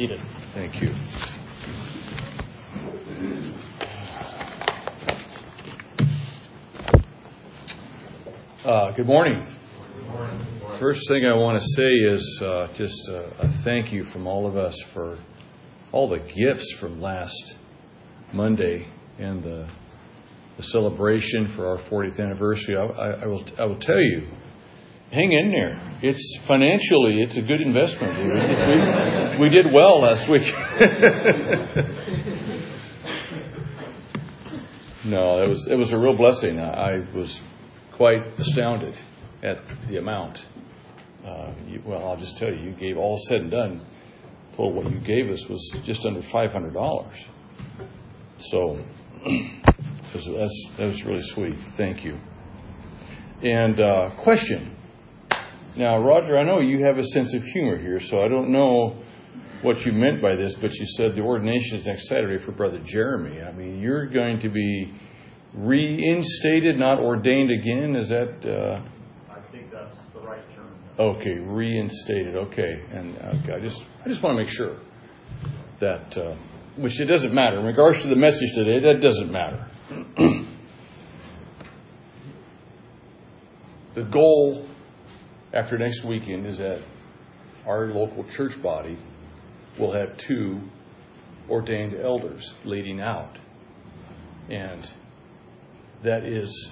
seated. 0.00 0.20
Thank 0.54 0.80
you. 0.80 0.94
Uh, 8.64 8.92
good 8.92 9.04
morning. 9.04 9.46
First 10.78 11.06
thing 11.06 11.26
I 11.26 11.34
want 11.34 11.58
to 11.58 11.64
say 11.76 11.84
is 11.84 12.40
uh, 12.42 12.68
just 12.72 13.08
a, 13.10 13.24
a 13.40 13.48
thank 13.50 13.92
you 13.92 14.02
from 14.02 14.26
all 14.26 14.46
of 14.46 14.56
us 14.56 14.80
for 14.80 15.18
all 15.92 16.08
the 16.08 16.20
gifts 16.20 16.72
from 16.72 17.02
last 17.02 17.58
Monday 18.32 18.88
and 19.18 19.42
the, 19.42 19.68
the 20.56 20.62
celebration 20.62 21.46
for 21.46 21.68
our 21.68 21.76
40th 21.76 22.20
anniversary. 22.20 22.74
I, 22.74 22.84
I, 22.84 23.10
I 23.24 23.26
will 23.26 23.44
I 23.58 23.66
will 23.66 23.76
tell 23.76 24.00
you, 24.00 24.28
hang 25.12 25.32
in 25.32 25.50
there. 25.50 25.98
It's 26.02 26.38
financially, 26.46 27.20
it's 27.20 27.36
a 27.36 27.42
good 27.42 27.60
investment. 27.60 28.16
We, 28.18 28.24
we, 29.38 29.50
did 29.50 29.66
well 29.72 30.00
last 30.02 30.28
week. 30.28 30.44
no, 35.04 35.42
it 35.42 35.48
was 35.48 35.68
it 35.68 35.76
was 35.76 35.92
a 35.92 35.98
real 35.98 36.16
blessing. 36.16 36.58
I, 36.58 36.70
I 36.70 36.98
was 37.14 37.42
quite 37.92 38.38
astounded 38.38 38.98
at 39.42 39.58
the 39.88 39.98
amount. 39.98 40.46
Uh, 41.24 41.52
you, 41.66 41.82
well, 41.84 42.08
I'll 42.08 42.16
just 42.16 42.38
tell 42.38 42.48
you, 42.48 42.70
you 42.70 42.72
gave 42.72 42.96
all 42.96 43.18
said 43.18 43.42
and 43.42 43.50
done. 43.50 43.84
Total 44.52 44.72
what 44.72 44.90
you 44.90 45.00
gave 45.00 45.30
us 45.30 45.46
was 45.48 45.76
just 45.84 46.06
under 46.06 46.22
five 46.22 46.52
hundred 46.52 46.72
dollars. 46.74 47.28
So 48.38 48.82
that's 50.14 50.70
that 50.76 50.86
was 50.86 51.04
really 51.04 51.22
sweet. 51.22 51.58
Thank 51.76 52.04
you. 52.04 52.18
And 53.42 53.80
uh, 53.80 54.10
question. 54.16 54.76
Now, 55.76 55.98
Roger, 55.98 56.36
I 56.36 56.42
know 56.42 56.60
you 56.60 56.84
have 56.84 56.98
a 56.98 57.04
sense 57.04 57.34
of 57.34 57.44
humor 57.44 57.78
here, 57.78 58.00
so 58.00 58.20
I 58.20 58.28
don't 58.28 58.50
know 58.50 58.96
what 59.62 59.86
you 59.86 59.92
meant 59.92 60.20
by 60.20 60.34
this, 60.34 60.56
but 60.56 60.74
you 60.74 60.84
said 60.84 61.14
the 61.14 61.20
ordination 61.20 61.78
is 61.78 61.86
next 61.86 62.08
Saturday 62.08 62.38
for 62.38 62.50
Brother 62.52 62.78
Jeremy. 62.78 63.40
I 63.42 63.52
mean, 63.52 63.78
you're 63.80 64.06
going 64.06 64.40
to 64.40 64.48
be 64.48 64.92
reinstated, 65.54 66.76
not 66.78 66.98
ordained 66.98 67.50
again. 67.50 67.94
Is 67.96 68.08
that? 68.08 68.44
Uh... 68.44 68.82
I 69.30 69.40
think 69.52 69.70
that's 69.70 70.00
the 70.12 70.20
right 70.20 70.42
term. 70.56 70.74
Okay, 70.98 71.38
reinstated. 71.38 72.34
Okay, 72.34 72.82
and 72.92 73.16
okay, 73.18 73.52
I 73.54 73.60
just 73.60 73.84
I 74.04 74.08
just 74.08 74.22
want 74.22 74.34
to 74.36 74.42
make 74.42 74.48
sure 74.48 74.76
that, 75.78 76.18
uh, 76.18 76.34
which 76.76 77.00
it 77.00 77.06
doesn't 77.06 77.32
matter 77.32 77.60
in 77.60 77.64
regards 77.66 78.02
to 78.02 78.08
the 78.08 78.16
message 78.16 78.54
today. 78.54 78.80
That 78.80 79.00
doesn't 79.00 79.30
matter. 79.30 79.66
the 83.94 84.04
goal 84.04 84.66
after 85.52 85.78
next 85.78 86.04
weekend 86.04 86.46
is 86.46 86.58
that 86.58 86.80
our 87.66 87.86
local 87.86 88.24
church 88.24 88.60
body 88.62 88.98
will 89.78 89.92
have 89.92 90.16
two 90.16 90.60
ordained 91.48 91.94
elders 91.94 92.54
leading 92.64 93.00
out. 93.00 93.36
And 94.48 94.90
that 96.02 96.24
is 96.24 96.70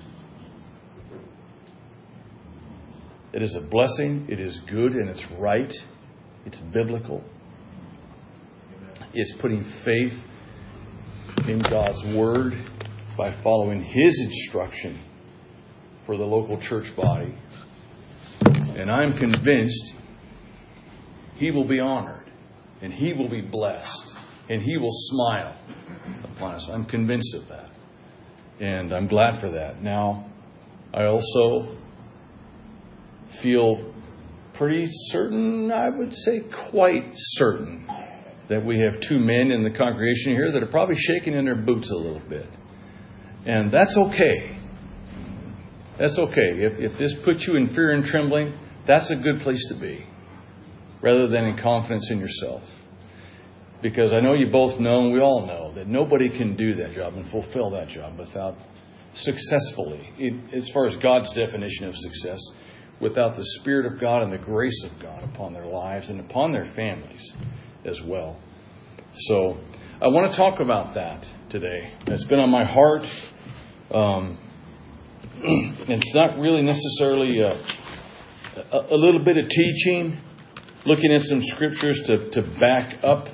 it 3.32 3.42
is 3.42 3.56
a 3.56 3.60
blessing, 3.60 4.26
it 4.28 4.40
is 4.40 4.60
good 4.60 4.92
and 4.92 5.10
it's 5.10 5.30
right, 5.32 5.74
it's 6.46 6.60
biblical. 6.60 7.22
It's 9.12 9.32
putting 9.32 9.64
faith 9.64 10.24
in 11.46 11.58
God's 11.58 12.04
word 12.04 12.54
by 13.16 13.32
following 13.32 13.82
his 13.82 14.20
instruction 14.20 14.98
for 16.06 16.16
the 16.16 16.24
local 16.24 16.58
church 16.58 16.94
body. 16.96 17.34
And 18.78 18.90
I'm 18.90 19.18
convinced 19.18 19.94
he 21.36 21.50
will 21.50 21.66
be 21.66 21.80
honored 21.80 22.30
and 22.80 22.92
he 22.92 23.12
will 23.12 23.28
be 23.28 23.40
blessed 23.40 24.16
and 24.48 24.62
he 24.62 24.76
will 24.78 24.92
smile 24.92 25.56
upon 26.24 26.54
us. 26.54 26.68
I'm 26.68 26.84
convinced 26.84 27.34
of 27.34 27.48
that. 27.48 27.70
And 28.60 28.92
I'm 28.92 29.06
glad 29.06 29.40
for 29.40 29.50
that. 29.50 29.82
Now, 29.82 30.30
I 30.92 31.04
also 31.04 31.76
feel 33.26 33.92
pretty 34.54 34.86
certain, 34.88 35.70
I 35.70 35.88
would 35.88 36.14
say 36.14 36.40
quite 36.40 37.12
certain, 37.14 37.86
that 38.48 38.64
we 38.64 38.80
have 38.80 39.00
two 39.00 39.18
men 39.18 39.50
in 39.50 39.62
the 39.62 39.70
congregation 39.70 40.32
here 40.32 40.50
that 40.52 40.62
are 40.62 40.70
probably 40.70 40.96
shaking 40.96 41.34
in 41.34 41.44
their 41.44 41.56
boots 41.56 41.90
a 41.90 41.96
little 41.96 42.22
bit. 42.28 42.48
And 43.44 43.70
that's 43.70 43.96
okay. 43.96 44.57
That's 45.98 46.18
okay. 46.18 46.62
If, 46.62 46.78
if 46.78 46.98
this 46.98 47.14
puts 47.14 47.46
you 47.46 47.56
in 47.56 47.66
fear 47.66 47.90
and 47.90 48.04
trembling, 48.04 48.56
that's 48.86 49.10
a 49.10 49.16
good 49.16 49.42
place 49.42 49.68
to 49.68 49.74
be, 49.74 50.06
rather 51.02 51.26
than 51.26 51.44
in 51.44 51.56
confidence 51.56 52.10
in 52.10 52.18
yourself. 52.20 52.62
Because 53.82 54.12
I 54.12 54.20
know 54.20 54.34
you 54.34 54.48
both 54.50 54.80
know, 54.80 55.04
and 55.04 55.12
we 55.12 55.20
all 55.20 55.46
know, 55.46 55.72
that 55.72 55.86
nobody 55.86 56.28
can 56.28 56.56
do 56.56 56.74
that 56.74 56.94
job 56.94 57.14
and 57.14 57.28
fulfill 57.28 57.70
that 57.70 57.88
job 57.88 58.18
without 58.18 58.56
successfully, 59.12 60.12
as 60.52 60.68
far 60.68 60.84
as 60.84 60.96
God's 60.96 61.32
definition 61.32 61.86
of 61.86 61.96
success, 61.96 62.40
without 63.00 63.36
the 63.36 63.44
Spirit 63.44 63.86
of 63.86 64.00
God 64.00 64.22
and 64.22 64.32
the 64.32 64.38
grace 64.38 64.84
of 64.84 64.98
God 64.98 65.22
upon 65.24 65.52
their 65.52 65.66
lives 65.66 66.08
and 66.10 66.20
upon 66.20 66.52
their 66.52 66.64
families 66.64 67.32
as 67.84 68.02
well. 68.02 68.36
So 69.12 69.58
I 70.00 70.08
want 70.08 70.30
to 70.30 70.36
talk 70.36 70.60
about 70.60 70.94
that 70.94 71.26
today. 71.48 71.92
It's 72.06 72.24
been 72.24 72.38
on 72.38 72.50
my 72.50 72.64
heart. 72.64 73.10
Um, 73.90 74.38
it's 75.88 76.14
not 76.14 76.38
really 76.38 76.62
necessarily 76.62 77.40
a, 77.40 77.52
a, 78.72 78.86
a, 78.90 78.96
little 78.96 79.22
bit 79.22 79.38
of 79.38 79.48
teaching, 79.48 80.18
looking 80.84 81.12
at 81.12 81.22
some 81.22 81.40
scriptures 81.40 82.02
to, 82.02 82.28
to 82.30 82.42
back 82.42 83.04
up 83.04 83.28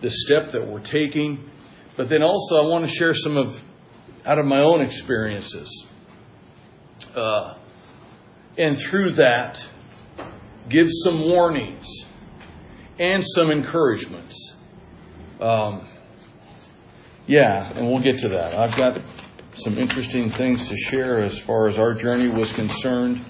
the 0.00 0.10
step 0.10 0.52
that 0.52 0.66
we're 0.66 0.80
taking. 0.80 1.48
But 1.96 2.08
then 2.08 2.24
also, 2.24 2.56
I 2.56 2.66
want 2.66 2.84
to 2.84 2.90
share 2.90 3.12
some 3.12 3.36
of 3.36 3.62
out 4.26 4.40
of 4.40 4.46
my 4.46 4.60
own 4.60 4.80
experiences. 4.80 5.86
Uh, 7.14 7.58
and 8.58 8.76
through 8.76 9.12
that, 9.12 9.64
give 10.68 10.88
some 10.90 11.28
warnings 11.28 11.86
and 12.98 13.22
some 13.24 13.52
encouragements. 13.52 14.56
Um, 15.40 15.86
yeah, 17.28 17.70
and 17.72 17.86
we'll 17.86 18.02
get 18.02 18.18
to 18.20 18.30
that. 18.30 18.58
I've 18.58 18.76
got 18.76 19.00
some 19.54 19.78
interesting 19.78 20.30
things 20.30 20.68
to 20.68 20.76
share 20.76 21.22
as 21.22 21.38
far 21.38 21.68
as 21.68 21.78
our 21.78 21.94
journey 21.94 22.28
was 22.28 22.52
concerned. 22.52 23.20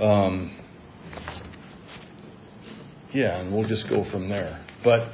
Um, 0.00 0.56
yeah, 3.12 3.38
and 3.38 3.52
we'll 3.52 3.64
just 3.64 3.88
go 3.88 4.02
from 4.02 4.28
there. 4.28 4.60
But 4.82 5.12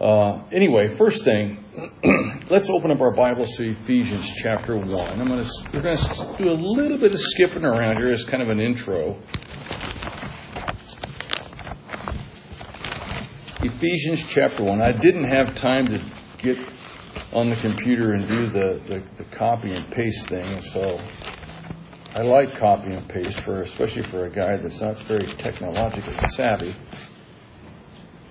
uh, 0.00 0.42
anyway, 0.50 0.94
first 0.94 1.24
thing, 1.24 1.62
let's 2.50 2.70
open 2.70 2.90
up 2.90 3.00
our 3.00 3.10
Bibles 3.10 3.56
to 3.58 3.70
Ephesians 3.70 4.30
chapter 4.42 4.76
one. 4.76 5.20
I'm 5.20 5.28
going 5.28 5.40
to 5.40 5.50
we're 5.72 5.82
going 5.82 5.96
to 5.96 6.34
do 6.38 6.50
a 6.50 6.52
little 6.52 6.98
bit 6.98 7.12
of 7.12 7.20
skipping 7.20 7.64
around 7.64 7.98
here 7.98 8.10
as 8.10 8.24
kind 8.24 8.42
of 8.42 8.48
an 8.48 8.60
intro. 8.60 9.18
Ephesians 13.62 14.24
chapter 14.26 14.64
one. 14.64 14.80
I 14.80 14.92
didn't 14.92 15.28
have 15.28 15.54
time 15.54 15.84
to 15.86 16.02
get 16.38 16.58
on 17.32 17.48
the 17.48 17.56
computer 17.56 18.12
and 18.12 18.28
do 18.28 18.50
the, 18.50 18.80
the, 18.86 19.02
the 19.16 19.24
copy 19.36 19.72
and 19.72 19.90
paste 19.90 20.28
thing, 20.28 20.62
so 20.62 21.00
I 22.14 22.22
like 22.22 22.58
copy 22.58 22.92
and 22.92 23.08
paste 23.08 23.40
for 23.40 23.60
especially 23.60 24.02
for 24.02 24.26
a 24.26 24.30
guy 24.30 24.56
that's 24.56 24.80
not 24.80 24.98
very 25.00 25.26
technologically 25.26 26.18
savvy 26.18 26.74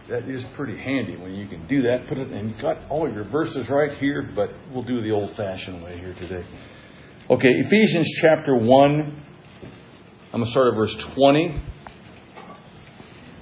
that 0.09 0.27
is 0.27 0.43
pretty 0.43 0.75
handy 0.75 1.15
when 1.15 1.35
you 1.35 1.47
can 1.47 1.65
do 1.67 1.83
that. 1.83 2.07
Put 2.07 2.17
it 2.17 2.29
and 2.29 2.49
you 2.49 2.61
got 2.61 2.79
all 2.89 3.09
your 3.09 3.23
verses 3.23 3.69
right 3.69 3.91
here, 3.93 4.27
but 4.35 4.51
we'll 4.71 4.83
do 4.83 4.99
the 4.99 5.11
old-fashioned 5.11 5.83
way 5.83 5.99
here 5.99 6.13
today. 6.13 6.43
Okay, 7.29 7.49
Ephesians 7.49 8.09
chapter 8.19 8.55
one. 8.55 9.15
I'm 10.31 10.41
going 10.41 10.43
to 10.43 10.49
start 10.49 10.73
at 10.73 10.75
verse 10.75 10.95
20. 10.95 11.61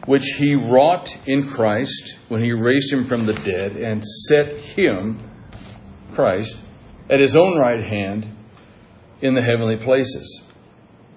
Which 0.06 0.36
he 0.38 0.56
wrought 0.56 1.18
in 1.26 1.50
Christ 1.50 2.18
when 2.28 2.44
he 2.44 2.54
raised 2.54 2.94
him 2.94 3.04
from 3.06 3.26
the 3.26 3.34
dead 3.34 3.76
and 3.76 4.04
set 4.06 4.60
him, 4.60 5.18
Christ, 6.18 6.64
at 7.12 7.20
his 7.20 7.38
own 7.38 7.60
right 7.60 7.84
hand 7.84 8.28
in 9.22 9.36
the 9.36 9.44
heavenly 9.44 9.78
places, 9.78 10.42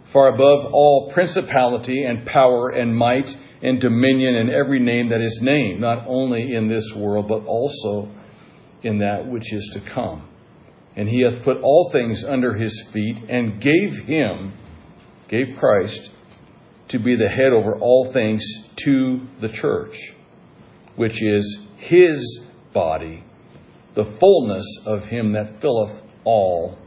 far 0.04 0.28
above 0.28 0.74
all 0.74 1.10
principality 1.10 2.04
and 2.04 2.26
power 2.26 2.68
and 2.68 2.94
might 2.94 3.34
and 3.62 3.80
dominion 3.80 4.36
and 4.36 4.50
every 4.50 4.78
name 4.78 5.08
that 5.08 5.22
is 5.22 5.40
named, 5.40 5.80
not 5.80 6.04
only 6.06 6.54
in 6.54 6.66
this 6.66 6.94
world, 6.94 7.28
but 7.28 7.46
also 7.46 8.10
in 8.82 8.98
that 8.98 9.26
which 9.26 9.54
is 9.54 9.70
to 9.72 9.80
come. 9.80 10.28
And 10.96 11.08
he 11.08 11.22
hath 11.22 11.44
put 11.44 11.62
all 11.62 11.88
things 11.90 12.22
under 12.22 12.52
his 12.52 12.86
feet 12.92 13.24
and 13.30 13.58
gave 13.58 14.04
him, 14.04 14.52
gave 15.28 15.56
Christ, 15.56 16.10
to 16.88 16.98
be 16.98 17.16
the 17.16 17.30
head 17.30 17.54
over 17.54 17.74
all 17.74 18.04
things 18.04 18.44
to 18.84 19.26
the 19.40 19.48
church, 19.48 20.12
which 20.96 21.22
is 21.22 21.58
his 21.78 22.44
body, 22.74 23.24
the 23.94 24.04
fullness 24.04 24.82
of 24.86 25.04
him 25.04 25.32
that 25.32 25.60
filleth 25.60 26.02
all 26.24 26.78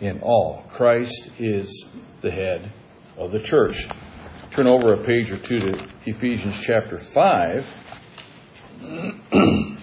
in 0.00 0.20
all. 0.20 0.64
Christ 0.68 1.30
is 1.38 1.86
the 2.22 2.30
head 2.30 2.72
of 3.16 3.32
the 3.32 3.40
church. 3.40 3.86
Turn 4.52 4.66
over 4.66 4.92
a 4.94 5.04
page 5.04 5.30
or 5.30 5.38
two 5.38 5.60
to 5.60 5.88
Ephesians 6.06 6.58
chapter 6.58 6.98
5. 6.98 7.66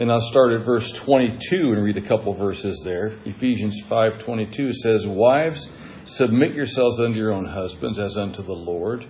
and 0.00 0.10
I'll 0.10 0.18
start 0.18 0.52
at 0.52 0.64
verse 0.64 0.92
22 0.92 1.72
and 1.72 1.84
read 1.84 1.98
a 1.98 2.08
couple 2.08 2.34
verses 2.34 2.82
there. 2.84 3.12
Ephesians 3.26 3.82
5:22 3.82 4.72
says, 4.72 5.06
"Wives, 5.06 5.70
submit 6.04 6.54
yourselves 6.54 6.98
unto 7.00 7.18
your 7.18 7.32
own 7.32 7.44
husbands 7.44 7.98
as 7.98 8.16
unto 8.16 8.42
the 8.42 8.54
Lord." 8.54 9.06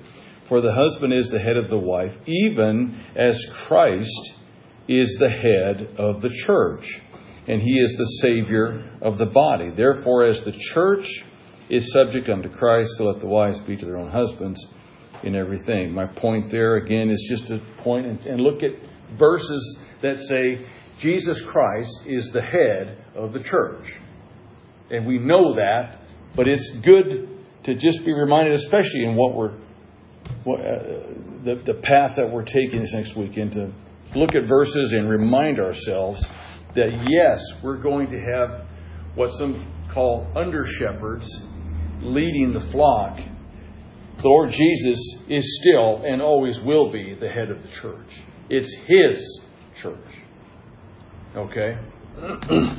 For 0.50 0.60
the 0.60 0.74
husband 0.74 1.12
is 1.12 1.30
the 1.30 1.38
head 1.38 1.56
of 1.56 1.70
the 1.70 1.78
wife, 1.78 2.18
even 2.26 3.00
as 3.14 3.46
Christ 3.66 4.34
is 4.88 5.16
the 5.16 5.30
head 5.30 5.94
of 5.96 6.20
the 6.20 6.28
church, 6.28 7.00
and 7.46 7.62
he 7.62 7.80
is 7.80 7.94
the 7.94 8.04
savior 8.04 8.90
of 9.00 9.16
the 9.16 9.26
body. 9.26 9.70
Therefore 9.70 10.24
as 10.24 10.42
the 10.42 10.50
church 10.50 11.24
is 11.68 11.92
subject 11.92 12.28
unto 12.28 12.48
Christ, 12.48 12.96
so 12.96 13.04
let 13.04 13.20
the 13.20 13.28
wives 13.28 13.60
be 13.60 13.76
to 13.76 13.86
their 13.86 13.96
own 13.96 14.10
husbands 14.10 14.66
in 15.22 15.36
everything." 15.36 15.94
My 15.94 16.06
point 16.06 16.50
there 16.50 16.74
again 16.74 17.10
is 17.10 17.24
just 17.30 17.46
to 17.46 17.60
point 17.84 18.06
and, 18.06 18.26
and 18.26 18.40
look 18.40 18.64
at 18.64 18.72
verses 19.16 19.78
that 20.00 20.18
say 20.18 20.66
Jesus 20.98 21.40
Christ 21.40 22.06
is 22.06 22.32
the 22.32 22.42
head 22.42 22.98
of 23.14 23.32
the 23.32 23.40
church. 23.40 24.00
And 24.90 25.06
we 25.06 25.18
know 25.18 25.54
that, 25.54 26.00
but 26.34 26.48
it's 26.48 26.70
good 26.70 27.28
to 27.62 27.74
just 27.76 28.04
be 28.04 28.12
reminded, 28.12 28.54
especially 28.54 29.04
in 29.04 29.14
what 29.14 29.36
we're, 29.36 29.52
Uh, 30.46 31.14
the, 31.44 31.54
the 31.54 31.74
path 31.74 32.16
that 32.16 32.30
we're 32.30 32.44
taking 32.44 32.80
this 32.80 32.92
next 32.92 33.16
weekend, 33.16 33.52
to 33.52 33.72
look 34.14 34.34
at 34.34 34.46
verses 34.46 34.92
and 34.92 35.08
remind 35.08 35.58
ourselves 35.58 36.26
that 36.74 36.92
yes, 37.08 37.42
we're 37.62 37.78
going 37.78 38.10
to 38.10 38.20
have 38.20 38.66
what 39.14 39.28
some 39.28 39.66
call 39.88 40.26
under 40.34 40.66
shepherds 40.66 41.42
leading 42.00 42.52
the 42.52 42.60
flock. 42.60 43.18
The 44.18 44.28
Lord 44.28 44.50
Jesus 44.50 44.98
is 45.28 45.58
still 45.60 46.02
and 46.04 46.20
always 46.20 46.60
will 46.60 46.90
be 46.90 47.14
the 47.14 47.28
head 47.28 47.50
of 47.50 47.62
the 47.62 47.68
church. 47.68 48.20
It's 48.48 48.74
His 48.86 49.40
church. 49.74 49.98
Okay? 51.34 51.78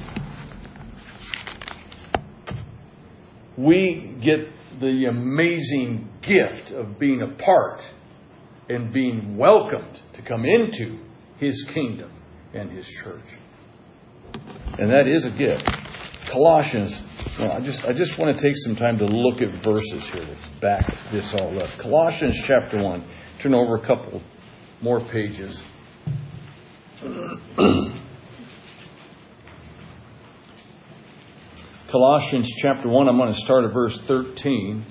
we 3.58 4.16
get 4.20 4.50
the 4.80 5.06
amazing 5.06 6.11
gift 6.22 6.72
of 6.72 6.98
being 6.98 7.22
a 7.22 7.28
part 7.28 7.92
and 8.70 8.94
being 8.94 9.38
welcomed 9.38 10.02
to 10.14 10.22
come 10.22 10.46
into 10.46 11.00
His 11.38 11.64
kingdom 11.64 12.12
and 12.54 12.72
His 12.72 12.88
church. 12.88 13.38
And 14.78 14.90
that 14.90 15.08
is 15.08 15.26
a 15.26 15.32
gift. 15.32 15.70
Colossians, 16.28 17.02
well, 17.38 17.52
I 17.52 17.60
just 17.60 17.86
I 17.86 17.92
just 17.92 18.18
want 18.18 18.36
to 18.36 18.42
take 18.42 18.56
some 18.56 18.76
time 18.76 19.00
to 19.00 19.06
look 19.06 19.42
at 19.42 19.52
verses 19.52 20.10
here 20.10 20.26
to 20.26 20.36
back 20.62 20.96
this 21.12 21.34
all 21.34 21.62
up. 21.62 21.70
Colossians 21.78 22.40
chapter 22.42 22.82
1. 22.82 23.06
Turn 23.40 23.54
over 23.54 23.76
a 23.76 23.86
couple 23.86 24.22
more 24.82 25.02
pages. 25.02 25.62
Colossians 31.90 32.50
chapter 32.56 32.88
1, 32.88 33.10
I'm 33.10 33.18
going 33.18 33.28
to 33.28 33.36
start 33.36 33.66
at 33.66 33.74
verse 33.74 34.00
13. 34.00 34.86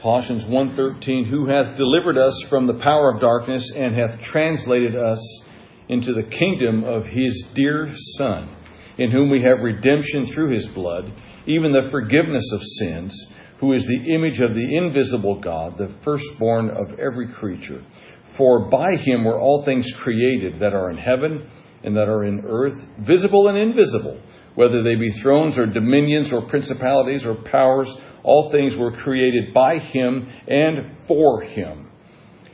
Colossians 0.00 0.44
1:13 0.44 1.26
who 1.26 1.46
hath 1.46 1.76
delivered 1.76 2.16
us 2.18 2.40
from 2.48 2.66
the 2.66 2.74
power 2.74 3.12
of 3.12 3.20
darkness 3.20 3.72
and 3.74 3.96
hath 3.96 4.20
translated 4.20 4.94
us 4.94 5.42
into 5.88 6.12
the 6.12 6.22
kingdom 6.22 6.84
of 6.84 7.04
his 7.04 7.48
dear 7.52 7.90
son 8.16 8.48
in 8.96 9.10
whom 9.10 9.28
we 9.28 9.42
have 9.42 9.64
redemption 9.64 10.24
through 10.24 10.50
his 10.50 10.68
blood 10.68 11.10
even 11.46 11.72
the 11.72 11.88
forgiveness 11.90 12.52
of 12.52 12.62
sins 12.62 13.26
who 13.58 13.72
is 13.72 13.86
the 13.86 14.14
image 14.14 14.38
of 14.38 14.54
the 14.54 14.76
invisible 14.76 15.34
God 15.34 15.76
the 15.76 15.88
firstborn 15.88 16.70
of 16.70 17.00
every 17.00 17.26
creature. 17.26 17.82
For 18.22 18.68
by 18.68 18.94
him 18.94 19.24
were 19.24 19.40
all 19.40 19.62
things 19.64 19.92
created 19.92 20.60
that 20.60 20.74
are 20.74 20.90
in 20.90 20.96
heaven 20.96 21.48
and 21.82 21.96
that 21.96 22.08
are 22.08 22.22
in 22.22 22.44
earth 22.46 22.86
visible 22.98 23.48
and 23.48 23.58
invisible 23.58 24.20
whether 24.58 24.82
they 24.82 24.96
be 24.96 25.12
thrones 25.12 25.56
or 25.56 25.66
dominions 25.66 26.32
or 26.32 26.42
principalities 26.42 27.24
or 27.24 27.36
powers, 27.36 27.96
all 28.24 28.50
things 28.50 28.76
were 28.76 28.90
created 28.90 29.54
by 29.54 29.78
him 29.78 30.28
and 30.48 30.98
for 31.06 31.42
him. 31.42 31.88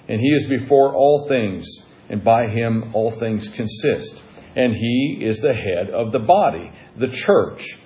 And 0.06 0.20
he 0.20 0.28
is 0.34 0.46
before 0.46 0.94
all 0.94 1.26
things, 1.26 1.66
and 2.10 2.22
by 2.22 2.48
him 2.48 2.90
all 2.92 3.10
things 3.10 3.48
consist. 3.48 4.22
And 4.54 4.74
he 4.74 5.16
is 5.22 5.40
the 5.40 5.54
head 5.54 5.88
of 5.88 6.12
the 6.12 6.18
body, 6.18 6.70
the 6.94 7.08
church, 7.08 7.78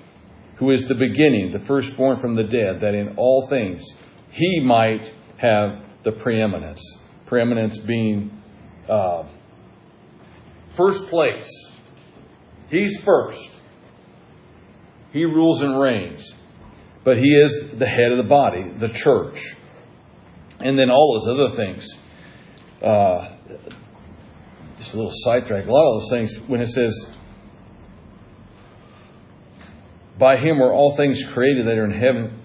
who 0.57 0.73
is 0.73 0.89
the 0.89 0.97
beginning, 0.97 1.53
the 1.53 1.65
firstborn 1.65 2.21
from 2.21 2.35
the 2.35 2.43
dead, 2.43 2.81
that 2.81 2.97
in 2.97 3.15
all 3.19 3.47
things 3.47 3.87
he 4.33 4.59
might 4.65 5.15
have 5.37 5.81
the 6.03 6.11
preeminence. 6.11 6.83
Preeminence 7.27 7.77
being 7.77 8.33
uh, 8.89 9.29
first 10.71 11.07
place. 11.07 11.71
He's 12.69 13.01
first. 13.01 13.53
He 15.13 15.25
rules 15.25 15.63
and 15.63 15.79
reigns. 15.79 16.35
But 17.05 17.19
he 17.19 17.31
is 17.31 17.69
the 17.73 17.87
head 17.87 18.13
of 18.13 18.19
the 18.19 18.29
body, 18.29 18.71
the 18.75 18.89
church. 18.89 19.57
And 20.61 20.79
then 20.79 20.91
all 20.91 21.15
those 21.15 21.29
other 21.29 21.57
things. 21.57 21.97
Uh, 22.83 23.37
just 24.77 24.95
a 24.95 24.97
little 24.97 25.13
sidetrack. 25.13 25.67
A 25.67 25.73
lot 25.73 25.95
of 25.95 26.03
those 26.03 26.11
things, 26.11 26.37
when 26.49 26.61
it 26.61 26.69
says, 26.69 27.09
by 30.19 30.37
him 30.37 30.59
were 30.59 30.73
all 30.73 30.97
things 30.97 31.25
created 31.25 31.69
that 31.69 31.79
are 31.79 31.85
in 31.85 31.93
heaven 31.93 32.43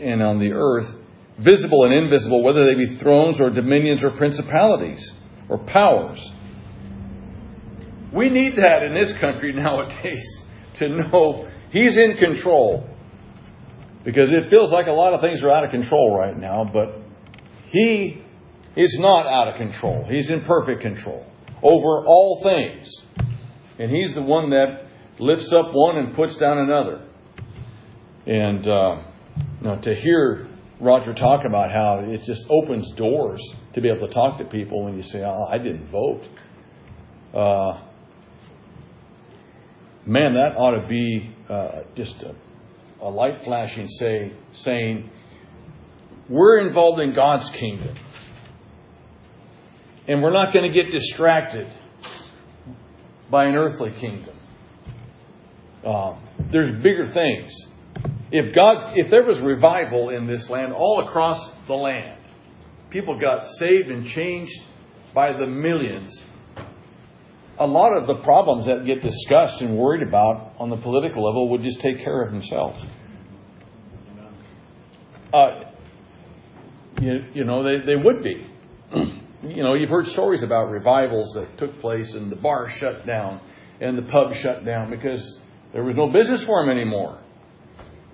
and 0.00 0.22
on 0.22 0.38
the 0.38 0.52
earth, 0.52 0.94
visible 1.38 1.84
and 1.84 1.92
invisible, 1.92 2.42
whether 2.42 2.64
they 2.64 2.74
be 2.74 2.86
thrones 2.86 3.40
or 3.40 3.50
dominions 3.50 4.04
or 4.04 4.10
principalities 4.10 5.12
or 5.48 5.58
powers. 5.58 6.30
We 8.12 8.30
need 8.30 8.56
that 8.56 8.82
in 8.84 8.94
this 8.94 9.12
country 9.12 9.52
nowadays 9.54 10.42
to 10.74 10.88
know 10.88 11.48
He's 11.74 11.96
in 11.96 12.16
control. 12.18 12.88
Because 14.04 14.30
it 14.30 14.48
feels 14.48 14.70
like 14.70 14.86
a 14.86 14.92
lot 14.92 15.12
of 15.12 15.20
things 15.20 15.42
are 15.42 15.50
out 15.50 15.64
of 15.64 15.72
control 15.72 16.16
right 16.16 16.38
now, 16.38 16.70
but 16.72 17.00
He 17.72 18.22
is 18.76 18.96
not 19.00 19.26
out 19.26 19.48
of 19.48 19.56
control. 19.56 20.06
He's 20.08 20.30
in 20.30 20.42
perfect 20.42 20.82
control 20.82 21.26
over 21.62 22.04
all 22.06 22.40
things. 22.44 23.02
And 23.78 23.90
He's 23.90 24.14
the 24.14 24.22
one 24.22 24.50
that 24.50 24.86
lifts 25.18 25.52
up 25.52 25.70
one 25.72 25.96
and 25.96 26.14
puts 26.14 26.36
down 26.36 26.58
another. 26.58 27.08
And 28.24 28.68
uh, 28.68 29.02
to 29.82 29.94
hear 29.96 30.46
Roger 30.78 31.12
talk 31.12 31.44
about 31.44 31.72
how 31.72 32.04
it 32.08 32.22
just 32.22 32.46
opens 32.50 32.92
doors 32.92 33.42
to 33.72 33.80
be 33.80 33.88
able 33.88 34.06
to 34.06 34.14
talk 34.14 34.38
to 34.38 34.44
people 34.44 34.84
when 34.84 34.94
you 34.94 35.02
say, 35.02 35.24
oh, 35.24 35.44
I 35.50 35.58
didn't 35.58 35.86
vote. 35.86 36.22
Uh, 37.34 37.82
man, 40.06 40.34
that 40.34 40.54
ought 40.56 40.80
to 40.80 40.86
be 40.86 41.33
just 41.94 42.22
a, 42.22 42.34
a, 43.00 43.08
light 43.08 43.44
flashing 43.44 43.88
say, 43.88 44.32
saying, 44.52 45.10
we're 46.28 46.66
involved 46.66 47.00
in 47.00 47.14
God's 47.14 47.50
kingdom. 47.50 47.94
And 50.06 50.22
we're 50.22 50.32
not 50.32 50.52
going 50.52 50.70
to 50.70 50.82
get 50.82 50.90
distracted 50.90 51.70
by 53.30 53.44
an 53.44 53.54
earthly 53.54 53.90
kingdom. 53.90 54.36
Uh, 55.84 56.16
there's 56.38 56.70
bigger 56.70 57.06
things. 57.06 57.52
If 58.30 58.54
God's, 58.54 58.88
if 58.94 59.10
there 59.10 59.22
was 59.22 59.40
revival 59.40 60.10
in 60.10 60.26
this 60.26 60.50
land, 60.50 60.72
all 60.72 61.06
across 61.06 61.52
the 61.66 61.74
land, 61.74 62.18
people 62.90 63.18
got 63.18 63.46
saved 63.46 63.90
and 63.90 64.06
changed 64.06 64.62
by 65.12 65.32
the 65.32 65.46
millions 65.46 66.24
a 67.58 67.66
lot 67.66 67.92
of 67.92 68.06
the 68.06 68.16
problems 68.16 68.66
that 68.66 68.84
get 68.84 69.02
discussed 69.02 69.60
and 69.60 69.76
worried 69.76 70.06
about 70.06 70.54
on 70.58 70.70
the 70.70 70.76
political 70.76 71.24
level 71.24 71.50
would 71.50 71.62
just 71.62 71.80
take 71.80 72.02
care 72.02 72.22
of 72.22 72.32
themselves. 72.32 72.84
Uh, 75.32 75.64
you, 77.00 77.24
you 77.34 77.44
know, 77.44 77.62
they, 77.62 77.84
they 77.84 77.96
would 77.96 78.22
be. 78.22 78.46
you 78.94 79.62
know, 79.62 79.74
you've 79.74 79.90
heard 79.90 80.06
stories 80.06 80.42
about 80.42 80.70
revivals 80.70 81.34
that 81.34 81.58
took 81.58 81.80
place 81.80 82.14
and 82.14 82.30
the 82.30 82.36
bar 82.36 82.68
shut 82.68 83.06
down 83.06 83.40
and 83.80 83.98
the 83.98 84.02
pub 84.02 84.32
shut 84.32 84.64
down 84.64 84.90
because 84.90 85.40
there 85.72 85.82
was 85.82 85.94
no 85.94 86.08
business 86.08 86.44
for 86.44 86.62
them 86.62 86.70
anymore. 86.70 87.20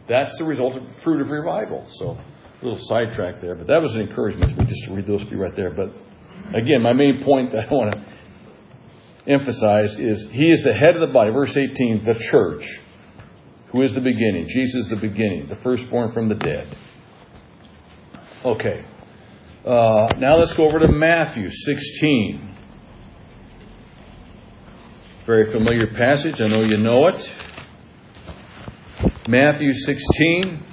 That's 0.07 0.39
the 0.39 0.45
result 0.45 0.77
of 0.77 0.97
fruit 0.97 1.21
of 1.21 1.31
revival. 1.31 1.87
So, 1.87 2.11
a 2.11 2.65
little 2.65 2.79
sidetrack 2.79 3.41
there, 3.41 3.55
but 3.55 3.69
that 3.69 3.81
was 3.81 3.97
an 3.97 4.03
encouragement 4.03 4.67
just 4.67 4.85
to 4.85 4.93
read 4.93 5.07
those 5.07 5.23
few 5.23 5.39
right 5.39 5.55
there. 5.55 5.71
But 5.71 5.95
again, 6.53 6.83
my 6.83 6.93
main 6.93 7.23
point 7.23 7.53
that 7.53 7.69
I 7.71 7.75
want 7.75 7.93
to 7.93 8.10
emphasize 9.27 9.99
is 9.99 10.29
He 10.31 10.51
is 10.51 10.63
the 10.63 10.75
head 10.75 10.95
of 10.95 11.01
the 11.01 11.13
body. 11.13 11.31
Verse 11.31 11.57
18, 11.57 12.05
the 12.05 12.15
church, 12.15 12.81
who 13.69 13.83
is 13.83 13.95
the 13.95 14.01
beginning. 14.01 14.47
Jesus 14.47 14.89
the 14.89 14.97
beginning, 14.97 15.49
the 15.49 15.57
firstborn 15.57 16.11
from 16.11 16.29
the 16.29 16.35
dead. 16.35 16.77
Okay. 18.45 18.85
Uh, 19.65 20.09
now 20.17 20.39
let's 20.39 20.55
go 20.55 20.65
over 20.65 20.79
to 20.79 20.89
Matthew 20.89 21.49
16. 21.49 22.57
Very 25.27 25.47
familiar 25.47 25.87
passage. 25.87 26.41
I 26.41 26.47
know 26.47 26.63
you 26.63 26.79
know 26.79 27.07
it. 27.09 27.33
Matthew 29.29 29.73
16. 29.73 30.65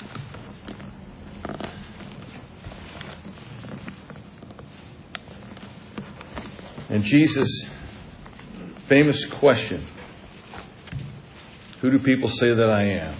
And 6.90 7.04
Jesus 7.04 7.66
famous 8.88 9.26
question 9.26 9.86
Who 11.82 11.92
do 11.92 12.00
people 12.00 12.30
say 12.30 12.50
that 12.50 12.70
I 12.70 12.84
am? 12.84 13.16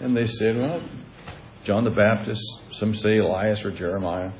And 0.00 0.16
they 0.16 0.24
said, 0.24 0.56
Well, 0.56 0.82
John 1.64 1.84
the 1.84 1.90
Baptist, 1.90 2.42
some 2.72 2.94
say 2.94 3.18
Elias 3.18 3.64
or 3.64 3.70
Jeremiah. 3.70 4.32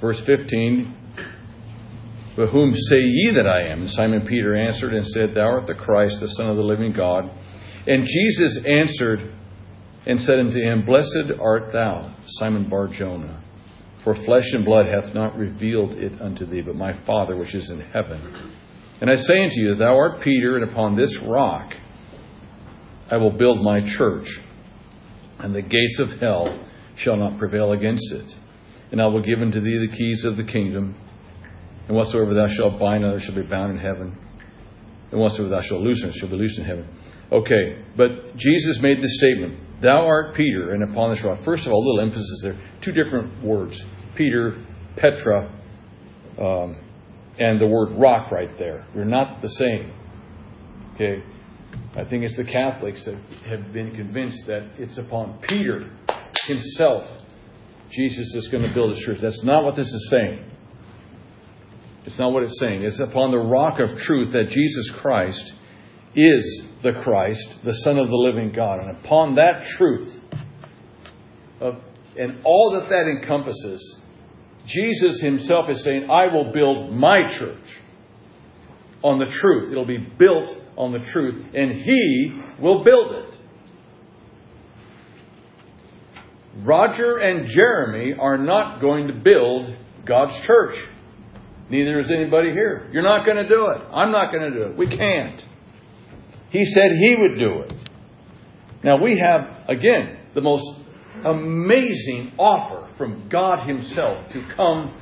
Verse 0.00 0.20
15, 0.20 0.94
But 2.36 2.48
whom 2.50 2.72
say 2.72 2.98
ye 2.98 3.32
that 3.36 3.46
I 3.46 3.68
am? 3.68 3.80
And 3.80 3.90
Simon 3.90 4.26
Peter 4.26 4.54
answered 4.54 4.92
and 4.92 5.06
said, 5.06 5.34
Thou 5.34 5.46
art 5.46 5.66
the 5.66 5.74
Christ, 5.74 6.20
the 6.20 6.28
Son 6.28 6.48
of 6.48 6.56
the 6.56 6.62
living 6.62 6.92
God. 6.92 7.30
And 7.86 8.04
Jesus 8.04 8.62
answered 8.64 9.32
and 10.06 10.20
said 10.20 10.38
unto 10.38 10.60
him, 10.60 10.84
Blessed 10.84 11.32
art 11.40 11.72
thou, 11.72 12.14
Simon 12.26 12.68
Bar 12.68 12.88
Jonah, 12.88 13.42
for 14.06 14.14
flesh 14.14 14.52
and 14.52 14.64
blood 14.64 14.86
hath 14.86 15.14
not 15.14 15.36
revealed 15.36 15.94
it 15.94 16.22
unto 16.22 16.46
thee, 16.46 16.60
but 16.60 16.76
my 16.76 16.92
Father 16.92 17.36
which 17.36 17.56
is 17.56 17.70
in 17.70 17.80
heaven. 17.80 18.52
And 19.00 19.10
I 19.10 19.16
say 19.16 19.42
unto 19.42 19.60
you, 19.60 19.74
Thou 19.74 19.96
art 19.96 20.22
Peter, 20.22 20.54
and 20.54 20.62
upon 20.70 20.94
this 20.94 21.18
rock 21.18 21.72
I 23.10 23.16
will 23.16 23.32
build 23.32 23.64
my 23.64 23.80
church, 23.80 24.40
and 25.40 25.52
the 25.52 25.60
gates 25.60 25.98
of 25.98 26.20
hell 26.20 26.56
shall 26.94 27.16
not 27.16 27.36
prevail 27.38 27.72
against 27.72 28.12
it. 28.12 28.32
And 28.92 29.02
I 29.02 29.08
will 29.08 29.22
give 29.22 29.40
unto 29.40 29.60
thee 29.60 29.84
the 29.84 29.96
keys 29.96 30.24
of 30.24 30.36
the 30.36 30.44
kingdom, 30.44 30.94
and 31.88 31.96
whatsoever 31.96 32.32
thou 32.32 32.46
shalt 32.46 32.78
bind 32.78 33.04
on 33.04 33.18
shall 33.18 33.34
be 33.34 33.42
bound 33.42 33.72
in 33.72 33.78
heaven, 33.84 34.16
and 35.10 35.20
whatsoever 35.20 35.48
thou 35.48 35.62
shalt 35.62 35.82
loose 35.82 36.04
on 36.04 36.12
shall 36.12 36.28
be 36.28 36.36
loosed 36.36 36.60
in 36.60 36.64
heaven. 36.64 36.86
Okay, 37.32 37.82
but 37.96 38.36
Jesus 38.36 38.80
made 38.80 39.02
this 39.02 39.18
statement 39.18 39.80
Thou 39.80 40.06
art 40.06 40.36
Peter, 40.36 40.70
and 40.70 40.84
upon 40.84 41.10
this 41.10 41.24
rock. 41.24 41.38
First 41.38 41.66
of 41.66 41.72
all, 41.72 41.82
a 41.82 41.86
little 41.86 42.00
emphasis 42.02 42.40
there. 42.44 42.56
Two 42.80 42.92
different 42.92 43.42
words 43.42 43.84
Peter, 44.16 44.64
Petra, 44.96 45.52
um, 46.38 46.76
and 47.38 47.60
the 47.60 47.66
word 47.66 47.92
rock 47.92 48.30
right 48.30 48.56
there. 48.58 48.86
They're 48.94 49.04
not 49.04 49.42
the 49.42 49.48
same. 49.48 49.92
Okay? 50.94 51.22
I 51.94 52.04
think 52.04 52.24
it's 52.24 52.36
the 52.36 52.44
Catholics 52.44 53.04
that 53.04 53.16
have 53.46 53.72
been 53.72 53.94
convinced 53.94 54.46
that 54.46 54.64
it's 54.78 54.98
upon 54.98 55.38
Peter 55.40 55.90
himself 56.46 57.08
Jesus 57.90 58.34
is 58.34 58.48
going 58.48 58.64
to 58.64 58.72
build 58.72 58.90
his 58.90 59.00
church. 59.00 59.20
That's 59.20 59.44
not 59.44 59.64
what 59.64 59.76
this 59.76 59.92
is 59.92 60.08
saying. 60.10 60.44
It's 62.04 62.18
not 62.18 62.32
what 62.32 62.42
it's 62.42 62.58
saying. 62.58 62.82
It's 62.82 63.00
upon 63.00 63.30
the 63.30 63.38
rock 63.38 63.80
of 63.80 63.98
truth 63.98 64.32
that 64.32 64.48
Jesus 64.48 64.90
Christ 64.90 65.54
is 66.14 66.64
the 66.82 66.92
Christ, 66.92 67.62
the 67.62 67.74
Son 67.74 67.98
of 67.98 68.08
the 68.08 68.16
living 68.16 68.52
God. 68.52 68.80
And 68.80 68.96
upon 68.96 69.34
that 69.34 69.64
truth, 69.64 70.24
of, 71.60 71.80
and 72.16 72.40
all 72.44 72.72
that 72.72 72.88
that 72.90 73.06
encompasses, 73.06 74.00
Jesus 74.66 75.20
himself 75.20 75.70
is 75.70 75.82
saying, 75.82 76.10
I 76.10 76.26
will 76.26 76.52
build 76.52 76.92
my 76.92 77.20
church 77.26 77.80
on 79.02 79.18
the 79.18 79.26
truth. 79.26 79.70
It'll 79.70 79.86
be 79.86 79.98
built 79.98 80.60
on 80.76 80.92
the 80.92 80.98
truth, 80.98 81.46
and 81.54 81.72
he 81.72 82.42
will 82.58 82.82
build 82.82 83.12
it. 83.12 83.34
Roger 86.62 87.18
and 87.18 87.46
Jeremy 87.46 88.14
are 88.18 88.38
not 88.38 88.80
going 88.80 89.08
to 89.08 89.14
build 89.14 89.74
God's 90.04 90.38
church. 90.40 90.76
Neither 91.68 92.00
is 92.00 92.10
anybody 92.10 92.50
here. 92.50 92.88
You're 92.92 93.02
not 93.02 93.24
going 93.24 93.36
to 93.36 93.48
do 93.48 93.68
it. 93.70 93.82
I'm 93.92 94.10
not 94.10 94.32
going 94.32 94.50
to 94.52 94.58
do 94.58 94.64
it. 94.66 94.76
We 94.76 94.86
can't. 94.86 95.44
He 96.50 96.64
said 96.64 96.92
He 96.92 97.16
would 97.16 97.38
do 97.38 97.60
it. 97.60 97.74
Now 98.82 98.96
we 99.02 99.18
have, 99.18 99.68
again, 99.68 100.18
the 100.34 100.40
most 100.40 100.72
amazing 101.24 102.32
offer 102.38 102.86
from 102.96 103.28
God 103.28 103.66
Himself 103.66 104.28
to 104.30 104.42
come 104.56 104.94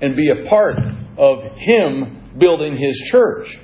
and 0.00 0.16
be 0.16 0.30
a 0.30 0.48
part 0.48 0.78
of 1.16 1.44
Him 1.56 2.32
building 2.36 2.76
His 2.76 2.98
church. 2.98 3.60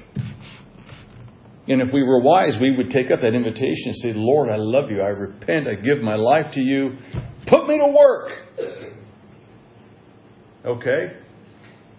And 1.69 1.81
if 1.81 1.93
we 1.93 2.03
were 2.03 2.21
wise, 2.21 2.59
we 2.59 2.77
would 2.77 2.91
take 2.91 3.11
up 3.11 3.21
that 3.21 3.35
invitation 3.35 3.91
and 3.91 3.97
say, 3.97 4.13
Lord, 4.13 4.49
I 4.49 4.57
love 4.57 4.91
you. 4.91 5.01
I 5.03 5.09
repent. 5.09 5.69
I 5.69 5.75
give 5.75 6.01
my 6.03 6.17
life 6.17 6.55
to 6.55 6.63
you. 6.63 6.97
Put 7.47 7.69
me 7.69 7.79
to 7.79 7.87
work. 7.87 8.33
Okay? 10.65 11.17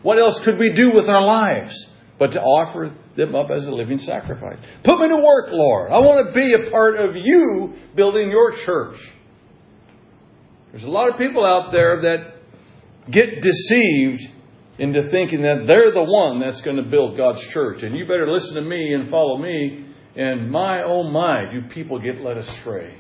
What 0.02 0.20
else 0.20 0.40
could 0.40 0.60
we 0.60 0.72
do 0.72 0.92
with 0.92 1.08
our 1.08 1.26
lives 1.26 1.88
but 2.18 2.34
to 2.34 2.42
offer 2.42 2.94
them 3.16 3.36
up 3.36 3.52
as 3.52 3.68
a 3.68 3.74
living 3.74 3.98
sacrifice? 3.98 4.58
Put 4.84 5.00
me 5.00 5.08
to 5.08 5.16
work, 5.16 5.50
Lord. 5.52 5.92
I 5.92 6.00
want 6.00 6.28
to 6.28 6.34
be 6.34 6.54
a 6.54 6.70
part 6.72 6.96
of 6.96 7.16
you 7.16 7.76
building 7.96 8.30
your 8.30 8.52
church. 8.52 9.12
There's 10.72 10.86
a 10.86 10.90
lot 10.90 11.10
of 11.10 11.18
people 11.18 11.46
out 11.46 11.72
there 11.72 12.02
that 12.02 12.36
get 13.10 13.42
deceived 13.42 14.28
into 14.78 15.04
thinking 15.04 15.42
that 15.42 15.68
they're 15.68 15.92
the 15.92 16.04
one 16.04 16.40
that's 16.40 16.62
going 16.62 16.78
to 16.78 16.90
build 16.90 17.18
God's 17.18 17.46
church. 17.48 17.84
And 17.84 17.96
you 17.96 18.06
better 18.08 18.32
listen 18.32 18.56
to 18.56 18.62
me 18.62 18.94
and 18.94 19.10
follow 19.10 19.38
me. 19.38 19.88
And 20.16 20.50
my, 20.50 20.84
oh 20.84 21.04
my, 21.04 21.52
do 21.52 21.68
people 21.68 22.00
get 22.00 22.22
led 22.22 22.38
astray. 22.38 22.98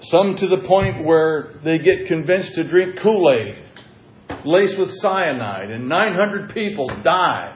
Some 0.00 0.36
to 0.36 0.46
the 0.46 0.62
point 0.66 1.04
where 1.04 1.54
they 1.62 1.78
get 1.78 2.08
convinced 2.08 2.54
to 2.56 2.64
drink 2.64 2.98
Kool 2.98 3.32
Aid 3.32 3.64
laced 4.44 4.78
with 4.78 4.92
cyanide, 4.92 5.70
and 5.70 5.88
900 5.88 6.52
people 6.52 6.88
die. 7.02 7.53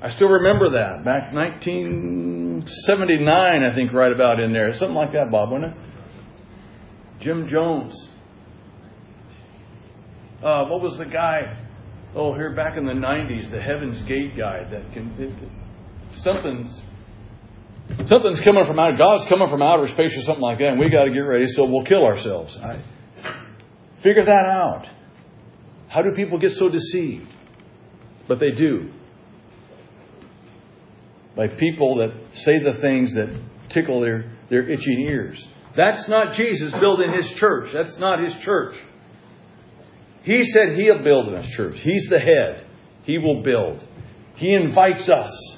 I 0.00 0.10
still 0.10 0.28
remember 0.28 0.68
that 0.70 1.04
back 1.04 1.32
1979, 1.32 3.62
I 3.62 3.74
think, 3.74 3.92
right 3.92 4.12
about 4.12 4.40
in 4.40 4.52
there. 4.52 4.72
Something 4.72 4.96
like 4.96 5.12
that, 5.12 5.30
Bob, 5.30 5.50
wasn't 5.50 5.72
it? 5.72 5.78
Jim 7.18 7.46
Jones 7.46 8.10
uh, 10.42 10.66
what 10.66 10.82
was 10.82 10.98
the 10.98 11.06
guy? 11.06 11.56
Oh, 12.14 12.34
here 12.34 12.54
back 12.54 12.76
in 12.76 12.84
the 12.84 12.92
'90s, 12.92 13.50
the 13.50 13.60
Heaven's 13.60 14.02
Gate 14.02 14.36
guy. 14.36 14.64
That 14.70 14.92
can 14.92 15.50
something's 16.10 16.82
something's 18.04 18.40
coming 18.40 18.66
from 18.66 18.78
out. 18.78 18.98
God's 18.98 19.26
coming 19.26 19.48
from 19.48 19.62
outer 19.62 19.86
space 19.86 20.16
or 20.16 20.22
something 20.22 20.42
like 20.42 20.58
that, 20.58 20.72
and 20.72 20.78
we 20.78 20.88
got 20.88 21.04
to 21.04 21.10
get 21.10 21.20
ready. 21.20 21.46
So 21.46 21.64
we'll 21.64 21.84
kill 21.84 22.04
ourselves. 22.04 22.58
I, 22.58 22.82
figure 24.00 24.24
that 24.24 24.44
out. 24.44 24.88
How 25.88 26.02
do 26.02 26.12
people 26.12 26.38
get 26.38 26.52
so 26.52 26.68
deceived? 26.68 27.28
But 28.28 28.38
they 28.38 28.50
do. 28.50 28.92
By 31.36 31.48
people 31.48 31.98
that 31.98 32.34
say 32.34 32.58
the 32.58 32.72
things 32.72 33.14
that 33.14 33.28
tickle 33.68 34.00
their, 34.00 34.32
their 34.48 34.66
itching 34.66 35.00
ears. 35.00 35.48
That's 35.74 36.08
not 36.08 36.32
Jesus 36.32 36.72
building 36.72 37.12
his 37.12 37.30
church. 37.30 37.72
That's 37.72 37.98
not 37.98 38.20
his 38.24 38.34
church. 38.34 38.80
He 40.22 40.44
said 40.44 40.76
he'll 40.76 41.04
build 41.04 41.32
his 41.32 41.48
church. 41.48 41.78
He's 41.78 42.06
the 42.06 42.18
head. 42.18 42.66
He 43.02 43.18
will 43.18 43.42
build. 43.42 43.86
He 44.34 44.54
invites 44.54 45.08
us 45.08 45.56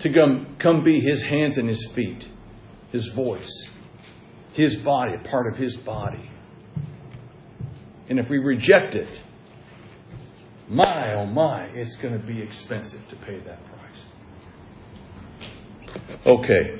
to 0.00 0.12
come, 0.12 0.56
come 0.58 0.82
be 0.82 1.00
his 1.00 1.22
hands 1.22 1.58
and 1.58 1.68
his 1.68 1.86
feet, 1.86 2.28
his 2.92 3.08
voice, 3.08 3.68
his 4.52 4.76
body, 4.76 5.14
a 5.14 5.28
part 5.28 5.46
of 5.52 5.58
his 5.58 5.76
body. 5.76 6.30
And 8.08 8.18
if 8.18 8.28
we 8.28 8.38
reject 8.38 8.94
it, 8.94 9.20
my, 10.68 11.14
oh 11.14 11.26
my, 11.26 11.66
it's 11.74 11.96
going 11.96 12.18
to 12.18 12.26
be 12.26 12.42
expensive 12.42 13.06
to 13.08 13.16
pay 13.16 13.38
that 13.38 13.64
price. 13.66 13.75
Okay. 16.26 16.78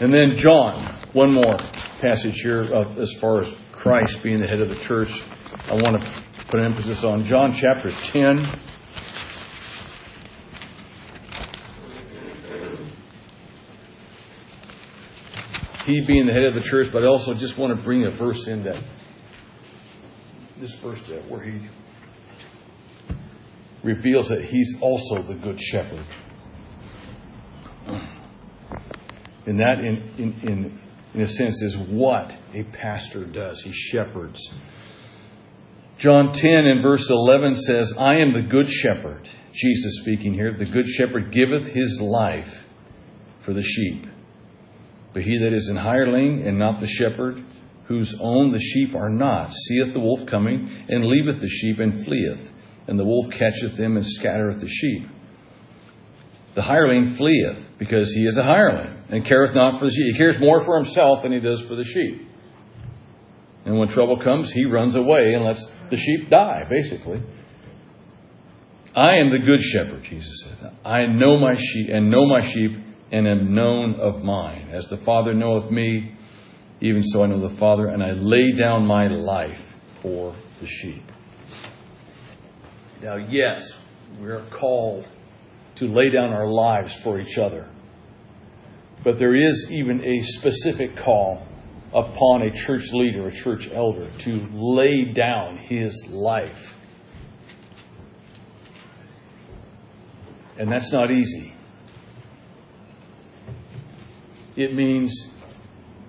And 0.00 0.12
then 0.12 0.36
John, 0.36 0.98
one 1.12 1.32
more 1.32 1.56
passage 2.00 2.40
here 2.40 2.60
of, 2.60 2.98
as 2.98 3.12
far 3.12 3.40
as 3.40 3.54
Christ 3.72 4.22
being 4.22 4.40
the 4.40 4.46
head 4.46 4.60
of 4.60 4.68
the 4.68 4.82
church, 4.82 5.22
I 5.66 5.74
want 5.74 6.00
to 6.00 6.24
put 6.46 6.60
an 6.60 6.66
emphasis 6.66 7.04
on 7.04 7.24
John 7.24 7.52
chapter 7.52 7.90
10. 7.90 8.60
He 15.86 16.00
being 16.00 16.26
the 16.26 16.32
head 16.32 16.44
of 16.44 16.54
the 16.54 16.62
church, 16.62 16.90
but 16.90 17.04
I 17.04 17.06
also 17.06 17.34
just 17.34 17.58
want 17.58 17.76
to 17.76 17.82
bring 17.82 18.06
a 18.06 18.10
verse 18.10 18.48
in 18.48 18.64
that 18.64 18.82
this 20.58 20.74
verse 20.76 21.02
there 21.04 21.20
where 21.22 21.42
he 21.42 21.60
reveals 23.82 24.30
that 24.30 24.44
he's 24.44 24.76
also 24.80 25.20
the 25.20 25.34
good 25.34 25.60
shepherd. 25.60 26.06
And 29.46 29.60
that 29.60 29.80
in, 29.80 30.34
in, 30.42 30.80
in 31.14 31.20
a 31.20 31.26
sense, 31.26 31.62
is 31.62 31.76
what 31.76 32.36
a 32.54 32.64
pastor 32.64 33.24
does. 33.24 33.60
He 33.60 33.72
shepherds. 33.72 34.40
John 35.98 36.32
10 36.32 36.50
and 36.50 36.82
verse 36.82 37.08
11 37.10 37.54
says, 37.56 37.94
I 37.96 38.16
am 38.16 38.32
the 38.32 38.48
good 38.48 38.68
shepherd. 38.68 39.28
Jesus 39.52 39.98
speaking 40.00 40.34
here. 40.34 40.52
The 40.52 40.64
good 40.64 40.88
shepherd 40.88 41.30
giveth 41.30 41.66
his 41.66 42.00
life 42.00 42.64
for 43.40 43.52
the 43.52 43.62
sheep. 43.62 44.06
But 45.12 45.22
he 45.22 45.38
that 45.38 45.52
is 45.52 45.68
an 45.68 45.76
hireling 45.76 46.46
and 46.46 46.58
not 46.58 46.80
the 46.80 46.88
shepherd, 46.88 47.44
whose 47.84 48.18
own 48.18 48.48
the 48.48 48.58
sheep 48.58 48.94
are 48.96 49.10
not, 49.10 49.52
seeth 49.52 49.92
the 49.92 50.00
wolf 50.00 50.26
coming, 50.26 50.68
and 50.88 51.04
leaveth 51.04 51.40
the 51.40 51.48
sheep 51.48 51.78
and 51.78 52.04
fleeth. 52.04 52.52
And 52.88 52.98
the 52.98 53.04
wolf 53.04 53.30
catcheth 53.30 53.76
them 53.76 53.96
and 53.96 54.04
scattereth 54.04 54.60
the 54.60 54.68
sheep. 54.68 55.06
The 56.54 56.62
hireling 56.62 57.10
fleeth 57.10 57.70
because 57.78 58.12
he 58.12 58.26
is 58.26 58.38
a 58.38 58.42
hireling 58.42 58.93
and 59.08 59.24
careth 59.24 59.54
not 59.54 59.78
for 59.78 59.86
the 59.86 59.90
sheep. 59.90 60.12
He 60.12 60.18
cares 60.18 60.40
more 60.40 60.64
for 60.64 60.76
himself 60.76 61.22
than 61.22 61.32
he 61.32 61.40
does 61.40 61.60
for 61.60 61.74
the 61.74 61.84
sheep. 61.84 62.28
And 63.64 63.78
when 63.78 63.88
trouble 63.88 64.22
comes, 64.22 64.50
he 64.50 64.66
runs 64.66 64.96
away 64.96 65.32
and 65.34 65.44
lets 65.44 65.70
the 65.90 65.96
sheep 65.96 66.30
die, 66.30 66.64
basically. 66.68 67.22
I 68.94 69.16
am 69.16 69.30
the 69.30 69.44
good 69.44 69.62
shepherd, 69.62 70.02
Jesus 70.02 70.44
said. 70.44 70.76
I 70.84 71.06
know 71.06 71.38
my 71.38 71.54
sheep 71.54 71.88
and 71.90 72.10
know 72.10 72.26
my 72.26 72.42
sheep 72.42 72.72
and 73.10 73.26
am 73.26 73.54
known 73.54 73.94
of 74.00 74.22
mine. 74.22 74.70
As 74.72 74.88
the 74.88 74.96
Father 74.96 75.34
knoweth 75.34 75.70
me, 75.70 76.14
even 76.80 77.02
so 77.02 77.22
I 77.22 77.26
know 77.26 77.40
the 77.40 77.56
Father, 77.56 77.86
and 77.86 78.02
I 78.02 78.12
lay 78.12 78.52
down 78.58 78.86
my 78.86 79.08
life 79.08 79.74
for 80.00 80.36
the 80.60 80.66
sheep. 80.66 81.02
Now, 83.02 83.16
yes, 83.16 83.78
we 84.20 84.28
are 84.28 84.44
called 84.50 85.06
to 85.76 85.88
lay 85.88 86.10
down 86.10 86.32
our 86.32 86.48
lives 86.48 86.94
for 86.96 87.18
each 87.18 87.38
other. 87.38 87.68
But 89.04 89.18
there 89.18 89.36
is 89.36 89.68
even 89.70 90.02
a 90.02 90.20
specific 90.20 90.96
call 90.96 91.46
upon 91.92 92.42
a 92.42 92.50
church 92.50 92.92
leader, 92.92 93.28
a 93.28 93.32
church 93.32 93.70
elder, 93.70 94.10
to 94.20 94.48
lay 94.52 95.04
down 95.04 95.58
his 95.58 96.06
life. 96.08 96.74
And 100.58 100.72
that's 100.72 100.92
not 100.92 101.10
easy. 101.10 101.54
It 104.56 104.74
means 104.74 105.28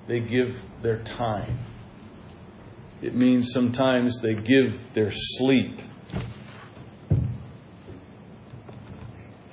they 0.08 0.20
give 0.20 0.56
their 0.82 1.00
time. 1.04 1.60
It 3.02 3.14
means 3.14 3.52
sometimes 3.52 4.22
they 4.22 4.36
give 4.36 4.94
their 4.94 5.12
sleep. 5.12 5.82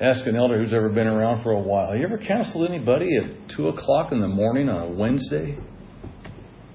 Ask 0.02 0.26
an 0.26 0.34
elder 0.34 0.58
who's 0.58 0.74
ever 0.74 0.88
been 0.88 1.06
around 1.06 1.44
for 1.44 1.52
a 1.52 1.60
while. 1.60 1.96
You 1.96 2.02
ever 2.02 2.18
counseled 2.18 2.68
anybody 2.68 3.16
at 3.18 3.48
2 3.48 3.68
o'clock 3.68 4.10
in 4.10 4.20
the 4.20 4.26
morning 4.26 4.68
on 4.68 4.82
a 4.82 4.90
Wednesday? 4.90 5.56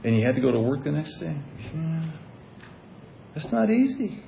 And 0.05 0.15
you 0.15 0.25
had 0.25 0.35
to 0.35 0.41
go 0.41 0.49
to 0.49 0.59
work 0.59 0.85
the 0.85 0.93
next 0.93 1.19
day? 1.19 1.35
Yeah. 1.75 2.05
That's 3.33 3.51
not 3.51 3.69
easy. 3.69 4.23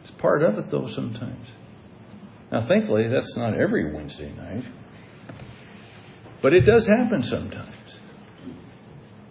It's 0.00 0.12
part 0.12 0.44
of 0.44 0.58
it, 0.58 0.70
though, 0.70 0.86
sometimes. 0.86 1.50
Now, 2.52 2.60
thankfully, 2.60 3.08
that's 3.08 3.36
not 3.36 3.58
every 3.58 3.92
Wednesday 3.92 4.30
night. 4.30 4.62
But 6.40 6.54
it 6.54 6.60
does 6.60 6.86
happen 6.86 7.24
sometimes. 7.24 7.74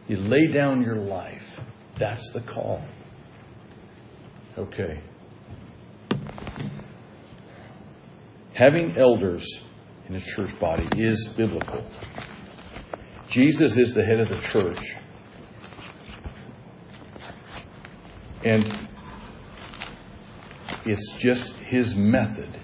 You 0.10 0.18
lay 0.18 0.48
down 0.48 0.82
your 0.82 0.98
life. 0.98 1.62
That's 1.98 2.32
the 2.32 2.42
call. 2.42 2.84
Okay. 4.58 5.00
Having 8.56 8.98
elders 8.98 9.60
in 10.08 10.16
a 10.16 10.20
church 10.22 10.58
body 10.62 10.88
is 10.96 11.28
biblical. 11.28 11.86
Jesus 13.28 13.76
is 13.76 13.94
the 13.94 14.02
head 14.02 14.22
of 14.22 14.30
the 14.30 14.38
church. 14.38 14.96
And 18.46 18.88
it's 20.86 21.18
just 21.18 21.58
his 21.58 21.96
method 21.96 22.58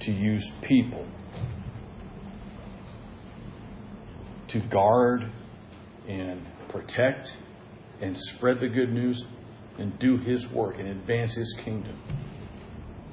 to 0.00 0.10
use 0.10 0.50
people 0.62 1.06
to 4.48 4.58
guard 4.58 5.30
and 6.08 6.44
protect 6.68 7.36
and 8.00 8.18
spread 8.18 8.58
the 8.58 8.68
good 8.68 8.92
news 8.92 9.24
and 9.78 9.96
do 10.00 10.16
his 10.16 10.50
work 10.50 10.80
and 10.80 10.88
advance 10.88 11.36
his 11.36 11.56
kingdom. 11.62 11.96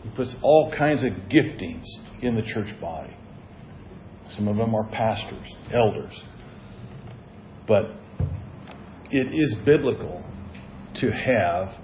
He 0.08 0.16
puts 0.16 0.38
all 0.42 0.72
kinds 0.72 1.04
of 1.04 1.12
giftings 1.28 1.86
in 2.22 2.36
the 2.36 2.42
church 2.42 2.80
body. 2.80 3.14
Some 4.28 4.48
of 4.48 4.56
them 4.56 4.74
are 4.74 4.86
pastors, 4.86 5.58
elders. 5.70 6.24
But 7.66 7.92
it 9.12 9.34
is 9.34 9.54
biblical 9.54 10.24
to 10.96 11.12
have 11.12 11.78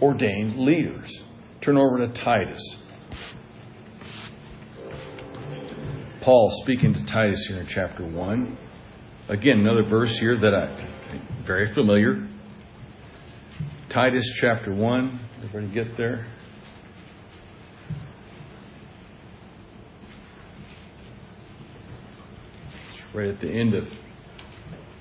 ordained 0.00 0.60
leaders. 0.60 1.24
Turn 1.60 1.76
over 1.76 2.06
to 2.06 2.08
Titus. 2.08 2.76
Paul 6.20 6.50
speaking 6.62 6.94
to 6.94 7.04
Titus 7.04 7.46
here 7.46 7.58
in 7.58 7.66
chapter 7.66 8.06
1. 8.06 8.56
Again, 9.28 9.60
another 9.60 9.82
verse 9.82 10.16
here 10.16 10.38
that 10.38 10.54
I 10.54 11.20
very 11.42 11.72
familiar. 11.72 12.28
Titus 13.88 14.32
chapter 14.36 14.72
1. 14.72 15.18
Everybody 15.42 15.74
get 15.74 15.96
there? 15.96 16.26
Right 23.12 23.28
at 23.28 23.40
the 23.40 23.50
end 23.50 23.74
of 23.74 23.88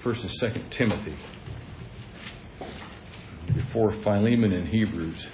1st 0.04 0.22
and 0.22 0.54
2nd 0.54 0.70
Timothy. 0.70 1.18
Before 3.54 3.92
Philemon 3.92 4.54
and 4.54 4.68
Hebrews. 4.68 5.28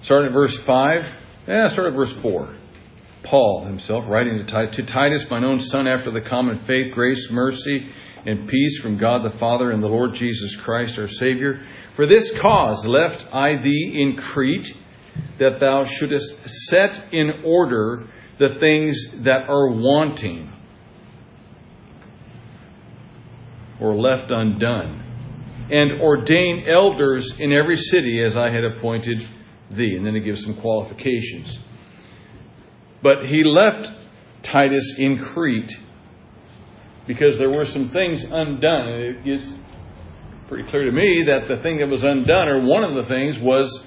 Starting 0.00 0.28
at 0.28 0.32
verse 0.32 0.58
5. 0.58 1.04
Yeah, 1.48 1.66
start 1.66 1.88
at 1.88 1.94
verse 1.94 2.12
4. 2.12 2.54
Paul 3.22 3.64
himself, 3.64 4.04
writing 4.06 4.36
to 4.38 4.44
Titus, 4.44 4.76
to 4.76 4.82
Titus, 4.82 5.28
mine 5.30 5.44
own 5.44 5.58
son, 5.58 5.86
after 5.86 6.10
the 6.10 6.20
common 6.20 6.58
faith, 6.66 6.92
grace, 6.92 7.30
mercy, 7.30 7.90
and 8.26 8.48
peace 8.48 8.78
from 8.80 8.98
God 8.98 9.22
the 9.22 9.38
Father 9.38 9.70
and 9.70 9.82
the 9.82 9.88
Lord 9.88 10.12
Jesus 10.12 10.56
Christ 10.56 10.98
our 10.98 11.06
Savior. 11.06 11.66
For 11.96 12.06
this 12.06 12.32
cause 12.40 12.86
left 12.86 13.26
I 13.32 13.56
thee 13.62 14.00
in 14.02 14.16
Crete, 14.16 14.74
that 15.38 15.58
thou 15.58 15.84
shouldest 15.84 16.48
set 16.68 17.12
in 17.12 17.42
order 17.44 18.06
the 18.38 18.56
things 18.58 19.10
that 19.22 19.48
are 19.48 19.68
wanting 19.68 20.50
or 23.80 23.94
left 23.96 24.30
undone, 24.30 25.02
and 25.70 26.00
ordain 26.00 26.64
elders 26.68 27.38
in 27.38 27.52
every 27.52 27.76
city 27.76 28.22
as 28.22 28.36
I 28.36 28.50
had 28.50 28.64
appointed 28.64 29.26
thee. 29.70 29.96
And 29.96 30.06
then 30.06 30.14
it 30.14 30.20
gives 30.20 30.42
some 30.44 30.54
qualifications. 30.54 31.58
But 33.02 33.26
he 33.26 33.44
left 33.44 33.90
Titus 34.42 34.94
in 34.98 35.18
Crete 35.18 35.76
because 37.06 37.36
there 37.38 37.50
were 37.50 37.64
some 37.64 37.88
things 37.88 38.24
undone. 38.24 38.88
And 38.88 39.02
it 39.02 39.24
gets 39.24 39.52
pretty 40.48 40.68
clear 40.68 40.84
to 40.84 40.92
me 40.92 41.24
that 41.26 41.48
the 41.48 41.62
thing 41.62 41.78
that 41.78 41.88
was 41.88 42.04
undone, 42.04 42.48
or 42.48 42.64
one 42.64 42.84
of 42.84 42.94
the 42.94 43.04
things, 43.04 43.38
was 43.38 43.82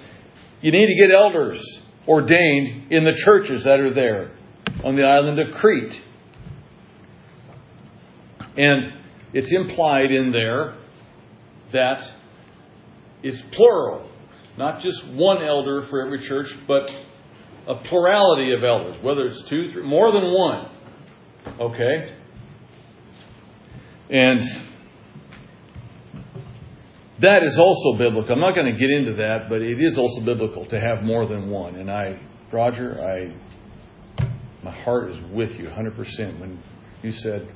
you 0.61 0.71
need 0.71 0.87
to 0.87 0.95
get 0.95 1.11
elders 1.11 1.81
ordained 2.07 2.91
in 2.91 3.03
the 3.03 3.13
churches 3.13 3.63
that 3.63 3.79
are 3.79 3.93
there 3.93 4.36
on 4.83 4.95
the 4.95 5.03
island 5.03 5.39
of 5.39 5.53
Crete. 5.55 6.01
And 8.55 8.93
it's 9.33 9.51
implied 9.51 10.11
in 10.11 10.31
there 10.31 10.75
that 11.71 12.11
it's 13.23 13.41
plural, 13.41 14.09
not 14.57 14.79
just 14.79 15.05
one 15.05 15.43
elder 15.43 15.83
for 15.83 16.05
every 16.05 16.19
church, 16.19 16.57
but 16.67 16.95
a 17.67 17.75
plurality 17.75 18.53
of 18.53 18.63
elders, 18.63 18.95
whether 19.03 19.25
it's 19.25 19.41
two, 19.43 19.71
three, 19.71 19.83
more 19.83 20.11
than 20.11 20.31
one. 20.31 20.69
Okay? 21.59 22.15
And 24.09 24.43
that 27.19 27.43
is 27.43 27.59
also 27.59 27.97
biblical. 27.97 28.33
I'm 28.33 28.39
not 28.39 28.55
going 28.55 28.71
to 28.71 28.79
get 28.79 28.89
into 28.89 29.13
that, 29.15 29.49
but 29.49 29.61
it 29.61 29.81
is 29.81 29.97
also 29.97 30.21
biblical 30.21 30.65
to 30.67 30.79
have 30.79 31.03
more 31.03 31.25
than 31.25 31.49
one. 31.49 31.75
And 31.75 31.91
I, 31.91 32.19
Roger, 32.51 33.01
I, 33.01 33.35
my 34.63 34.71
heart 34.71 35.11
is 35.11 35.19
with 35.19 35.57
you 35.59 35.67
100% 35.67 36.39
when 36.39 36.61
you 37.03 37.11
said, 37.11 37.47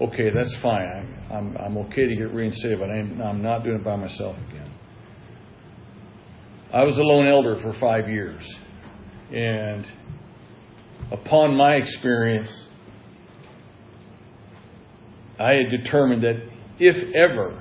okay, 0.00 0.30
that's 0.30 0.54
fine. 0.54 1.18
I, 1.30 1.36
am 1.36 1.56
I'm 1.58 1.78
okay 1.78 2.06
to 2.06 2.16
get 2.16 2.32
reinstated, 2.32 2.78
but 2.78 2.90
I'm, 2.90 3.20
I'm 3.20 3.42
not 3.42 3.64
doing 3.64 3.76
it 3.76 3.84
by 3.84 3.96
myself 3.96 4.36
again. 4.48 4.70
I 6.72 6.84
was 6.84 6.98
a 6.98 7.04
lone 7.04 7.26
elder 7.26 7.56
for 7.56 7.72
five 7.72 8.08
years. 8.08 8.58
And 9.32 9.90
upon 11.10 11.56
my 11.56 11.76
experience, 11.76 12.68
I 15.38 15.52
had 15.54 15.70
determined 15.70 16.22
that 16.22 16.36
if 16.78 16.96
ever 17.14 17.60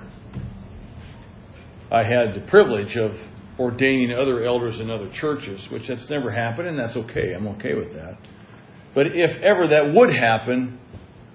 I 1.91 2.03
had 2.03 2.33
the 2.33 2.41
privilege 2.41 2.97
of 2.97 3.19
ordaining 3.59 4.11
other 4.13 4.43
elders 4.43 4.79
in 4.79 4.89
other 4.89 5.09
churches, 5.09 5.69
which 5.69 5.87
that's 5.87 6.09
never 6.09 6.31
happened, 6.31 6.67
and 6.67 6.77
that's 6.77 6.97
okay. 6.97 7.33
I'm 7.33 7.47
okay 7.49 7.75
with 7.75 7.93
that. 7.93 8.17
But 8.93 9.07
if 9.07 9.41
ever 9.41 9.67
that 9.67 9.93
would 9.93 10.13
happen, 10.13 10.79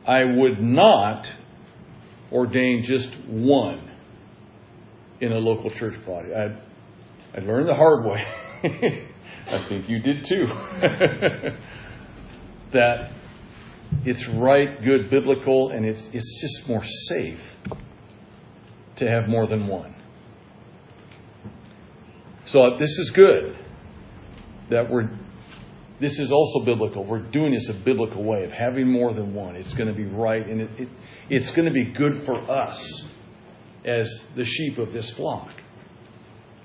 I 0.07 0.25
would 0.25 0.62
not 0.62 1.33
ordain 2.33 2.83
just 2.83 3.14
one 3.27 3.90
in 5.21 5.33
a 5.33 5.38
local 5.38 5.71
church 5.71 6.05
body. 6.07 6.35
I 6.35 6.57
I 7.37 7.40
learned 7.40 7.68
the 7.68 7.75
hard 7.75 8.05
way. 8.05 8.25
I 9.49 9.64
think 9.68 9.88
you 9.88 10.01
did 10.01 10.25
too. 10.25 10.47
that 12.73 13.12
it's 14.05 14.27
right, 14.29 14.83
good, 14.83 15.11
biblical, 15.11 15.71
and 15.71 15.85
it's, 15.87 16.11
it's 16.12 16.40
just 16.40 16.68
more 16.68 16.85
safe 16.85 17.57
to 18.97 19.09
have 19.09 19.29
more 19.29 19.47
than 19.47 19.66
one. 19.66 19.94
So 22.44 22.77
this 22.79 22.99
is 22.99 23.11
good 23.11 23.57
that 24.71 24.90
we're 24.90 25.09
this 26.01 26.21
is 26.21 26.33
also 26.33 26.61
biblical. 26.61 27.05
We're 27.05 27.23
doing 27.23 27.53
this 27.53 27.69
a 27.69 27.75
biblical 27.75 28.23
way 28.23 28.45
of 28.45 28.53
having 28.53 28.91
more 28.91 29.13
than 29.13 29.35
one. 29.35 29.57
It's 29.57 29.75
going 29.75 29.89
to 29.89 29.95
be 29.95 30.05
right, 30.05 30.47
and 30.47 30.61
it, 30.61 30.71
it, 30.79 30.89
it's 31.29 31.51
going 31.51 31.67
to 31.67 31.73
be 31.73 31.93
good 31.93 32.25
for 32.25 32.39
us 32.51 33.05
as 33.85 34.23
the 34.37 34.45
sheep 34.45 34.79
of 34.79 34.93
this 34.93 35.11
flock. 35.11 35.51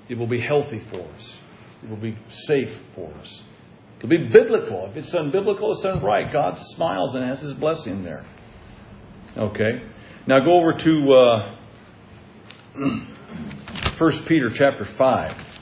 It 0.08 0.18
will 0.18 0.28
be 0.28 0.40
healthy 0.40 0.82
for 0.92 1.00
us. 1.16 1.36
It 1.82 1.90
will 1.90 1.96
be 1.96 2.16
safe 2.28 2.76
for 2.94 3.12
us. 3.14 3.42
It'll 3.98 4.08
be 4.08 4.28
biblical. 4.28 4.86
If 4.90 4.96
it's 4.96 5.14
unbiblical, 5.14 5.72
it's 5.72 5.84
unright. 5.84 6.32
God 6.32 6.58
smiles 6.58 7.14
and 7.14 7.24
has 7.24 7.40
His 7.40 7.54
blessing 7.54 8.04
there. 8.04 8.24
Okay. 9.36 9.82
Now 10.26 10.44
go 10.44 10.58
over 10.58 10.72
to 10.74 11.14
uh, 11.14 11.56
1 13.98 14.10
Peter 14.26 14.50
chapter 14.50 14.84
5. 14.84 15.53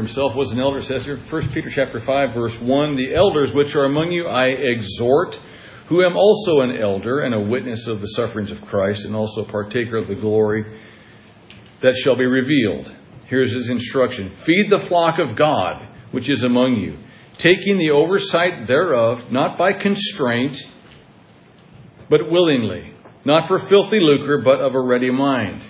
Himself 0.00 0.34
was 0.34 0.52
an 0.52 0.60
elder, 0.60 0.80
says 0.80 1.04
here, 1.04 1.16
1 1.16 1.48
Peter 1.48 1.70
chapter 1.70 2.00
5, 2.00 2.34
verse 2.34 2.60
1, 2.60 2.96
The 2.96 3.14
elders 3.14 3.52
which 3.52 3.76
are 3.76 3.84
among 3.84 4.10
you 4.10 4.26
I 4.26 4.46
exhort, 4.46 5.38
who 5.86 6.02
am 6.02 6.16
also 6.16 6.60
an 6.60 6.76
elder 6.76 7.20
and 7.20 7.34
a 7.34 7.40
witness 7.40 7.86
of 7.86 8.00
the 8.00 8.08
sufferings 8.08 8.50
of 8.50 8.64
Christ, 8.64 9.04
and 9.04 9.14
also 9.14 9.42
a 9.42 9.48
partaker 9.48 9.96
of 9.96 10.08
the 10.08 10.14
glory 10.14 10.64
that 11.82 11.94
shall 11.94 12.16
be 12.16 12.26
revealed. 12.26 12.92
Here's 13.26 13.52
his 13.52 13.68
instruction. 13.68 14.34
Feed 14.36 14.70
the 14.70 14.80
flock 14.80 15.18
of 15.18 15.36
God 15.36 15.86
which 16.10 16.28
is 16.28 16.42
among 16.42 16.74
you, 16.74 16.98
taking 17.38 17.78
the 17.78 17.92
oversight 17.92 18.66
thereof, 18.66 19.30
not 19.30 19.56
by 19.56 19.72
constraint, 19.72 20.56
but 22.08 22.30
willingly, 22.30 22.92
not 23.24 23.46
for 23.46 23.58
filthy 23.58 24.00
lucre, 24.00 24.42
but 24.42 24.60
of 24.60 24.74
a 24.74 24.80
ready 24.80 25.10
mind 25.10 25.62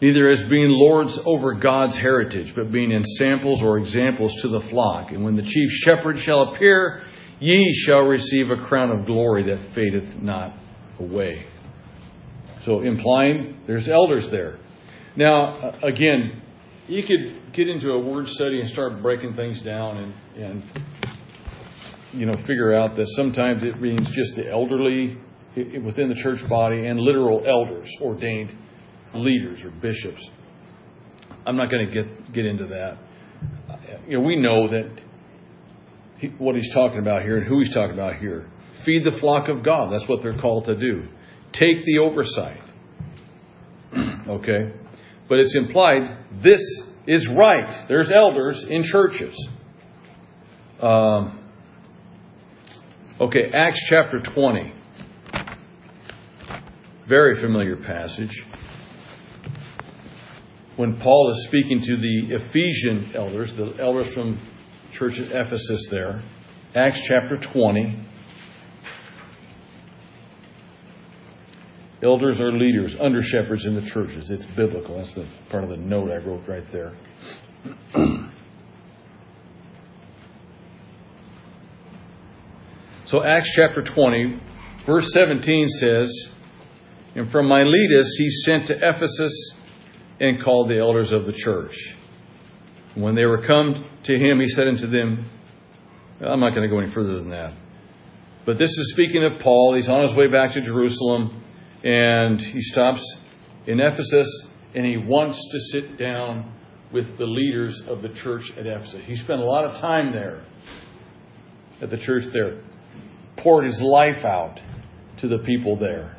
neither 0.00 0.28
as 0.28 0.44
being 0.44 0.70
lords 0.70 1.18
over 1.24 1.54
God's 1.54 1.96
heritage, 1.96 2.54
but 2.54 2.70
being 2.72 2.92
ensamples 2.92 3.62
or 3.62 3.78
examples 3.78 4.42
to 4.42 4.48
the 4.48 4.60
flock. 4.60 5.12
And 5.12 5.24
when 5.24 5.34
the 5.34 5.42
chief 5.42 5.70
shepherd 5.70 6.18
shall 6.18 6.54
appear, 6.54 7.04
ye 7.40 7.72
shall 7.72 8.02
receive 8.02 8.50
a 8.50 8.56
crown 8.56 8.90
of 8.90 9.06
glory 9.06 9.44
that 9.44 9.62
fadeth 9.72 10.20
not 10.20 10.56
away. 10.98 11.46
So, 12.58 12.80
implying 12.80 13.60
there's 13.66 13.88
elders 13.88 14.30
there. 14.30 14.58
Now, 15.16 15.58
uh, 15.58 15.78
again, 15.82 16.42
you 16.86 17.02
could 17.02 17.52
get 17.52 17.68
into 17.68 17.90
a 17.90 17.98
word 17.98 18.28
study 18.28 18.60
and 18.60 18.68
start 18.68 19.02
breaking 19.02 19.34
things 19.34 19.60
down 19.60 19.96
and, 19.98 20.14
and 20.36 20.62
you 22.12 22.26
know, 22.26 22.32
figure 22.32 22.74
out 22.74 22.96
that 22.96 23.08
sometimes 23.08 23.62
it 23.62 23.80
means 23.80 24.10
just 24.10 24.36
the 24.36 24.48
elderly 24.48 25.18
within 25.56 26.08
the 26.08 26.14
church 26.14 26.46
body 26.48 26.86
and 26.86 26.98
literal 26.98 27.42
elders 27.46 27.90
ordained 28.00 28.52
leaders 29.14 29.64
or 29.64 29.70
bishops. 29.70 30.30
I'm 31.46 31.56
not 31.56 31.70
going 31.70 31.86
to 31.86 31.92
get 31.92 32.32
get 32.32 32.46
into 32.46 32.66
that. 32.66 32.98
You 34.08 34.18
know, 34.18 34.24
we 34.24 34.36
know 34.36 34.68
that 34.68 34.86
he, 36.18 36.28
what 36.28 36.54
he's 36.54 36.72
talking 36.72 36.98
about 36.98 37.22
here 37.22 37.36
and 37.38 37.46
who 37.46 37.58
he's 37.58 37.72
talking 37.72 37.94
about 37.94 38.16
here. 38.16 38.46
Feed 38.72 39.04
the 39.04 39.12
flock 39.12 39.48
of 39.48 39.62
God. 39.62 39.92
That's 39.92 40.08
what 40.08 40.22
they're 40.22 40.38
called 40.38 40.66
to 40.66 40.74
do. 40.74 41.08
Take 41.52 41.84
the 41.84 41.98
oversight. 41.98 42.60
okay? 44.28 44.72
But 45.28 45.40
it's 45.40 45.56
implied 45.56 46.18
this 46.32 46.62
is 47.06 47.28
right. 47.28 47.84
There's 47.88 48.10
elders 48.10 48.64
in 48.64 48.82
churches. 48.82 49.48
Um, 50.80 51.38
okay, 53.20 53.50
Acts 53.52 53.86
chapter 53.86 54.20
20. 54.20 54.72
Very 57.06 57.34
familiar 57.34 57.76
passage 57.76 58.44
when 60.76 60.96
Paul 60.96 61.30
is 61.30 61.44
speaking 61.44 61.80
to 61.80 61.96
the 61.96 62.34
Ephesian 62.34 63.12
elders, 63.14 63.54
the 63.54 63.76
elders 63.78 64.12
from 64.12 64.40
church 64.90 65.20
at 65.20 65.30
Ephesus 65.30 65.88
there, 65.88 66.22
Acts 66.74 67.00
chapter 67.02 67.36
20. 67.36 68.00
Elders 72.02 72.40
are 72.40 72.50
leaders, 72.52 72.96
under 72.96 73.22
shepherds 73.22 73.66
in 73.66 73.76
the 73.76 73.80
churches. 73.80 74.32
It's 74.32 74.44
biblical. 74.44 74.96
That's 74.96 75.14
the 75.14 75.26
part 75.48 75.62
of 75.64 75.70
the 75.70 75.76
note 75.76 76.10
I 76.10 76.16
wrote 76.16 76.48
right 76.48 76.68
there. 76.70 76.92
so, 83.04 83.24
Acts 83.24 83.54
chapter 83.54 83.80
20, 83.80 84.40
verse 84.84 85.12
17 85.12 85.68
says, 85.68 86.28
And 87.14 87.30
from 87.30 87.46
Miletus 87.48 88.16
he 88.18 88.28
sent 88.28 88.66
to 88.66 88.76
Ephesus 88.76 89.54
and 90.20 90.42
called 90.42 90.68
the 90.68 90.78
elders 90.78 91.12
of 91.12 91.26
the 91.26 91.32
church. 91.32 91.96
When 92.94 93.14
they 93.14 93.26
were 93.26 93.46
come 93.46 93.84
to 94.04 94.16
him, 94.16 94.38
he 94.40 94.48
said 94.48 94.68
unto 94.68 94.86
them, 94.86 95.24
I'm 96.20 96.40
not 96.40 96.50
going 96.50 96.62
to 96.62 96.68
go 96.68 96.78
any 96.78 96.90
further 96.90 97.14
than 97.16 97.30
that. 97.30 97.52
But 98.44 98.58
this 98.58 98.70
is 98.70 98.92
speaking 98.92 99.24
of 99.24 99.40
Paul. 99.40 99.74
He's 99.74 99.88
on 99.88 100.02
his 100.02 100.14
way 100.14 100.28
back 100.28 100.52
to 100.52 100.60
Jerusalem, 100.60 101.42
and 101.82 102.40
he 102.40 102.60
stops 102.60 103.16
in 103.66 103.80
Ephesus, 103.80 104.46
and 104.74 104.86
he 104.86 104.96
wants 104.96 105.50
to 105.50 105.60
sit 105.60 105.96
down 105.96 106.52
with 106.92 107.16
the 107.16 107.26
leaders 107.26 107.88
of 107.88 108.02
the 108.02 108.08
church 108.08 108.56
at 108.56 108.66
Ephesus. 108.66 109.02
He 109.04 109.16
spent 109.16 109.40
a 109.40 109.44
lot 109.44 109.64
of 109.64 109.78
time 109.78 110.12
there 110.12 110.44
at 111.80 111.90
the 111.90 111.96
church 111.96 112.26
there, 112.26 112.62
poured 113.36 113.66
his 113.66 113.82
life 113.82 114.24
out 114.24 114.60
to 115.16 115.28
the 115.28 115.38
people 115.38 115.76
there. 115.76 116.16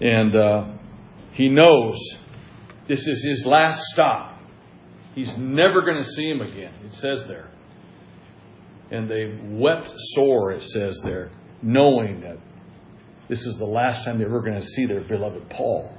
And 0.00 0.34
uh, 0.34 0.72
he 1.32 1.48
knows 1.48 1.98
this 2.86 3.06
is 3.06 3.24
his 3.24 3.46
last 3.46 3.82
stop. 3.92 4.40
He's 5.14 5.36
never 5.36 5.82
going 5.82 5.98
to 5.98 6.04
see 6.04 6.28
him 6.28 6.40
again, 6.40 6.74
it 6.84 6.94
says 6.94 7.26
there. 7.26 7.50
And 8.90 9.08
they 9.08 9.38
wept 9.42 9.92
sore, 9.96 10.52
it 10.52 10.62
says 10.62 11.00
there, 11.04 11.30
knowing 11.62 12.20
that 12.20 12.38
this 13.28 13.46
is 13.46 13.56
the 13.56 13.66
last 13.66 14.04
time 14.04 14.18
they 14.18 14.26
were 14.26 14.42
going 14.42 14.58
to 14.58 14.62
see 14.62 14.86
their 14.86 15.00
beloved 15.00 15.48
Paul. 15.48 15.96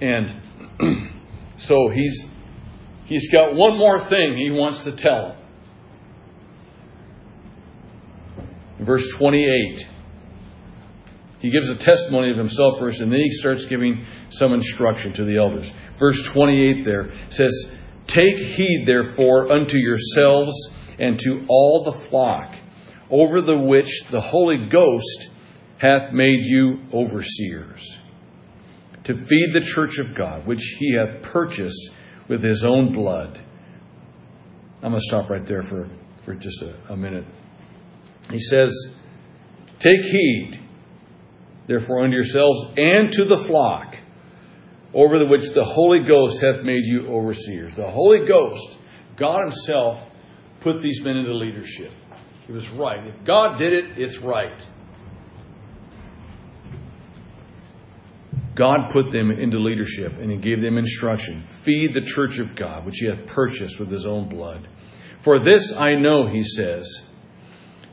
And 0.00 0.40
so 1.56 1.88
he's 1.88 2.28
he's 3.04 3.30
got 3.30 3.54
one 3.54 3.78
more 3.78 4.00
thing 4.00 4.36
he 4.36 4.50
wants 4.50 4.84
to 4.84 4.92
tell. 4.92 5.36
Verse 8.80 9.12
28. 9.12 9.88
He 11.42 11.50
gives 11.50 11.68
a 11.68 11.74
testimony 11.74 12.30
of 12.30 12.38
himself 12.38 12.78
first, 12.78 13.00
and 13.00 13.12
then 13.12 13.18
he 13.18 13.32
starts 13.32 13.64
giving 13.64 14.06
some 14.28 14.52
instruction 14.52 15.12
to 15.14 15.24
the 15.24 15.38
elders. 15.38 15.74
Verse 15.98 16.22
28 16.22 16.84
there 16.84 17.12
says, 17.30 17.72
Take 18.06 18.36
heed, 18.36 18.84
therefore, 18.86 19.50
unto 19.50 19.76
yourselves 19.76 20.54
and 21.00 21.18
to 21.18 21.44
all 21.48 21.82
the 21.82 21.92
flock, 21.92 22.54
over 23.10 23.40
the 23.40 23.58
which 23.58 24.04
the 24.08 24.20
Holy 24.20 24.68
Ghost 24.68 25.30
hath 25.78 26.12
made 26.12 26.44
you 26.44 26.80
overseers, 26.92 27.98
to 29.02 29.14
feed 29.16 29.52
the 29.52 29.62
church 29.62 29.98
of 29.98 30.14
God, 30.14 30.46
which 30.46 30.76
he 30.78 30.94
hath 30.94 31.22
purchased 31.22 31.90
with 32.28 32.44
his 32.44 32.64
own 32.64 32.92
blood. 32.92 33.40
I'm 34.76 34.92
going 34.92 34.94
to 34.94 35.00
stop 35.00 35.28
right 35.28 35.44
there 35.44 35.64
for, 35.64 35.88
for 36.18 36.36
just 36.36 36.62
a, 36.62 36.76
a 36.88 36.96
minute. 36.96 37.24
He 38.30 38.38
says, 38.38 38.94
Take 39.80 40.02
heed 40.02 40.61
therefore 41.66 42.04
unto 42.04 42.14
yourselves 42.14 42.66
and 42.76 43.12
to 43.12 43.24
the 43.24 43.38
flock, 43.38 43.96
over 44.94 45.18
the 45.18 45.26
which 45.26 45.50
the 45.50 45.64
Holy 45.64 46.00
Ghost 46.00 46.42
hath 46.42 46.62
made 46.62 46.84
you 46.84 47.08
overseers. 47.08 47.76
The 47.76 47.90
Holy 47.90 48.26
Ghost, 48.26 48.78
God 49.16 49.44
Himself, 49.44 50.06
put 50.60 50.82
these 50.82 51.02
men 51.02 51.16
into 51.16 51.34
leadership. 51.34 51.92
It 52.48 52.52
was 52.52 52.68
right. 52.70 53.06
If 53.06 53.24
God 53.24 53.58
did 53.58 53.72
it, 53.72 53.98
it's 53.98 54.18
right. 54.18 54.62
God 58.54 58.90
put 58.92 59.10
them 59.10 59.30
into 59.30 59.58
leadership 59.58 60.12
and 60.18 60.30
He 60.30 60.36
gave 60.36 60.60
them 60.60 60.76
instruction. 60.76 61.42
Feed 61.42 61.94
the 61.94 62.02
church 62.02 62.38
of 62.38 62.54
God, 62.54 62.84
which 62.84 62.96
He 62.98 63.06
hath 63.06 63.26
purchased 63.26 63.80
with 63.80 63.90
His 63.90 64.04
own 64.04 64.28
blood. 64.28 64.68
For 65.20 65.38
this 65.38 65.72
I 65.72 65.94
know, 65.94 66.28
He 66.28 66.42
says, 66.42 67.02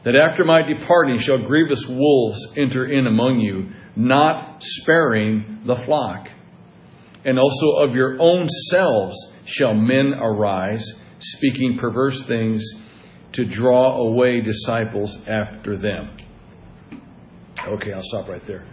that 0.03 0.15
after 0.15 0.45
my 0.45 0.61
departing 0.61 1.17
shall 1.17 1.39
grievous 1.39 1.85
wolves 1.87 2.53
enter 2.57 2.85
in 2.85 3.05
among 3.05 3.39
you, 3.39 3.69
not 3.95 4.63
sparing 4.63 5.61
the 5.65 5.75
flock. 5.75 6.29
And 7.25 7.37
also 7.37 7.79
of 7.79 7.95
your 7.95 8.15
own 8.19 8.47
selves 8.47 9.17
shall 9.45 9.73
men 9.73 10.13
arise, 10.13 10.93
speaking 11.19 11.77
perverse 11.77 12.23
things 12.23 12.63
to 13.33 13.43
draw 13.45 13.97
away 13.97 14.41
disciples 14.41 15.27
after 15.27 15.77
them. 15.77 16.15
Okay, 17.67 17.91
I'll 17.91 18.01
stop 18.01 18.29
right 18.29 18.43
there. 18.43 18.65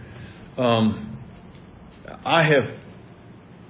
Um, 0.57 1.17
I 2.25 2.43
have 2.43 2.73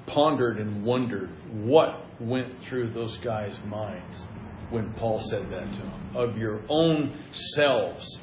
pondered 0.06 0.60
and 0.60 0.86
wondered 0.86 1.32
what 1.52 2.06
went 2.20 2.60
through 2.60 2.88
those 2.88 3.18
guys' 3.18 3.60
minds 3.66 4.28
when 4.70 4.94
Paul 4.94 5.20
said 5.20 5.50
that 5.50 5.72
to 5.74 5.80
them. 5.80 6.16
Of 6.16 6.38
your 6.38 6.62
own 6.70 7.18
selves. 7.32 8.20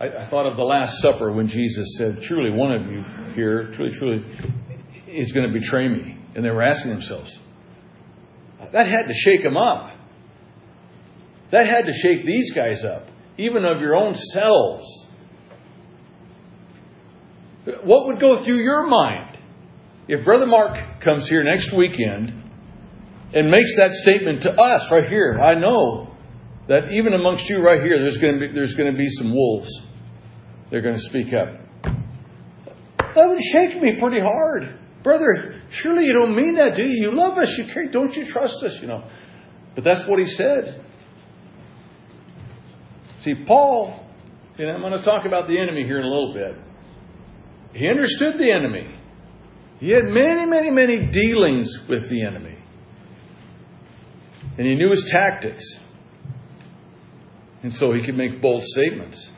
I, 0.00 0.08
I 0.08 0.28
thought 0.28 0.46
of 0.46 0.56
the 0.56 0.64
Last 0.64 1.00
Supper 1.00 1.30
when 1.32 1.46
Jesus 1.46 1.96
said, 1.96 2.22
Truly, 2.22 2.50
one 2.50 2.72
of 2.72 2.90
you 2.90 3.04
here, 3.34 3.70
truly, 3.72 3.90
truly, 3.90 4.24
is 5.06 5.32
going 5.32 5.46
to 5.46 5.52
betray 5.52 5.88
me. 5.88 6.18
And 6.34 6.44
they 6.44 6.50
were 6.50 6.62
asking 6.64 6.90
themselves, 6.90 7.38
that 8.72 8.86
had 8.86 9.06
to 9.06 9.14
shake 9.14 9.42
them 9.42 9.56
up. 9.56 9.92
That 11.50 11.68
had 11.68 11.82
to 11.82 11.92
shake 11.92 12.24
these 12.24 12.52
guys 12.52 12.84
up, 12.84 13.08
even 13.38 13.64
of 13.64 13.80
your 13.80 13.94
own 13.94 14.14
selves. 14.14 15.06
What 17.64 18.06
would 18.06 18.18
go 18.18 18.42
through 18.42 18.62
your 18.62 18.88
mind 18.88 19.38
if 20.08 20.24
Brother 20.24 20.46
Mark 20.46 21.00
comes 21.00 21.28
here 21.28 21.42
next 21.42 21.72
weekend 21.72 22.43
and 23.32 23.50
makes 23.50 23.76
that 23.76 23.92
statement 23.92 24.42
to 24.42 24.52
us 24.52 24.90
right 24.90 25.08
here? 25.08 25.38
I 25.40 25.54
know 25.54 26.14
that 26.68 26.92
even 26.92 27.14
amongst 27.14 27.48
you 27.48 27.58
right 27.58 27.80
here, 27.82 27.98
there's 27.98 28.18
going 28.18 28.34
to 28.34 28.48
be, 28.48 28.54
there's 28.54 28.74
going 28.74 28.90
to 28.90 28.96
be 28.96 29.08
some 29.08 29.32
wolves. 29.32 29.82
They're 30.70 30.82
going 30.82 30.96
to 30.96 31.00
speak 31.00 31.32
up. 31.32 31.60
That 33.14 33.28
would 33.28 33.40
shake 33.40 33.80
me 33.80 33.98
pretty 33.98 34.20
hard. 34.20 34.78
Brother, 35.02 35.60
surely 35.70 36.06
you 36.06 36.14
don't 36.14 36.34
mean 36.34 36.54
that, 36.54 36.76
do 36.76 36.82
you? 36.82 37.10
You 37.10 37.14
love 37.14 37.38
us. 37.38 37.56
You 37.58 37.64
care. 37.64 37.86
Don't 37.86 38.16
you 38.16 38.24
trust 38.24 38.64
us? 38.64 38.80
You 38.80 38.88
know. 38.88 39.04
But 39.74 39.84
that's 39.84 40.06
what 40.06 40.18
he 40.18 40.26
said. 40.26 40.84
See, 43.18 43.34
Paul, 43.34 44.04
and 44.58 44.70
I'm 44.70 44.80
going 44.80 44.92
to 44.92 45.04
talk 45.04 45.26
about 45.26 45.48
the 45.48 45.58
enemy 45.58 45.84
here 45.84 45.98
in 45.98 46.04
a 46.04 46.08
little 46.08 46.32
bit. 46.32 46.56
He 47.74 47.88
understood 47.88 48.38
the 48.38 48.50
enemy. 48.50 48.94
He 49.80 49.90
had 49.90 50.04
many, 50.04 50.46
many, 50.46 50.70
many 50.70 51.06
dealings 51.06 51.86
with 51.88 52.08
the 52.08 52.24
enemy. 52.24 52.53
And 54.56 54.66
he 54.66 54.74
knew 54.74 54.90
his 54.90 55.04
tactics. 55.10 55.78
And 57.62 57.72
so 57.72 57.92
he 57.92 58.04
could 58.04 58.16
make 58.16 58.40
bold 58.40 58.62
statements. 58.62 59.30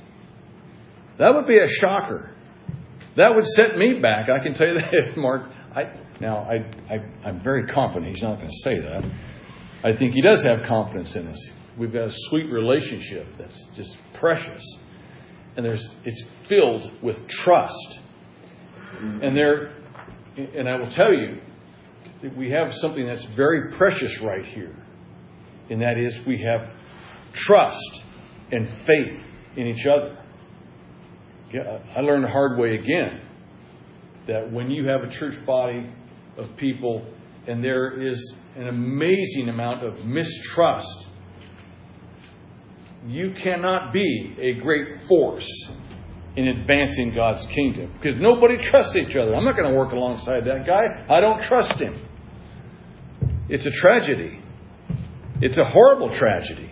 That 1.18 1.35
would 1.35 1.46
be 1.46 1.59
a 1.59 1.68
shocker. 1.68 2.35
That 3.14 3.35
would 3.35 3.46
set 3.46 3.76
me 3.79 3.98
back. 4.00 4.29
I 4.29 4.42
can 4.42 4.52
tell 4.52 4.68
you 4.68 4.74
that, 4.81 5.16
Mark. 5.16 5.50
I, 5.74 5.85
now, 6.20 6.38
I, 6.38 6.66
I, 6.92 6.98
I'm 7.24 7.40
very 7.40 7.66
confident 7.66 8.14
he's 8.14 8.22
not 8.22 8.37
going 8.37 8.48
to 8.48 8.59
say 8.62 8.79
that. 8.81 9.05
I 9.83 9.94
think 9.94 10.14
he 10.14 10.22
does 10.22 10.44
have 10.44 10.66
confidence 10.66 11.16
in 11.16 11.29
us. 11.29 11.52
We've 11.79 11.92
got 11.92 12.07
a 12.07 12.11
sweet 12.11 12.50
relationship 12.50 13.37
that's 13.38 13.64
just 13.76 13.96
precious. 14.14 14.64
And 15.57 15.64
there's, 15.64 15.94
it's 16.05 16.29
filled 16.46 16.90
with 17.02 17.26
trust. 17.26 18.00
And 19.00 19.37
there, 19.37 19.74
and 20.37 20.68
I 20.68 20.76
will 20.76 20.90
tell 20.90 21.12
you 21.12 21.40
that 22.22 22.37
we 22.37 22.50
have 22.50 22.74
something 22.74 23.07
that's 23.07 23.24
very 23.24 23.70
precious 23.72 24.20
right 24.20 24.44
here. 24.44 24.74
And 25.70 25.83
that 25.83 25.98
is 25.98 26.24
we 26.24 26.42
have 26.42 26.70
trust 27.33 28.05
and 28.52 28.68
faith 28.68 29.26
in 29.57 29.66
each 29.66 29.87
other. 29.87 30.16
I 31.96 32.00
learned 32.00 32.24
the 32.24 32.29
hard 32.29 32.59
way 32.59 32.74
again 32.74 33.20
that 34.26 34.50
when 34.52 34.70
you 34.70 34.88
have 34.88 35.02
a 35.02 35.09
church 35.09 35.44
body 35.44 35.88
of 36.37 36.57
people 36.57 37.07
and 37.46 37.62
there 37.62 37.92
is 37.92 38.35
an 38.57 38.68
amazing 38.68 39.48
amount 39.48 39.85
of 39.85 40.05
mistrust, 40.05 41.09
you 43.07 43.31
cannot 43.31 43.92
be 43.92 44.35
a 44.38 44.55
great 44.55 45.02
force 45.02 45.70
in 46.35 46.48
advancing 46.48 47.14
God's 47.14 47.46
kingdom 47.46 47.92
because 48.00 48.16
nobody 48.16 48.57
trusts 48.57 48.96
each 48.96 49.16
other. 49.16 49.35
I'm 49.35 49.44
not 49.44 49.57
going 49.57 49.70
to 49.70 49.76
work 49.76 49.92
alongside 49.92 50.44
that 50.44 50.66
guy. 50.66 50.85
I 51.09 51.20
don't 51.20 51.40
trust 51.40 51.79
him. 51.79 51.98
It's 53.48 53.66
a 53.66 53.70
tragedy. 53.70 54.42
It's 55.40 55.59
a 55.59 55.64
horrible 55.64 56.09
tragedy. 56.09 56.70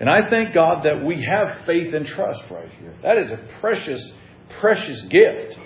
And 0.00 0.08
I 0.08 0.28
thank 0.28 0.54
God 0.54 0.84
that 0.84 1.04
we 1.04 1.24
have 1.24 1.64
faith 1.64 1.92
and 1.92 2.06
trust 2.06 2.48
right 2.50 2.70
here. 2.80 2.94
That 3.02 3.18
is 3.18 3.32
a 3.32 3.36
precious, 3.60 4.14
precious 4.48 5.02
gift. 5.02 5.58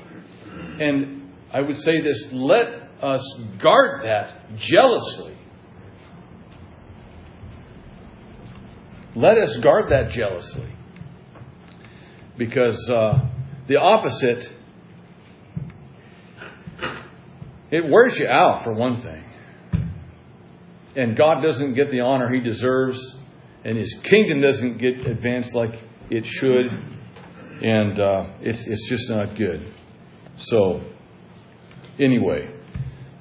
And 0.81 1.31
I 1.52 1.61
would 1.61 1.76
say 1.76 2.00
this 2.00 2.33
let 2.33 2.88
us 3.02 3.22
guard 3.59 4.07
that 4.07 4.57
jealously. 4.57 5.37
Let 9.14 9.37
us 9.37 9.59
guard 9.59 9.90
that 9.90 10.09
jealously. 10.09 10.68
Because 12.38 12.88
uh, 12.88 13.28
the 13.66 13.76
opposite, 13.76 14.50
it 17.70 17.85
wears 17.87 18.18
you 18.18 18.26
out, 18.26 18.64
for 18.64 18.72
one 18.72 18.96
thing. 18.96 19.21
And 20.94 21.16
God 21.16 21.42
doesn't 21.42 21.74
get 21.74 21.90
the 21.90 22.00
honor 22.00 22.33
he 22.33 22.40
deserves, 22.40 23.16
and 23.64 23.78
his 23.78 23.94
kingdom 23.94 24.40
doesn't 24.40 24.78
get 24.78 25.07
advanced 25.07 25.55
like 25.55 25.70
it 26.11 26.26
should, 26.26 26.66
and 27.62 27.98
uh, 27.98 28.26
it's, 28.42 28.66
it's 28.66 28.88
just 28.88 29.09
not 29.09 29.35
good. 29.35 29.72
So, 30.37 30.83
anyway, 31.98 32.55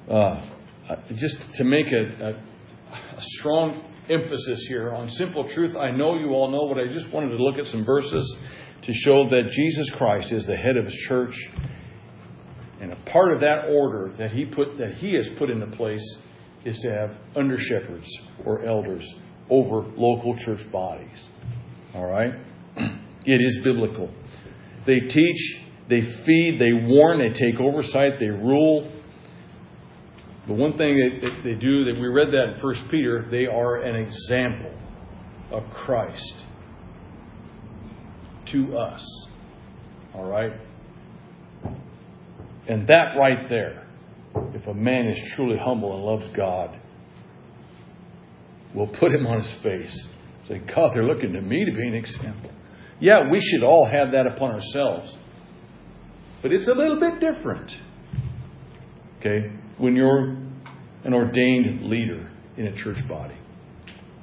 uh, 0.08 0.42
just 1.14 1.54
to 1.54 1.64
make 1.64 1.86
a, 1.86 2.34
a, 2.92 3.16
a, 3.16 3.22
strong 3.22 3.82
emphasis 4.10 4.66
here 4.66 4.92
on 4.92 5.08
simple 5.08 5.44
truth, 5.44 5.76
I 5.76 5.90
know 5.92 6.18
you 6.18 6.30
all 6.30 6.50
know, 6.50 6.68
but 6.68 6.78
I 6.78 6.92
just 6.92 7.10
wanted 7.10 7.30
to 7.30 7.42
look 7.42 7.58
at 7.58 7.66
some 7.66 7.84
verses 7.84 8.36
to 8.82 8.92
show 8.92 9.28
that 9.28 9.50
Jesus 9.50 9.90
Christ 9.90 10.32
is 10.32 10.44
the 10.44 10.56
head 10.56 10.76
of 10.76 10.86
his 10.86 10.94
church, 10.94 11.50
and 12.80 12.92
a 12.92 12.96
part 12.96 13.32
of 13.32 13.40
that 13.40 13.68
order 13.70 14.12
that 14.18 14.32
he 14.32 14.44
put 14.44 14.76
that 14.78 14.94
he 14.94 15.14
has 15.14 15.28
put 15.28 15.48
into 15.48 15.68
place 15.68 16.18
is 16.64 16.78
to 16.80 16.90
have 16.90 17.16
under 17.36 17.58
shepherds 17.58 18.08
or 18.44 18.64
elders 18.64 19.14
over 19.50 19.82
local 19.96 20.36
church 20.36 20.70
bodies. 20.70 21.28
All 21.94 22.06
right, 22.06 22.34
it 22.76 23.40
is 23.40 23.60
biblical. 23.62 24.10
They 24.84 25.00
teach 25.00 25.62
they 25.88 26.00
feed, 26.00 26.58
they 26.58 26.72
warn, 26.72 27.18
they 27.18 27.30
take 27.30 27.60
oversight, 27.60 28.18
they 28.18 28.30
rule. 28.30 28.90
The 30.46 30.54
one 30.54 30.76
thing 30.76 30.96
that 30.96 31.42
they 31.44 31.54
do, 31.54 31.84
that 31.84 31.94
we 31.94 32.08
read 32.08 32.32
that 32.32 32.54
in 32.54 32.60
1 32.60 32.74
Peter, 32.88 33.26
they 33.30 33.46
are 33.46 33.76
an 33.76 33.96
example 33.96 34.72
of 35.50 35.68
Christ 35.70 36.34
to 38.46 38.78
us. 38.78 39.26
All 40.14 40.24
right? 40.24 40.52
And 42.68 42.86
that 42.86 43.16
right 43.18 43.46
there, 43.48 43.86
if 44.54 44.66
a 44.66 44.74
man 44.74 45.08
is 45.08 45.20
truly 45.34 45.58
humble 45.58 45.94
and 45.94 46.04
loves 46.04 46.28
God, 46.28 46.78
we'll 48.74 48.86
put 48.86 49.12
him 49.12 49.26
on 49.26 49.38
his 49.38 49.52
face. 49.52 50.08
Say, 50.44 50.58
God, 50.58 50.90
they're 50.94 51.04
looking 51.04 51.32
to 51.34 51.40
me 51.40 51.64
to 51.64 51.72
be 51.72 51.86
an 51.86 51.94
example. 51.94 52.50
Yeah, 52.98 53.30
we 53.30 53.40
should 53.40 53.62
all 53.62 53.86
have 53.86 54.12
that 54.12 54.26
upon 54.26 54.52
ourselves. 54.52 55.16
But 56.40 56.52
it's 56.52 56.68
a 56.68 56.74
little 56.74 56.98
bit 56.98 57.20
different. 57.20 57.78
Okay? 59.18 59.52
When 59.78 59.94
you're 59.94 60.36
an 61.04 61.14
ordained 61.14 61.84
leader 61.84 62.30
in 62.56 62.66
a 62.66 62.72
church 62.72 63.06
body. 63.06 63.36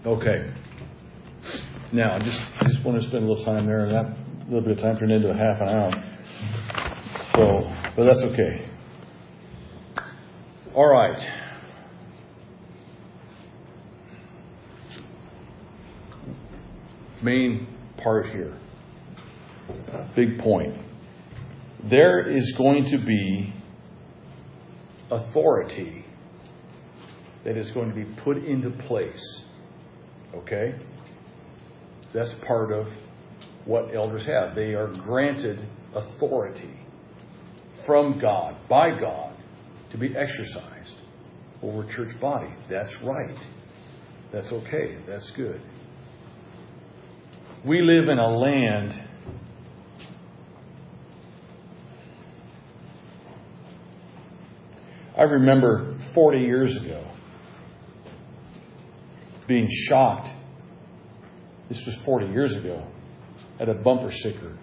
Okay. 0.06 0.52
Now, 1.92 2.16
I 2.16 2.20
just 2.20 2.44
I 2.62 2.66
just 2.66 2.84
want 2.84 3.02
to 3.02 3.04
spend 3.04 3.24
a 3.24 3.28
little 3.28 3.44
time 3.44 3.66
there, 3.66 3.80
and 3.80 3.94
that 3.94 4.18
little 4.46 4.62
bit 4.62 4.72
of 4.72 4.78
time 4.78 4.98
turned 4.98 5.12
into 5.12 5.30
a 5.30 5.34
half 5.34 5.62
an 5.62 5.70
hour. 5.70 5.92
So, 7.36 7.72
but 7.96 8.06
that's 8.06 8.24
okay. 8.24 8.70
All 10.80 10.88
right. 10.88 11.28
Main 17.22 17.68
part 17.98 18.28
here. 18.30 18.54
Big 20.16 20.40
point 20.40 20.78
there 21.84 22.30
is 22.30 22.54
going 22.54 22.86
to 22.86 22.98
be 22.98 23.54
authority 25.12 26.06
that 27.44 27.58
is 27.58 27.72
going 27.72 27.90
to 27.90 27.96
be 27.96 28.06
put 28.06 28.38
into 28.38 28.70
place. 28.70 29.44
Okay? 30.34 30.76
That's 32.14 32.34
part 32.36 32.72
of 32.72 32.88
what 33.66 33.94
elders 33.94 34.26
have. 34.26 34.56
They 34.56 34.76
are 34.76 34.88
granted 34.88 35.60
authority 35.94 36.72
from 37.86 38.18
God, 38.18 38.56
by 38.70 38.92
God, 38.98 39.29
to 39.92 39.98
be 39.98 40.16
exercised 40.16 40.96
over 41.62 41.84
church 41.84 42.20
body. 42.20 42.50
That's 42.68 43.02
right. 43.02 43.38
That's 44.32 44.54
okay. 44.54 44.98
That's 45.08 45.32
good. 45.32 45.62
We 47.66 47.82
live 47.82 48.08
in 48.08 48.20
a 48.20 48.30
land 48.30 49.10
I 55.20 55.24
remember 55.24 55.96
40 56.14 56.40
years 56.40 56.78
ago 56.78 57.04
being 59.48 59.68
shocked. 59.70 60.34
This 61.68 61.86
was 61.86 61.98
40 62.06 62.28
years 62.28 62.56
ago 62.56 62.88
at 63.60 63.68
a 63.68 63.74
bumper 63.74 64.12
sticker. 64.12 64.58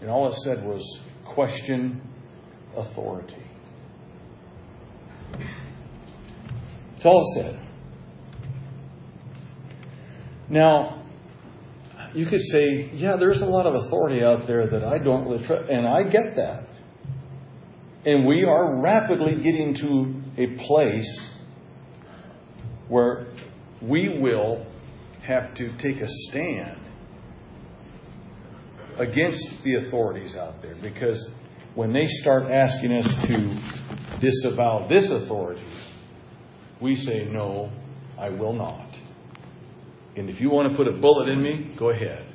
And 0.00 0.08
all 0.08 0.26
it 0.28 0.34
said 0.36 0.64
was 0.64 1.00
question 1.26 2.00
authority. 2.74 3.47
That's 6.98 7.06
all 7.06 7.22
said. 7.32 7.56
Now, 10.48 11.04
you 12.12 12.26
could 12.26 12.42
say, 12.42 12.90
yeah, 12.92 13.14
there's 13.14 13.40
a 13.40 13.46
lot 13.46 13.66
of 13.66 13.76
authority 13.76 14.24
out 14.24 14.48
there 14.48 14.66
that 14.66 14.82
I 14.82 14.98
don't 14.98 15.28
really 15.28 15.44
trust, 15.44 15.70
and 15.70 15.86
I 15.86 16.02
get 16.02 16.34
that. 16.34 16.66
And 18.04 18.26
we 18.26 18.44
are 18.44 18.82
rapidly 18.82 19.36
getting 19.36 19.74
to 19.74 20.22
a 20.38 20.56
place 20.56 21.30
where 22.88 23.28
we 23.80 24.08
will 24.18 24.66
have 25.22 25.54
to 25.54 25.70
take 25.76 26.00
a 26.00 26.08
stand 26.08 26.80
against 28.96 29.62
the 29.62 29.76
authorities 29.76 30.36
out 30.36 30.62
there 30.62 30.74
because 30.74 31.32
when 31.76 31.92
they 31.92 32.08
start 32.08 32.50
asking 32.50 32.90
us 32.90 33.24
to 33.26 33.56
disavow 34.18 34.88
this 34.88 35.12
authority, 35.12 35.62
we 36.80 36.94
say, 36.94 37.24
No, 37.24 37.70
I 38.18 38.30
will 38.30 38.52
not. 38.52 38.98
And 40.16 40.28
if 40.28 40.40
you 40.40 40.50
want 40.50 40.70
to 40.70 40.76
put 40.76 40.88
a 40.88 40.92
bullet 40.92 41.28
in 41.28 41.40
me, 41.40 41.74
go 41.76 41.90
ahead. 41.90 42.26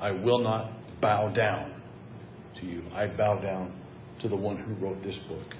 I 0.00 0.12
will 0.12 0.38
not 0.38 0.72
bow 1.00 1.28
down 1.28 1.82
to 2.60 2.66
you. 2.66 2.82
I 2.94 3.06
bow 3.06 3.38
down 3.38 3.72
to 4.20 4.28
the 4.28 4.36
one 4.36 4.56
who 4.56 4.74
wrote 4.74 5.02
this 5.02 5.18
book. 5.18 5.54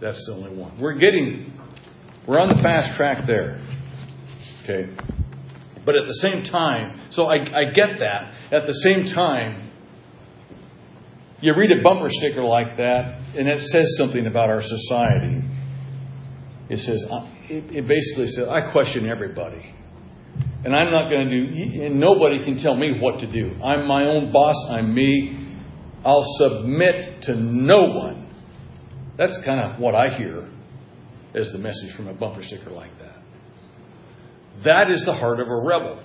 That's 0.00 0.26
the 0.26 0.32
only 0.32 0.50
one. 0.50 0.78
We're 0.78 0.94
getting, 0.94 1.52
we're 2.26 2.38
on 2.38 2.48
the 2.48 2.56
fast 2.56 2.94
track 2.94 3.26
there. 3.26 3.60
Okay? 4.62 4.90
But 5.84 5.96
at 5.96 6.06
the 6.06 6.14
same 6.14 6.42
time, 6.42 7.00
so 7.10 7.26
I, 7.26 7.36
I 7.54 7.64
get 7.72 7.98
that. 7.98 8.34
At 8.50 8.66
the 8.66 8.72
same 8.72 9.04
time, 9.04 9.70
you 11.40 11.54
read 11.54 11.70
a 11.70 11.82
bumper 11.82 12.10
sticker 12.10 12.44
like 12.44 12.76
that, 12.78 13.20
and 13.36 13.48
it 13.48 13.60
says 13.60 13.96
something 13.96 14.26
about 14.26 14.50
our 14.50 14.62
society. 14.62 15.42
It 16.70 16.78
says, 16.78 17.04
uh, 17.10 17.28
it 17.48 17.88
basically 17.88 18.26
says, 18.26 18.46
I 18.48 18.60
question 18.70 19.10
everybody. 19.10 19.74
And 20.64 20.74
I'm 20.74 20.92
not 20.92 21.10
going 21.10 21.28
to 21.28 21.46
do, 21.46 21.82
and 21.82 21.98
nobody 21.98 22.44
can 22.44 22.56
tell 22.58 22.76
me 22.76 23.00
what 23.00 23.18
to 23.20 23.26
do. 23.26 23.56
I'm 23.62 23.88
my 23.88 24.04
own 24.04 24.30
boss. 24.30 24.54
I'm 24.70 24.94
me. 24.94 25.48
I'll 26.04 26.24
submit 26.24 27.22
to 27.22 27.34
no 27.34 27.86
one. 27.86 28.28
That's 29.16 29.38
kind 29.38 29.60
of 29.60 29.80
what 29.80 29.96
I 29.96 30.16
hear 30.16 30.48
as 31.34 31.50
the 31.50 31.58
message 31.58 31.92
from 31.92 32.06
a 32.06 32.14
bumper 32.14 32.42
sticker 32.42 32.70
like 32.70 32.96
that. 33.00 33.20
That 34.62 34.90
is 34.92 35.04
the 35.04 35.12
heart 35.12 35.40
of 35.40 35.48
a 35.48 35.56
rebel. 35.56 36.00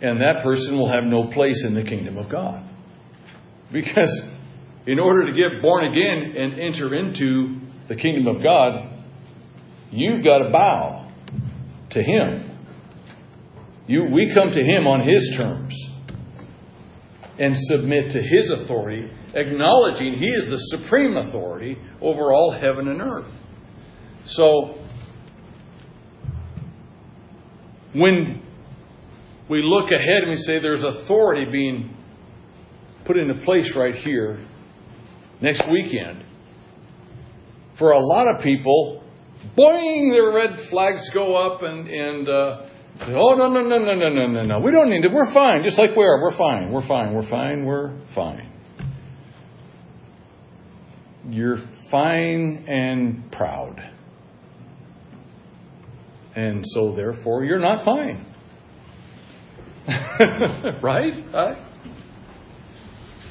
And 0.00 0.20
that 0.20 0.42
person 0.42 0.76
will 0.76 0.90
have 0.90 1.04
no 1.04 1.28
place 1.28 1.64
in 1.64 1.74
the 1.74 1.84
kingdom 1.84 2.18
of 2.18 2.28
God. 2.28 2.68
Because 3.70 4.24
in 4.86 4.98
order 4.98 5.26
to 5.26 5.32
get 5.32 5.62
born 5.62 5.84
again 5.84 6.34
and 6.36 6.58
enter 6.58 6.94
into 6.94 7.60
the 7.88 7.94
kingdom 7.94 8.26
of 8.26 8.42
God, 8.42 8.88
you've 9.90 10.24
got 10.24 10.38
to 10.38 10.50
bow 10.50 11.08
to 11.90 12.02
Him. 12.02 12.50
You, 13.86 14.06
we 14.06 14.32
come 14.34 14.50
to 14.50 14.62
Him 14.62 14.86
on 14.86 15.06
His 15.06 15.34
terms 15.36 15.88
and 17.38 17.56
submit 17.56 18.10
to 18.10 18.22
His 18.22 18.50
authority, 18.50 19.10
acknowledging 19.34 20.18
He 20.18 20.30
is 20.30 20.48
the 20.48 20.58
supreme 20.58 21.16
authority 21.16 21.78
over 22.00 22.32
all 22.32 22.52
heaven 22.52 22.88
and 22.88 23.00
earth. 23.00 23.32
So, 24.24 24.78
when 27.92 28.42
we 29.48 29.62
look 29.62 29.90
ahead 29.90 30.22
and 30.22 30.30
we 30.30 30.36
say 30.36 30.58
there's 30.58 30.84
authority 30.84 31.50
being 31.50 31.96
put 33.04 33.16
into 33.16 33.34
place 33.44 33.76
right 33.76 33.96
here 33.96 34.40
next 35.42 35.68
weekend, 35.68 36.24
for 37.74 37.90
a 37.90 37.98
lot 37.98 38.32
of 38.34 38.42
people, 38.42 39.02
boing, 39.56 40.12
their 40.12 40.32
red 40.32 40.58
flags 40.58 41.10
go 41.10 41.36
up 41.36 41.62
and, 41.62 41.88
and 41.88 42.28
uh, 42.28 42.66
say, 42.96 43.12
oh, 43.14 43.34
no, 43.34 43.48
no, 43.48 43.62
no, 43.62 43.78
no, 43.78 43.94
no, 43.94 44.08
no, 44.08 44.26
no, 44.26 44.42
no. 44.44 44.60
We 44.60 44.70
don't 44.70 44.88
need 44.88 45.04
it. 45.04 45.12
We're 45.12 45.26
fine, 45.26 45.64
just 45.64 45.78
like 45.78 45.96
we 45.96 46.04
are. 46.04 46.22
We're 46.22 46.32
fine. 46.32 46.70
We're 46.70 46.80
fine. 46.80 47.12
We're 47.12 47.22
fine. 47.22 47.64
We're 47.64 47.98
fine. 48.14 48.48
You're 51.28 51.56
fine 51.56 52.64
and 52.68 53.30
proud. 53.32 53.82
And 56.34 56.64
so, 56.66 56.92
therefore, 56.92 57.44
you're 57.44 57.60
not 57.60 57.84
fine. 57.84 58.26
right? 60.82 61.24
Right? 61.32 61.58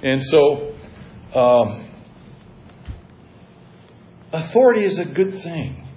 And 0.03 0.21
so, 0.21 0.75
um, 1.35 1.90
authority 4.31 4.83
is 4.83 4.99
a 4.99 5.05
good 5.05 5.33
thing. 5.33 5.87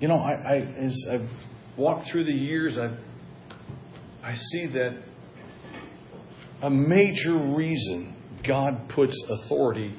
You 0.00 0.08
know, 0.08 0.16
I, 0.18 0.32
I 0.32 0.56
as 0.78 1.06
I've 1.10 1.28
walked 1.76 2.04
through 2.04 2.24
the 2.24 2.32
years, 2.32 2.78
I 2.78 2.96
I 4.22 4.34
see 4.34 4.66
that 4.66 4.96
a 6.62 6.70
major 6.70 7.36
reason 7.36 8.16
God 8.42 8.88
puts 8.88 9.22
authority 9.28 9.94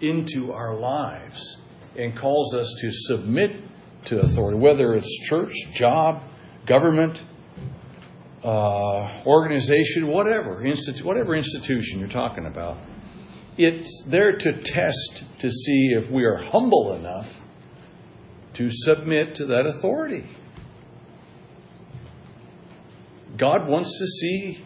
into 0.00 0.52
our 0.52 0.76
lives 0.76 1.58
and 1.96 2.16
calls 2.16 2.54
us 2.54 2.76
to 2.80 2.90
submit 2.92 3.52
to 4.06 4.20
authority, 4.20 4.58
whether 4.58 4.94
it's 4.94 5.12
church, 5.28 5.52
job, 5.72 6.22
government, 6.66 7.22
uh, 8.44 9.22
organization, 9.26 10.06
whatever, 10.06 10.60
institu- 10.60 11.02
whatever 11.02 11.34
institution 11.34 11.98
you're 11.98 12.08
talking 12.08 12.46
about. 12.46 12.78
It's 13.58 14.04
there 14.06 14.36
to 14.36 14.52
test 14.62 15.24
to 15.40 15.50
see 15.50 15.88
if 15.96 16.10
we 16.10 16.24
are 16.24 16.36
humble 16.36 16.94
enough 16.94 17.40
to 18.54 18.70
submit 18.70 19.34
to 19.36 19.46
that 19.46 19.66
authority. 19.66 20.24
God 23.36 23.68
wants 23.68 23.98
to 23.98 24.06
see 24.06 24.64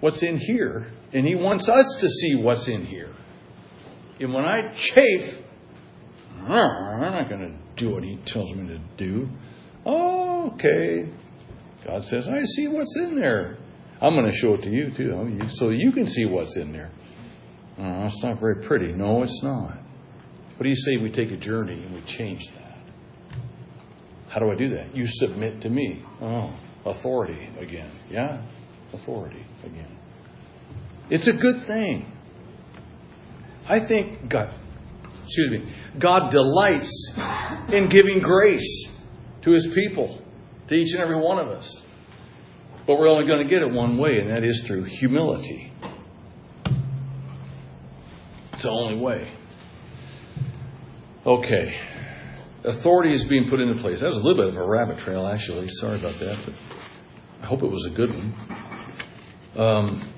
what's 0.00 0.22
in 0.22 0.36
here, 0.36 0.92
and 1.12 1.26
He 1.26 1.34
wants 1.34 1.68
us 1.68 1.96
to 2.00 2.08
see 2.08 2.34
what's 2.36 2.68
in 2.68 2.84
here. 2.84 3.14
And 4.20 4.34
when 4.34 4.44
I 4.44 4.72
chafe, 4.72 5.38
I'm 6.42 7.00
not 7.00 7.28
going 7.28 7.40
to 7.40 7.54
do 7.76 7.92
what 7.92 8.04
He 8.04 8.16
tells 8.16 8.52
me 8.54 8.68
to 8.68 8.78
do. 8.96 9.30
Oh, 9.86 10.52
okay. 10.52 11.10
God 11.86 12.04
says, 12.04 12.28
I 12.28 12.42
see 12.42 12.68
what's 12.68 12.96
in 12.96 13.14
there. 13.14 13.56
I'm 14.00 14.14
going 14.14 14.30
to 14.30 14.36
show 14.36 14.54
it 14.54 14.62
to 14.62 14.70
you, 14.70 14.90
too, 14.90 15.48
so 15.48 15.70
you 15.70 15.92
can 15.92 16.06
see 16.06 16.26
what's 16.26 16.56
in 16.56 16.72
there. 16.72 16.90
Oh, 17.80 18.04
it's 18.04 18.22
not 18.22 18.38
very 18.38 18.56
pretty. 18.56 18.92
No, 18.92 19.22
it's 19.22 19.42
not. 19.42 19.78
What 20.56 20.64
do 20.64 20.68
you 20.68 20.76
say 20.76 20.98
we 20.98 21.10
take 21.10 21.30
a 21.30 21.36
journey 21.36 21.82
and 21.82 21.94
we 21.94 22.02
change 22.02 22.48
that? 22.52 22.78
How 24.28 24.38
do 24.40 24.50
I 24.50 24.54
do 24.54 24.76
that? 24.76 24.94
You 24.94 25.06
submit 25.06 25.62
to 25.62 25.70
me. 25.70 26.04
Oh, 26.20 26.52
authority 26.84 27.48
again. 27.58 27.90
Yeah, 28.10 28.42
authority 28.92 29.44
again. 29.64 29.98
It's 31.08 31.26
a 31.26 31.32
good 31.32 31.64
thing. 31.64 32.12
I 33.66 33.80
think 33.80 34.28
God, 34.28 34.54
excuse 35.24 35.50
me, 35.50 35.74
God 35.98 36.30
delights 36.30 37.14
in 37.72 37.88
giving 37.88 38.20
grace 38.20 38.88
to 39.42 39.52
his 39.52 39.66
people, 39.66 40.20
to 40.66 40.74
each 40.74 40.92
and 40.92 41.00
every 41.00 41.18
one 41.18 41.38
of 41.38 41.48
us. 41.48 41.82
But 42.86 42.98
we're 42.98 43.08
only 43.08 43.26
going 43.26 43.42
to 43.42 43.48
get 43.48 43.62
it 43.62 43.72
one 43.72 43.96
way, 43.96 44.18
and 44.18 44.30
that 44.30 44.44
is 44.44 44.62
through 44.62 44.84
humility. 44.84 45.69
It's 48.60 48.66
the 48.66 48.72
only 48.72 48.96
way. 48.96 49.26
Okay. 51.24 51.80
Authority 52.62 53.10
is 53.10 53.26
being 53.26 53.48
put 53.48 53.58
into 53.58 53.80
place. 53.80 54.00
That 54.00 54.08
was 54.08 54.18
a 54.18 54.20
little 54.20 54.44
bit 54.44 54.54
of 54.54 54.60
a 54.60 54.68
rabbit 54.68 54.98
trail, 54.98 55.26
actually. 55.26 55.70
Sorry 55.70 55.98
about 55.98 56.18
that, 56.18 56.42
but 56.44 56.54
I 57.40 57.46
hope 57.46 57.62
it 57.62 57.70
was 57.70 57.86
a 57.86 57.88
good 57.88 58.10
one. 58.10 58.34
Um, 59.56 60.12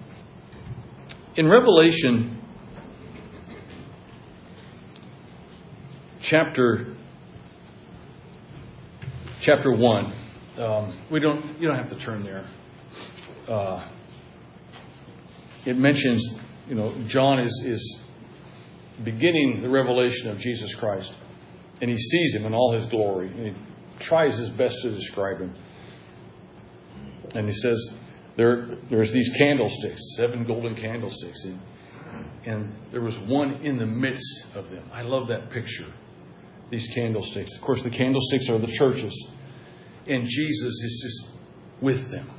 in 1.36 1.46
Revelation 1.46 2.42
chapter 6.20 6.96
chapter 9.38 9.70
one, 9.70 10.12
um, 10.58 10.98
we 11.12 11.20
don't 11.20 11.60
you 11.60 11.68
don't 11.68 11.76
have 11.76 11.90
to 11.90 11.96
turn 11.96 12.24
there. 12.24 12.44
Uh, 13.46 13.88
it 15.64 15.78
mentions, 15.78 16.36
you 16.68 16.74
know, 16.74 16.92
John 17.06 17.38
is 17.38 17.62
is 17.64 18.01
beginning 19.04 19.62
the 19.62 19.70
revelation 19.70 20.30
of 20.30 20.38
Jesus 20.38 20.74
Christ, 20.74 21.14
and 21.80 21.90
he 21.90 21.96
sees 21.96 22.34
him 22.34 22.46
in 22.46 22.54
all 22.54 22.72
his 22.72 22.86
glory, 22.86 23.28
and 23.28 23.46
he 23.48 23.54
tries 23.98 24.36
his 24.36 24.50
best 24.50 24.82
to 24.82 24.90
describe 24.90 25.40
him. 25.40 25.54
And 27.34 27.46
he 27.46 27.54
says, 27.54 27.92
there, 28.36 28.76
there's 28.90 29.12
these 29.12 29.30
candlesticks, 29.36 30.16
seven 30.16 30.44
golden 30.44 30.74
candlesticks, 30.74 31.44
and, 31.44 31.60
and 32.44 32.74
there 32.90 33.00
was 33.00 33.18
one 33.18 33.54
in 33.62 33.78
the 33.78 33.86
midst 33.86 34.46
of 34.54 34.70
them. 34.70 34.88
I 34.92 35.02
love 35.02 35.28
that 35.28 35.50
picture. 35.50 35.92
These 36.70 36.88
candlesticks. 36.94 37.54
Of 37.56 37.62
course, 37.62 37.82
the 37.82 37.90
candlesticks 37.90 38.48
are 38.48 38.58
the 38.58 38.66
churches, 38.66 39.28
and 40.06 40.24
Jesus 40.24 40.82
is 40.82 41.00
just 41.02 41.36
with 41.80 42.10
them, 42.10 42.30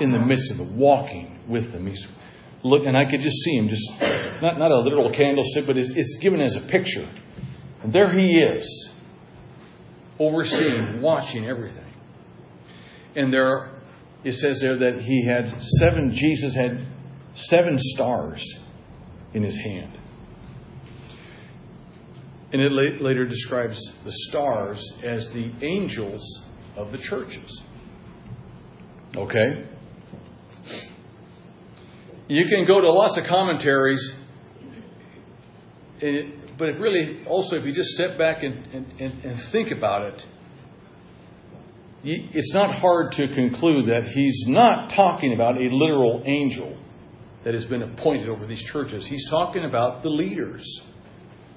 in 0.00 0.10
the 0.10 0.20
midst 0.20 0.50
of 0.50 0.58
them, 0.58 0.76
walking 0.76 1.38
with 1.48 1.72
them. 1.72 1.86
He's 1.86 2.06
look, 2.62 2.86
and 2.86 2.96
I 2.96 3.10
could 3.10 3.20
just 3.20 3.38
see 3.38 3.56
him, 3.56 3.68
just 3.68 3.90
not 4.42 4.58
not 4.58 4.70
a 4.70 4.78
literal 4.78 5.10
candlestick, 5.10 5.66
but 5.66 5.76
it's, 5.76 5.94
it's 5.94 6.18
given 6.18 6.40
as 6.40 6.56
a 6.56 6.60
picture. 6.60 7.08
And 7.82 7.92
there 7.92 8.12
he 8.12 8.38
is, 8.38 8.90
overseeing, 10.18 11.00
watching 11.00 11.46
everything. 11.46 11.92
And 13.16 13.32
there, 13.32 13.80
it 14.22 14.32
says 14.32 14.60
there 14.60 14.78
that 14.78 15.00
he 15.00 15.26
had 15.26 15.48
seven, 15.80 16.12
Jesus 16.12 16.54
had 16.54 16.86
seven 17.34 17.78
stars 17.78 18.58
in 19.32 19.42
his 19.42 19.58
hand. 19.58 19.98
And 22.52 22.60
it 22.60 22.72
later 22.72 23.24
describes 23.24 23.92
the 24.04 24.10
stars 24.10 24.98
as 25.04 25.32
the 25.32 25.52
angels 25.62 26.42
of 26.76 26.90
the 26.90 26.98
churches. 26.98 27.62
Okay? 29.16 29.64
You 32.30 32.44
can 32.46 32.64
go 32.64 32.80
to 32.80 32.88
lots 32.92 33.16
of 33.16 33.26
commentaries, 33.26 34.14
it, 35.98 36.56
but 36.56 36.68
if 36.68 36.78
really, 36.78 37.26
also, 37.26 37.56
if 37.56 37.64
you 37.64 37.72
just 37.72 37.90
step 37.90 38.16
back 38.16 38.44
and, 38.44 38.68
and, 39.00 39.24
and 39.24 39.36
think 39.36 39.72
about 39.72 40.02
it, 40.02 40.26
it's 42.04 42.54
not 42.54 42.72
hard 42.72 43.10
to 43.12 43.26
conclude 43.26 43.88
that 43.88 44.08
he's 44.08 44.44
not 44.46 44.90
talking 44.90 45.32
about 45.32 45.56
a 45.56 45.74
literal 45.74 46.22
angel 46.24 46.78
that 47.42 47.54
has 47.54 47.66
been 47.66 47.82
appointed 47.82 48.28
over 48.28 48.46
these 48.46 48.62
churches. 48.62 49.04
He's 49.04 49.28
talking 49.28 49.64
about 49.64 50.04
the 50.04 50.10
leaders. 50.10 50.84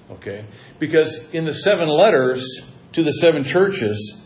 Okay? 0.10 0.44
Because 0.80 1.28
in 1.34 1.46
the 1.46 1.54
seven 1.54 1.88
letters 1.88 2.64
to 2.94 3.04
the 3.04 3.12
seven 3.12 3.44
churches, 3.44 4.20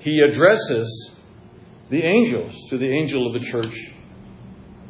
he 0.00 0.22
addresses 0.22 1.12
the 1.88 2.02
angels 2.02 2.68
to 2.70 2.78
the 2.78 2.88
angel 2.88 3.28
of 3.28 3.40
the 3.40 3.46
church 3.46 3.92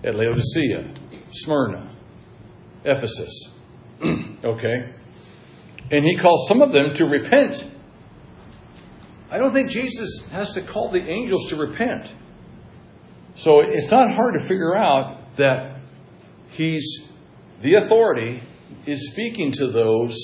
at 0.05 0.15
Laodicea, 0.15 0.95
Smyrna, 1.31 1.91
Ephesus. 2.85 3.49
okay? 4.45 4.93
And 5.91 6.05
he 6.05 6.19
calls 6.21 6.49
some 6.49 6.63
of 6.63 6.73
them 6.73 6.95
to 6.95 7.07
repent. 7.07 7.65
I 9.31 9.39
don't 9.39 9.53
think 9.53 9.71
Jesus 9.71 10.23
has 10.31 10.55
to 10.55 10.63
call 10.63 10.89
the 10.89 11.05
angels 11.07 11.51
to 11.51 11.57
repent. 11.57 12.13
So 13.35 13.61
it's 13.61 13.91
not 13.91 14.11
hard 14.13 14.35
to 14.39 14.47
figure 14.47 14.77
out 14.77 15.37
that 15.37 15.81
he's 16.49 17.07
the 17.61 17.75
authority 17.75 18.43
is 18.87 19.11
speaking 19.11 19.53
to 19.53 19.69
those 19.69 20.17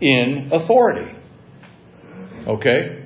in 0.00 0.48
authority. 0.52 1.16
Okay? 2.46 3.04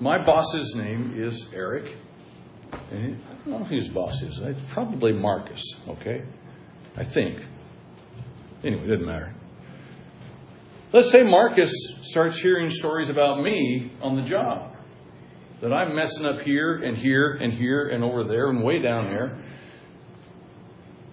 My 0.00 0.22
boss's 0.24 0.74
name 0.76 1.14
is 1.16 1.46
Eric. 1.52 1.96
And 2.90 3.20
I 3.28 3.50
don't 3.50 3.60
know 3.60 3.64
who 3.64 3.76
his 3.76 3.88
boss 3.88 4.22
is. 4.22 4.38
It's 4.38 4.72
probably 4.72 5.12
Marcus, 5.12 5.62
okay? 5.88 6.24
I 6.96 7.04
think. 7.04 7.40
Anyway, 8.64 8.84
it 8.84 8.88
doesn't 8.88 9.06
matter. 9.06 9.34
Let's 10.92 11.10
say 11.10 11.22
Marcus 11.22 11.72
starts 12.02 12.38
hearing 12.38 12.70
stories 12.70 13.10
about 13.10 13.42
me 13.42 13.92
on 14.00 14.16
the 14.16 14.22
job. 14.22 14.74
That 15.60 15.72
I'm 15.72 15.94
messing 15.94 16.24
up 16.24 16.40
here 16.40 16.76
and 16.76 16.96
here 16.96 17.32
and 17.32 17.52
here 17.52 17.88
and 17.88 18.02
over 18.02 18.24
there 18.24 18.48
and 18.48 18.62
way 18.62 18.78
down 18.78 19.08
there. 19.08 19.38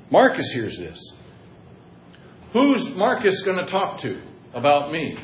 Marcus 0.10 0.52
hears 0.52 0.78
this. 0.78 1.14
Who's 2.54 2.96
Marcus 2.96 3.42
going 3.42 3.58
to 3.58 3.66
talk 3.66 3.98
to 4.00 4.22
about 4.54 4.92
me? 4.92 5.18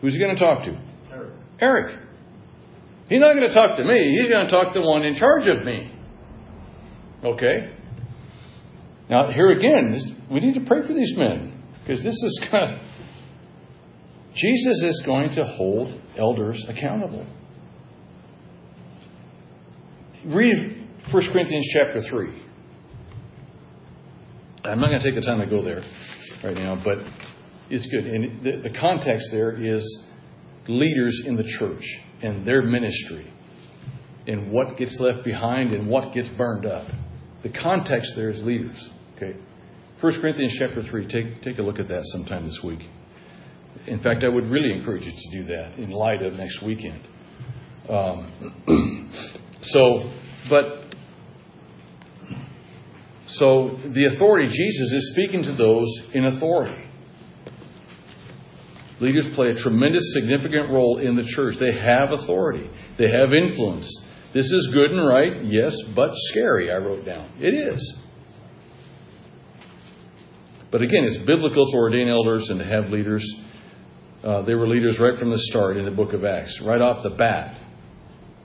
Who's 0.00 0.12
he 0.12 0.20
going 0.20 0.36
to 0.36 0.40
talk 0.40 0.64
to? 0.64 0.78
Eric. 1.10 1.32
Eric. 1.60 2.03
He's 3.08 3.20
not 3.20 3.34
going 3.34 3.46
to 3.46 3.52
talk 3.52 3.76
to 3.76 3.84
me. 3.84 4.18
He's 4.18 4.30
going 4.30 4.44
to 4.44 4.50
talk 4.50 4.72
to 4.72 4.80
the 4.80 4.86
one 4.86 5.04
in 5.04 5.14
charge 5.14 5.46
of 5.48 5.64
me. 5.64 5.92
Okay? 7.22 7.74
Now, 9.08 9.30
here 9.30 9.50
again, 9.50 9.94
we 10.30 10.40
need 10.40 10.54
to 10.54 10.62
pray 10.62 10.86
for 10.86 10.92
these 10.92 11.16
men 11.16 11.62
because 11.80 12.02
this 12.02 12.22
is 12.22 12.40
kind 12.50 12.74
of. 12.74 12.80
Jesus 14.34 14.82
is 14.82 15.02
going 15.02 15.30
to 15.30 15.44
hold 15.44 16.00
elders 16.16 16.68
accountable. 16.68 17.24
Read 20.24 20.88
1 21.10 21.22
Corinthians 21.26 21.68
chapter 21.70 22.00
3. 22.00 22.42
I'm 24.64 24.80
not 24.80 24.88
going 24.88 24.98
to 24.98 25.10
take 25.10 25.14
the 25.14 25.26
time 25.26 25.40
to 25.40 25.46
go 25.46 25.60
there 25.60 25.82
right 26.42 26.58
now, 26.58 26.74
but 26.74 27.04
it's 27.68 27.86
good. 27.86 28.06
And 28.06 28.42
the, 28.42 28.56
the 28.56 28.70
context 28.70 29.30
there 29.30 29.52
is 29.52 30.02
leaders 30.66 31.22
in 31.26 31.36
the 31.36 31.44
church 31.44 32.00
and 32.24 32.42
their 32.44 32.62
ministry 32.62 33.30
and 34.26 34.50
what 34.50 34.78
gets 34.78 34.98
left 34.98 35.22
behind 35.24 35.72
and 35.72 35.86
what 35.86 36.12
gets 36.12 36.30
burned 36.30 36.64
up. 36.64 36.86
The 37.42 37.50
context 37.50 38.16
there 38.16 38.30
is 38.30 38.42
leaders. 38.42 38.90
Okay. 39.16 39.36
1 40.00 40.12
Corinthians 40.20 40.56
chapter 40.58 40.82
3, 40.82 41.06
take, 41.06 41.42
take 41.42 41.58
a 41.58 41.62
look 41.62 41.78
at 41.78 41.88
that 41.88 42.04
sometime 42.06 42.46
this 42.46 42.62
week. 42.62 42.88
In 43.86 43.98
fact, 43.98 44.24
I 44.24 44.28
would 44.28 44.46
really 44.46 44.72
encourage 44.72 45.04
you 45.04 45.12
to 45.12 45.30
do 45.30 45.44
that 45.44 45.78
in 45.78 45.90
light 45.90 46.22
of 46.22 46.34
next 46.38 46.62
weekend. 46.62 47.02
Um, 47.90 49.10
so, 49.60 50.10
but 50.48 50.94
so 53.26 53.76
the 53.84 54.06
authority, 54.06 54.48
Jesus 54.48 54.92
is 54.94 55.10
speaking 55.12 55.42
to 55.42 55.52
those 55.52 56.10
in 56.14 56.24
authority. 56.24 56.86
Leaders 59.00 59.28
play 59.28 59.48
a 59.48 59.54
tremendous, 59.54 60.12
significant 60.12 60.70
role 60.70 60.98
in 60.98 61.16
the 61.16 61.24
church. 61.24 61.56
They 61.56 61.72
have 61.72 62.12
authority, 62.12 62.70
they 62.96 63.08
have 63.08 63.32
influence. 63.32 64.04
This 64.32 64.50
is 64.50 64.66
good 64.66 64.90
and 64.90 65.06
right, 65.06 65.44
yes, 65.44 65.80
but 65.82 66.10
scary, 66.14 66.70
I 66.70 66.76
wrote 66.78 67.04
down. 67.04 67.30
It 67.38 67.54
is. 67.54 67.94
But 70.72 70.82
again, 70.82 71.04
it's 71.04 71.18
biblical 71.18 71.66
to 71.66 71.76
ordain 71.76 72.08
elders 72.08 72.50
and 72.50 72.58
to 72.58 72.66
have 72.66 72.90
leaders. 72.90 73.40
Uh, 74.24 74.42
they 74.42 74.56
were 74.56 74.66
leaders 74.66 74.98
right 74.98 75.16
from 75.16 75.30
the 75.30 75.38
start 75.38 75.76
in 75.76 75.84
the 75.84 75.92
book 75.92 76.14
of 76.14 76.24
Acts, 76.24 76.60
right 76.60 76.80
off 76.80 77.04
the 77.04 77.10
bat, 77.10 77.56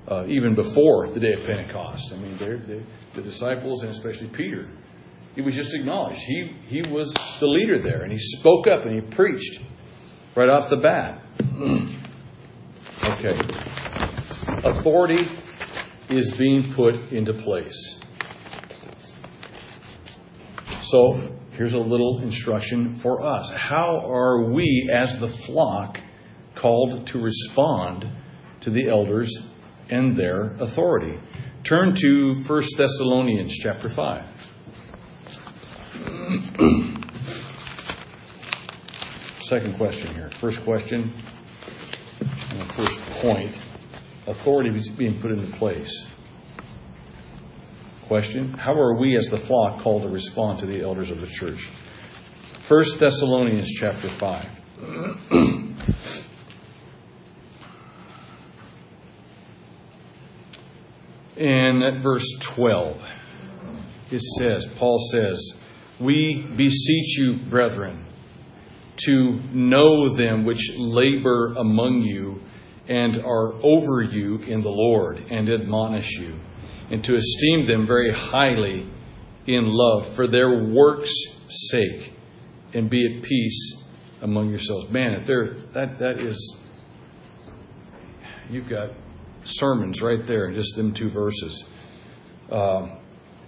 uh, 0.07 0.25
even 0.27 0.53
before 0.53 1.09
the 1.09 1.19
day 1.19 1.33
of 1.33 1.47
Pentecost. 1.47 2.13
I 2.13 2.17
mean, 2.17 2.37
they're, 2.37 2.59
they're, 2.59 2.83
the 3.15 3.21
disciples 3.23 3.81
and 3.81 3.91
especially 3.91 4.27
Peter, 4.27 4.69
he 5.33 5.41
was 5.41 5.55
just 5.55 5.73
acknowledged. 5.73 6.19
He, 6.19 6.55
he 6.67 6.83
was 6.91 7.11
the 7.39 7.47
leader 7.47 7.79
there, 7.79 8.03
and 8.03 8.11
he 8.11 8.19
spoke 8.19 8.67
up 8.67 8.85
and 8.85 8.93
he 8.93 9.01
preached 9.01 9.59
right 10.39 10.47
off 10.47 10.69
the 10.69 10.77
bat. 10.77 11.21
okay. 13.03 13.37
Authority 14.63 15.27
is 16.07 16.31
being 16.31 16.71
put 16.71 17.11
into 17.11 17.33
place. 17.33 17.99
So, 20.81 21.35
here's 21.51 21.73
a 21.73 21.79
little 21.79 22.21
instruction 22.21 22.93
for 22.93 23.21
us. 23.21 23.51
How 23.53 23.99
are 24.05 24.45
we, 24.45 24.89
as 24.89 25.19
the 25.19 25.27
flock, 25.27 25.99
called 26.55 27.07
to 27.07 27.19
respond 27.19 28.09
to 28.61 28.69
the 28.69 28.87
elders 28.87 29.45
and 29.89 30.15
their 30.15 30.53
authority? 30.53 31.19
Turn 31.65 31.95
to 31.95 32.35
1 32.35 32.61
Thessalonians 32.77 33.57
chapter 33.57 33.89
5. 33.89 34.51
Second 39.49 39.77
question 39.77 40.13
here. 40.13 40.29
First 40.37 40.63
question, 40.63 41.11
first 42.67 42.99
point 43.13 43.57
authority 44.27 44.69
is 44.77 44.87
being 44.89 45.19
put 45.19 45.31
into 45.31 45.51
place. 45.57 46.05
Question 48.03 48.53
How 48.53 48.73
are 48.73 48.99
we 48.99 49.15
as 49.15 49.27
the 49.27 49.37
flock 49.37 49.81
called 49.81 50.03
to 50.03 50.09
respond 50.09 50.59
to 50.59 50.67
the 50.67 50.83
elders 50.83 51.09
of 51.09 51.19
the 51.19 51.25
church? 51.25 51.67
1 52.67 52.83
Thessalonians 52.99 53.71
chapter 53.71 54.07
5. 54.07 54.49
and 61.37 61.83
at 61.83 62.03
verse 62.03 62.37
12, 62.39 63.03
it 64.11 64.21
says, 64.21 64.67
Paul 64.75 64.99
says, 65.11 65.55
We 65.99 66.39
beseech 66.39 67.17
you, 67.17 67.33
brethren, 67.33 68.05
to 69.05 69.39
know 69.53 70.15
them 70.15 70.43
which 70.43 70.73
labor 70.75 71.53
among 71.57 72.01
you 72.01 72.41
and 72.87 73.19
are 73.23 73.53
over 73.63 74.01
you 74.01 74.39
in 74.39 74.61
the 74.61 74.69
Lord 74.69 75.19
and 75.29 75.47
admonish 75.47 76.17
you, 76.17 76.39
and 76.89 77.03
to 77.03 77.15
esteem 77.15 77.65
them 77.65 77.85
very 77.85 78.11
highly 78.11 78.89
in 79.45 79.65
love 79.65 80.07
for 80.15 80.27
their 80.27 80.63
works' 80.63 81.13
sake, 81.47 82.13
and 82.73 82.89
be 82.89 83.05
at 83.05 83.23
peace 83.23 83.75
among 84.21 84.49
yourselves. 84.49 84.89
Man, 84.89 85.13
if 85.13 85.27
there 85.27 85.55
that 85.73 85.99
that 85.99 86.19
is 86.19 86.57
you've 88.49 88.67
got 88.67 88.89
sermons 89.43 90.01
right 90.01 90.25
there 90.25 90.49
in 90.49 90.55
just 90.55 90.75
them 90.75 90.93
two 90.93 91.09
verses. 91.09 91.63
Um, 92.51 92.97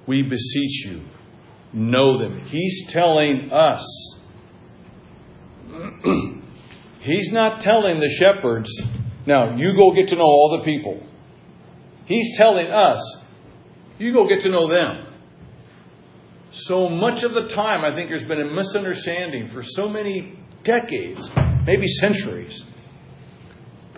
we 0.06 0.22
beseech 0.22 0.86
you, 0.86 1.02
know 1.74 2.18
them. 2.18 2.46
He's 2.46 2.88
telling 2.88 3.52
us. 3.52 4.11
He's 7.00 7.32
not 7.32 7.62
telling 7.62 8.00
the 8.00 8.10
shepherds, 8.10 8.70
now 9.26 9.56
you 9.56 9.76
go 9.76 9.94
get 9.94 10.10
to 10.10 10.16
know 10.16 10.26
all 10.26 10.58
the 10.60 10.66
people. 10.66 11.04
He's 12.06 12.38
telling 12.38 12.68
us, 12.68 13.24
you 13.98 14.14
go 14.14 14.28
get 14.28 14.42
to 14.42 14.50
know 14.50 14.70
them. 14.70 15.08
so 16.52 16.90
much 16.90 17.24
of 17.24 17.34
the 17.34 17.48
time, 17.48 17.86
I 17.86 17.96
think 17.96 18.10
there's 18.10 18.26
been 18.26 18.42
a 18.42 18.54
misunderstanding 18.54 19.48
for 19.48 19.62
so 19.62 19.90
many 19.90 20.38
decades, 20.64 21.30
maybe 21.66 21.88
centuries, 21.88 22.66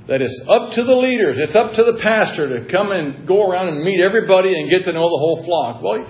that 0.07 0.21
it's 0.21 0.45
up 0.47 0.73
to 0.73 0.83
the 0.83 0.95
leaders, 0.95 1.39
it's 1.39 1.55
up 1.55 1.71
to 1.71 1.83
the 1.83 1.97
pastor 1.97 2.59
to 2.59 2.65
come 2.65 2.91
and 2.91 3.25
go 3.25 3.49
around 3.49 3.69
and 3.69 3.83
meet 3.83 4.01
everybody 4.01 4.53
and 4.59 4.69
get 4.69 4.83
to 4.83 4.91
know 4.91 5.03
the 5.03 5.17
whole 5.19 5.43
flock. 5.43 5.81
Well, 5.81 6.05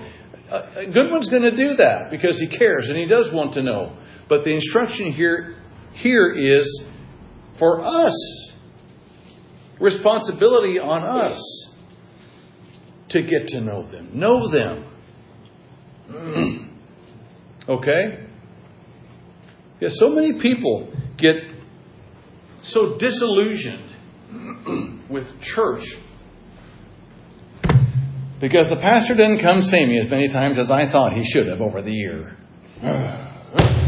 uh, 0.50 0.54
uh, 0.54 0.70
a 0.76 0.86
good 0.86 1.10
one's 1.10 1.30
going 1.30 1.42
to 1.42 1.50
do 1.50 1.74
that 1.74 2.10
because 2.10 2.38
he 2.38 2.46
cares 2.46 2.90
and 2.90 2.98
he 2.98 3.06
does 3.06 3.32
want 3.32 3.54
to 3.54 3.62
know. 3.62 3.96
But 4.28 4.44
the 4.44 4.52
instruction 4.52 5.12
here, 5.12 5.56
here 5.94 6.32
is 6.32 6.84
for 7.54 7.84
us, 7.84 8.52
responsibility 9.78 10.78
on 10.78 11.04
us 11.04 11.70
to 13.08 13.22
get 13.22 13.48
to 13.48 13.60
know 13.60 13.84
them, 13.84 14.10
know 14.12 14.48
them. 14.48 14.84
okay? 17.68 18.26
Because 19.78 19.98
so 19.98 20.08
many 20.08 20.32
people 20.34 20.92
get 21.16 21.36
so 22.60 22.96
disillusioned 22.96 23.90
with 25.08 25.40
church 25.40 25.96
because 28.40 28.68
the 28.68 28.76
pastor 28.76 29.14
didn't 29.14 29.40
come 29.40 29.60
see 29.60 29.86
me 29.86 30.00
as 30.00 30.10
many 30.10 30.28
times 30.28 30.58
as 30.58 30.70
I 30.72 30.90
thought 30.90 31.12
he 31.12 31.22
should 31.22 31.46
have 31.46 31.60
over 31.60 31.82
the 31.82 31.92
year. 31.92 32.36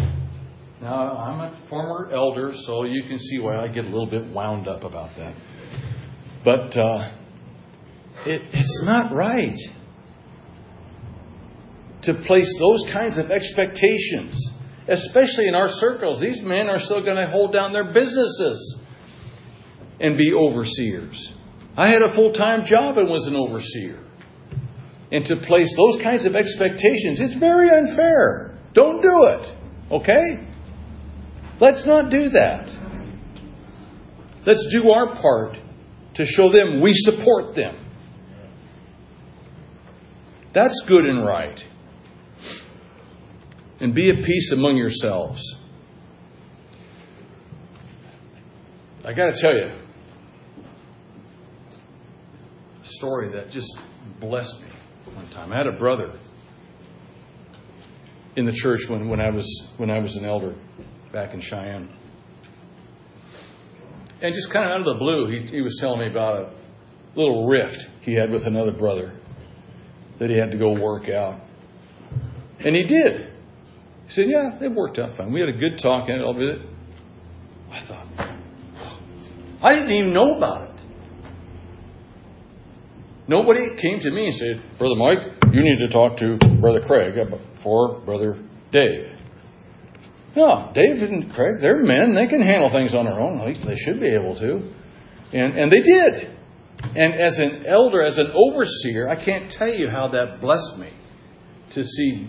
Now, 0.87 1.17
I'm 1.17 1.41
a 1.41 1.67
former 1.69 2.15
elder, 2.15 2.53
so 2.53 2.85
you 2.85 3.09
can 3.09 3.19
see 3.19 3.41
why 3.41 3.57
I 3.57 3.67
get 3.67 3.87
a 3.87 3.89
little 3.89 4.07
bit 4.07 4.25
wound 4.29 4.69
up 4.69 4.85
about 4.85 5.17
that. 5.17 5.35
But 6.45 6.79
uh, 6.79 7.11
it, 8.25 8.43
it's 8.53 8.83
not 8.85 9.13
right 9.13 9.59
to 12.03 12.15
place 12.15 12.57
those 12.61 12.85
kinds 12.89 13.19
of 13.19 13.33
expectations, 13.33 14.53
especially 14.87 15.49
in 15.49 15.57
our 15.57 15.67
circles. 15.67 16.21
These 16.21 16.43
men 16.43 16.71
are 16.71 16.79
still 16.79 17.01
going 17.01 17.17
to 17.17 17.33
hold 17.33 17.53
down 17.53 17.73
their 17.73 17.93
businesses 17.93 18.79
and 19.99 20.17
be 20.17 20.35
overseers. 20.35 21.35
I 21.77 21.89
had 21.89 22.03
a 22.03 22.13
full 22.13 22.31
time 22.31 22.65
job 22.65 22.97
and 22.97 23.11
was 23.11 23.27
an 23.27 23.35
overseer. 23.35 23.99
And 25.11 25.27
to 25.27 25.35
place 25.35 25.75
those 25.75 26.01
kinds 26.01 26.27
of 26.27 26.37
expectations, 26.37 27.21
it's 27.21 27.35
very 27.35 27.71
unfair. 27.71 28.57
Don't 28.73 29.03
do 29.03 29.25
it. 29.25 29.57
Okay? 29.91 30.47
Let's 31.59 31.87
not 31.87 32.11
do 32.11 32.29
that. 32.31 32.69
Let's 34.45 34.67
do 34.71 34.91
our 34.91 35.15
part 35.15 35.59
to 36.15 36.27
show 36.27 36.51
them 36.51 36.81
we 36.81 36.93
support 36.93 37.55
them. 37.55 37.77
That's 40.53 40.83
good 40.87 41.07
and 41.07 41.25
right. 41.25 41.63
And 43.81 43.95
be 43.95 44.11
at 44.11 44.25
peace 44.25 44.53
among 44.53 44.77
yourselves. 44.77 45.57
I 49.05 49.13
got 49.13 49.33
to 49.33 49.39
tell 49.39 49.55
you, 49.55 49.71
a 52.83 52.85
story 52.85 53.33
that 53.33 53.51
just 53.51 53.79
blessed 54.19 54.63
me 54.63 54.69
one 55.15 55.29
time. 55.29 55.53
I 55.53 55.57
had 55.59 55.67
a 55.67 55.73
brother 55.73 56.19
in 58.35 58.47
the 58.47 58.53
church 58.53 58.89
when, 58.89 59.09
when 59.09 59.21
I 59.21 59.31
was 59.31 59.69
when 59.77 59.91
I 59.91 59.99
was 59.99 60.17
an 60.17 60.25
elder 60.25 60.55
back 61.17 61.33
in 61.33 61.41
Cheyenne. 61.41 61.89
And 64.21 64.35
just 64.35 64.51
kind 64.51 64.67
of 64.67 64.73
out 64.73 64.81
of 64.81 64.85
the 64.85 64.99
blue, 64.99 65.31
he, 65.31 65.41
he 65.47 65.63
was 65.63 65.79
telling 65.81 66.01
me 66.01 66.11
about 66.11 66.43
a 66.43 66.51
little 67.15 67.47
rift 67.47 67.89
he 68.03 68.13
had 68.13 68.31
with 68.31 68.47
another 68.47 68.73
brother 68.73 69.15
that 70.19 70.29
he 70.29 70.37
had 70.37 70.51
to 70.51 70.59
go 70.59 70.73
work 70.79 71.09
out. 71.09 71.41
And 72.59 72.77
he 72.77 72.85
did. 72.85 73.33
He 74.05 74.11
said, 74.11 74.27
Yeah, 74.29 74.59
it 74.61 74.71
worked 74.71 74.99
out 74.99 75.17
fine. 75.17 75.33
We 75.33 75.41
had 75.41 75.49
a 75.49 75.57
good 75.57 75.79
talk 75.79 76.11
and 76.11 76.23
all 76.23 76.33
of 76.33 76.43
it. 76.43 76.61
I 77.71 77.81
thought, 77.81 78.09
I 79.63 79.75
didn't 79.75 79.93
even 79.93 80.13
know 80.13 80.37
about 80.37 80.69
it. 80.69 80.85
Nobody 83.27 83.71
came 83.71 84.01
to 84.01 84.11
me 84.11 84.27
and 84.27 84.35
said, 84.35 84.63
Brother 84.79 84.97
Mike, 84.97 85.19
you 85.51 85.63
need 85.63 85.79
to 85.79 85.89
talk 85.89 86.19
to 86.19 86.37
Brother 86.61 86.81
Craig 86.81 87.15
for 87.63 88.01
Brother 88.01 88.37
Dave. 88.71 89.16
No, 90.37 90.71
Dave 90.75 91.03
and 91.03 91.33
Craig, 91.33 91.61
they're 91.61 91.83
men. 91.83 92.13
They 92.13 92.27
can 92.27 92.43
handle 92.43 92.71
things 92.71 92.95
on 92.95 93.07
their 93.07 93.19
own. 93.19 93.41
At 93.41 93.47
least 93.47 93.63
they 93.63 93.75
should 93.75 93.99
be 93.99 94.09
able 94.09 94.35
to. 94.35 94.71
And, 95.33 95.59
and 95.59 95.73
they 95.73 95.81
did. 95.81 96.31
And 96.95 97.15
as 97.15 97.39
an 97.39 97.65
elder, 97.67 98.03
as 98.03 98.19
an 98.19 98.31
overseer, 98.35 99.09
I 99.09 99.17
can't 99.17 99.51
tell 99.51 99.73
you 99.73 99.89
how 99.89 100.09
that 100.09 100.43
blessed 100.43 100.77
me 100.79 100.91
to 101.71 101.83
see, 101.83 102.29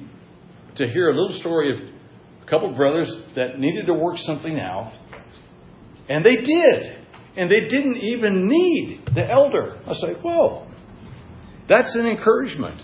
to 0.75 0.87
hear 0.87 1.09
a 1.09 1.13
little 1.13 1.31
story 1.31 1.71
of 1.71 1.81
a 1.81 2.45
couple 2.45 2.69
of 2.69 2.77
brothers 2.77 3.19
that 3.35 3.59
needed 3.59 3.87
to 3.87 3.93
work 3.93 4.17
something 4.17 4.57
out. 4.57 4.93
And 6.07 6.23
they 6.23 6.37
did. 6.37 6.95
And 7.35 7.51
they 7.51 7.61
didn't 7.61 7.97
even 7.97 8.47
need 8.47 9.05
the 9.13 9.29
elder. 9.29 9.79
I 9.85 9.93
say, 9.93 10.13
whoa, 10.13 10.65
that's 11.67 11.95
an 11.95 12.05
encouragement. 12.05 12.81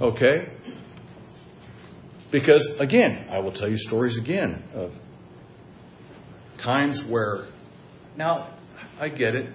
Okay? 0.00 0.52
Because, 2.30 2.76
again, 2.78 3.26
I 3.30 3.38
will 3.38 3.52
tell 3.52 3.68
you 3.68 3.78
stories 3.78 4.18
again 4.18 4.62
of 4.74 4.92
times 6.58 7.02
where, 7.02 7.46
now, 8.16 8.54
I 9.00 9.08
get 9.08 9.34
it. 9.34 9.52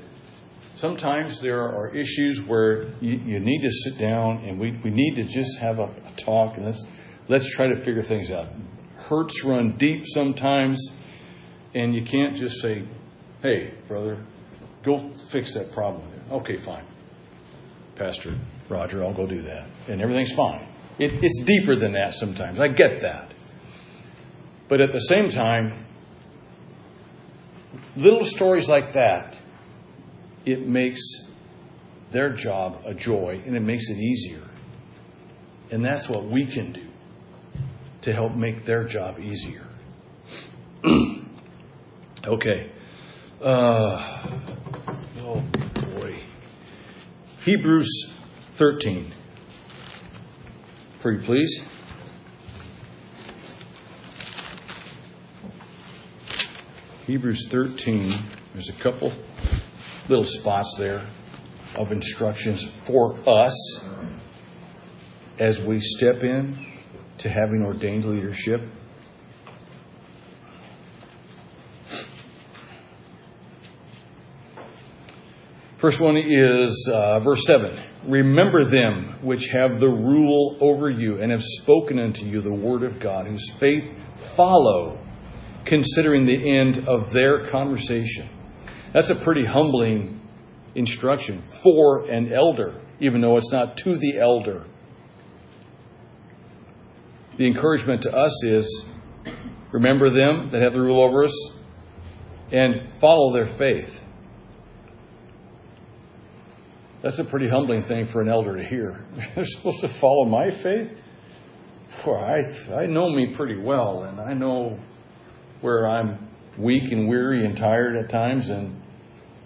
Sometimes 0.75 1.39
there 1.39 1.61
are 1.61 1.93
issues 1.93 2.41
where 2.41 2.87
you, 2.99 3.17
you 3.17 3.39
need 3.39 3.61
to 3.61 3.71
sit 3.71 3.99
down 3.99 4.43
and 4.45 4.59
we, 4.59 4.71
we 4.71 4.89
need 4.89 5.15
to 5.17 5.23
just 5.23 5.59
have 5.59 5.77
a, 5.77 5.83
a 5.83 6.11
talk 6.15 6.55
and 6.55 6.65
let's, 6.65 6.85
let's 7.27 7.49
try 7.49 7.67
to 7.67 7.75
figure 7.83 8.01
things 8.01 8.31
out. 8.31 8.49
Hurts 8.97 9.43
run 9.43 9.77
deep 9.77 10.05
sometimes, 10.07 10.89
and 11.75 11.93
you 11.93 12.03
can't 12.03 12.37
just 12.37 12.59
say, 12.59 12.87
hey, 13.43 13.73
brother, 13.87 14.25
go 14.81 15.09
fix 15.29 15.53
that 15.53 15.73
problem. 15.73 16.03
Okay, 16.31 16.55
fine. 16.55 16.85
Pastor 17.95 18.33
Roger, 18.69 19.03
I'll 19.03 19.13
go 19.13 19.27
do 19.27 19.43
that. 19.43 19.67
And 19.87 20.01
everything's 20.01 20.33
fine. 20.33 20.72
It, 20.99 21.23
it's 21.23 21.41
deeper 21.41 21.75
than 21.75 21.93
that 21.93 22.13
sometimes. 22.13 22.59
I 22.59 22.67
get 22.67 23.01
that. 23.01 23.33
But 24.67 24.81
at 24.81 24.91
the 24.91 24.99
same 24.99 25.29
time, 25.29 25.85
little 27.95 28.23
stories 28.23 28.69
like 28.69 28.93
that, 28.93 29.37
it 30.45 30.67
makes 30.67 31.01
their 32.11 32.31
job 32.31 32.81
a 32.85 32.93
joy 32.93 33.41
and 33.45 33.55
it 33.55 33.61
makes 33.61 33.89
it 33.89 33.97
easier. 33.97 34.43
And 35.71 35.83
that's 35.83 36.07
what 36.07 36.25
we 36.25 36.45
can 36.45 36.71
do 36.71 36.87
to 38.01 38.13
help 38.13 38.35
make 38.35 38.65
their 38.65 38.83
job 38.83 39.19
easier. 39.19 39.65
okay. 42.25 42.71
Uh, 43.41 44.39
oh 45.21 45.43
boy. 45.95 46.19
Hebrews 47.41 48.13
13. 48.53 49.11
Pretty 51.03 51.25
please. 51.25 51.61
Hebrews 57.05 57.49
13, 57.49 58.13
there's 58.53 58.69
a 58.69 58.71
couple 58.71 59.11
little 60.07 60.23
spots 60.23 60.77
there 60.77 61.05
of 61.75 61.91
instructions 61.91 62.63
for 62.63 63.17
us 63.27 63.81
as 65.39 65.61
we 65.61 65.81
step 65.81 66.23
in 66.23 66.71
to 67.17 67.27
having 67.27 67.63
ordained 67.65 68.05
leadership. 68.05 68.61
First 75.83 75.99
one 75.99 76.15
is 76.15 76.89
uh, 76.89 77.19
verse 77.19 77.45
7. 77.45 77.77
Remember 78.07 78.71
them 78.71 79.17
which 79.21 79.49
have 79.49 79.81
the 79.81 79.89
rule 79.89 80.55
over 80.61 80.89
you 80.89 81.21
and 81.21 81.29
have 81.29 81.43
spoken 81.43 81.99
unto 81.99 82.25
you 82.25 82.39
the 82.39 82.53
word 82.53 82.83
of 82.83 83.01
God, 83.01 83.27
whose 83.27 83.49
faith 83.59 83.91
follow, 84.37 84.97
considering 85.65 86.25
the 86.25 86.57
end 86.57 86.87
of 86.87 87.11
their 87.11 87.49
conversation. 87.49 88.29
That's 88.93 89.09
a 89.09 89.15
pretty 89.15 89.43
humbling 89.43 90.21
instruction 90.73 91.41
for 91.41 92.09
an 92.09 92.31
elder, 92.31 92.79
even 93.01 93.19
though 93.19 93.35
it's 93.35 93.51
not 93.51 93.75
to 93.79 93.97
the 93.97 94.19
elder. 94.19 94.65
The 97.35 97.45
encouragement 97.45 98.03
to 98.03 98.15
us 98.15 98.45
is 98.45 98.85
remember 99.73 100.09
them 100.09 100.47
that 100.51 100.61
have 100.61 100.71
the 100.71 100.79
rule 100.79 101.01
over 101.01 101.25
us 101.25 101.49
and 102.53 102.89
follow 103.01 103.33
their 103.33 103.53
faith. 103.57 103.99
That's 107.03 107.19
a 107.19 107.25
pretty 107.25 107.49
humbling 107.49 107.83
thing 107.83 108.07
for 108.07 108.21
an 108.21 108.29
elder 108.29 108.55
to 108.55 108.63
hear. 108.63 109.05
They're 109.35 109.43
supposed 109.43 109.81
to 109.81 109.89
follow 109.89 110.25
my 110.25 110.49
faith? 110.49 110.97
Boy, 112.05 112.15
I, 112.15 112.73
I 112.73 112.85
know 112.87 113.09
me 113.09 113.35
pretty 113.35 113.57
well, 113.57 114.03
and 114.03 114.19
I 114.19 114.33
know 114.33 114.79
where 115.59 115.87
I'm 115.87 116.29
weak 116.57 116.91
and 116.91 117.09
weary 117.09 117.45
and 117.45 117.57
tired 117.57 117.97
at 117.97 118.09
times, 118.09 118.49
and 118.49 118.81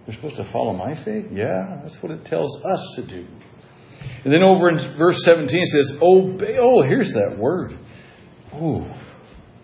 they're 0.05 0.15
supposed 0.15 0.37
to 0.37 0.45
follow 0.45 0.73
my 0.73 0.93
faith? 0.93 1.29
Yeah, 1.31 1.79
that's 1.81 2.01
what 2.01 2.11
it 2.11 2.23
tells 2.23 2.63
us 2.63 2.93
to 2.97 3.03
do. 3.03 3.25
And 4.23 4.31
then 4.31 4.43
over 4.43 4.69
in 4.69 4.77
verse 4.77 5.23
17 5.23 5.59
it 5.59 5.67
says, 5.67 5.97
Obey. 5.99 6.57
Oh, 6.59 6.83
here's 6.83 7.13
that 7.13 7.37
word. 7.37 7.77
Ooh, 8.55 8.85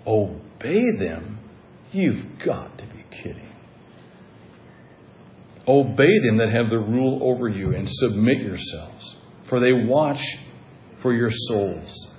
obey 0.06 0.82
them. 0.98 1.38
You've 1.92 2.40
got 2.40 2.80
to 2.80 2.86
be 2.88 3.04
kidding. 3.12 3.53
Obey 5.68 6.20
them 6.20 6.38
that 6.38 6.52
have 6.52 6.70
the 6.70 6.80
rule 6.80 7.20
over 7.22 7.48
you 7.48 7.74
and 7.74 7.88
submit 7.90 8.42
yourselves, 8.42 9.16
for 9.44 9.60
they 9.60 9.72
watch 9.72 10.38
for 10.98 11.14
your 11.14 11.32
souls 11.32 12.12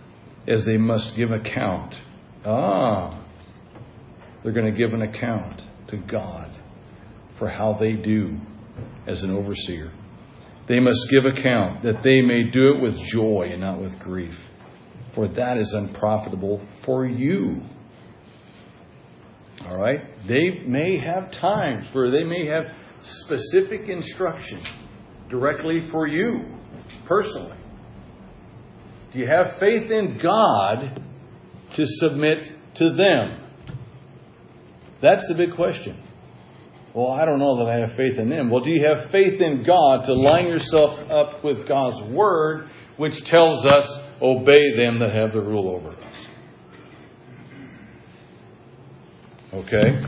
as 0.47 0.64
they 0.64 0.76
must 0.76 1.16
give 1.16 1.30
account. 1.30 2.01
Ah, 2.45 3.11
they're 4.42 4.53
going 4.53 4.70
to 4.70 4.78
give 4.78 4.92
an 4.92 5.03
account 5.03 5.64
to 5.88 5.97
God 5.97 6.51
for 7.36 7.49
how 7.49 7.74
they 7.74 7.92
do 7.92 8.38
as 9.07 9.22
an 9.22 9.30
overseer. 9.30 9.90
They 10.66 10.80
must 10.80 11.11
give 11.11 11.26
account 11.26 11.82
that 11.82 12.03
they 12.03 12.22
may 12.22 12.45
do 12.45 12.74
it 12.74 12.80
with 12.80 12.97
joy 12.99 13.49
and 13.53 13.61
not 13.61 13.80
with 13.80 13.99
grief, 13.99 14.47
for 15.12 15.28
that 15.28 15.59
is 15.59 15.72
unprofitable 15.72 16.62
for 16.82 17.07
you. 17.07 17.62
All 19.66 19.76
right? 19.76 20.26
They 20.26 20.51
may 20.51 20.99
have 20.99 21.30
times 21.30 21.92
where 21.95 22.11
they 22.11 22.24
may 22.24 22.47
have 22.47 22.74
specific 23.05 23.88
instruction 23.88 24.61
directly 25.28 25.80
for 25.80 26.07
you 26.09 26.46
personally. 27.05 27.57
Do 29.12 29.18
you 29.18 29.26
have 29.26 29.59
faith 29.59 29.90
in 29.90 30.18
God 30.18 31.00
to 31.74 31.86
submit 31.86 32.52
to 32.74 32.90
them? 32.90 33.40
That's 35.00 35.28
the 35.28 35.34
big 35.34 35.55
question. 35.55 36.02
Well, 36.94 37.11
I 37.11 37.24
don't 37.24 37.38
know 37.38 37.59
that 37.59 37.72
I 37.72 37.80
have 37.80 37.94
faith 37.94 38.18
in 38.18 38.28
them. 38.28 38.50
Well, 38.50 38.61
do 38.61 38.72
you 38.72 38.86
have 38.86 39.11
faith 39.11 39.40
in 39.40 39.64
God 39.64 40.05
to 40.05 40.14
line 40.14 40.46
yourself 40.46 40.98
up 41.11 41.42
with 41.42 41.66
God's 41.66 42.00
Word, 42.02 42.70
which 42.96 43.24
tells 43.24 43.66
us, 43.66 44.00
obey 44.22 44.76
them 44.76 45.00
that 45.00 45.12
have 45.14 45.32
the 45.32 45.40
rule 45.40 45.68
over 45.68 45.88
us? 45.88 46.26
Okay? 49.52 50.07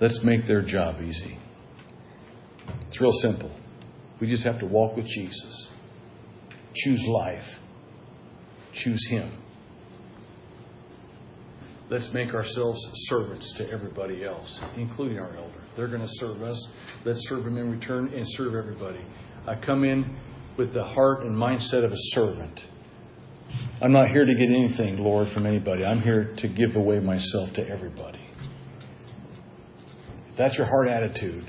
Let's 0.00 0.24
make 0.24 0.46
their 0.46 0.62
job 0.62 1.02
easy. 1.02 1.38
It's 2.88 3.00
real 3.00 3.12
simple. 3.12 3.50
We 4.18 4.26
just 4.26 4.44
have 4.44 4.58
to 4.60 4.66
walk 4.66 4.96
with 4.96 5.06
Jesus, 5.06 5.68
choose 6.74 7.06
life, 7.06 7.58
choose 8.72 9.06
Him 9.06 9.30
let's 11.90 12.12
make 12.12 12.32
ourselves 12.32 12.88
servants 12.94 13.52
to 13.54 13.68
everybody 13.68 14.24
else, 14.24 14.60
including 14.76 15.18
our 15.18 15.36
elder. 15.36 15.60
They're 15.74 15.88
going 15.88 16.02
to 16.02 16.08
serve 16.08 16.42
us. 16.42 16.68
Let's 17.04 17.28
serve 17.28 17.44
them 17.44 17.58
in 17.58 17.70
return 17.70 18.12
and 18.14 18.24
serve 18.26 18.54
everybody. 18.54 19.04
I 19.46 19.56
come 19.56 19.84
in 19.84 20.16
with 20.56 20.72
the 20.72 20.84
heart 20.84 21.24
and 21.24 21.36
mindset 21.36 21.84
of 21.84 21.92
a 21.92 21.98
servant. 21.98 22.64
I'm 23.82 23.92
not 23.92 24.08
here 24.10 24.24
to 24.24 24.34
get 24.34 24.48
anything, 24.48 24.98
Lord, 24.98 25.28
from 25.28 25.46
anybody. 25.46 25.84
I'm 25.84 26.00
here 26.00 26.32
to 26.36 26.48
give 26.48 26.76
away 26.76 27.00
myself 27.00 27.52
to 27.54 27.68
everybody. 27.68 28.19
That's 30.40 30.56
your 30.56 30.66
heart 30.66 30.88
attitude, 30.88 31.44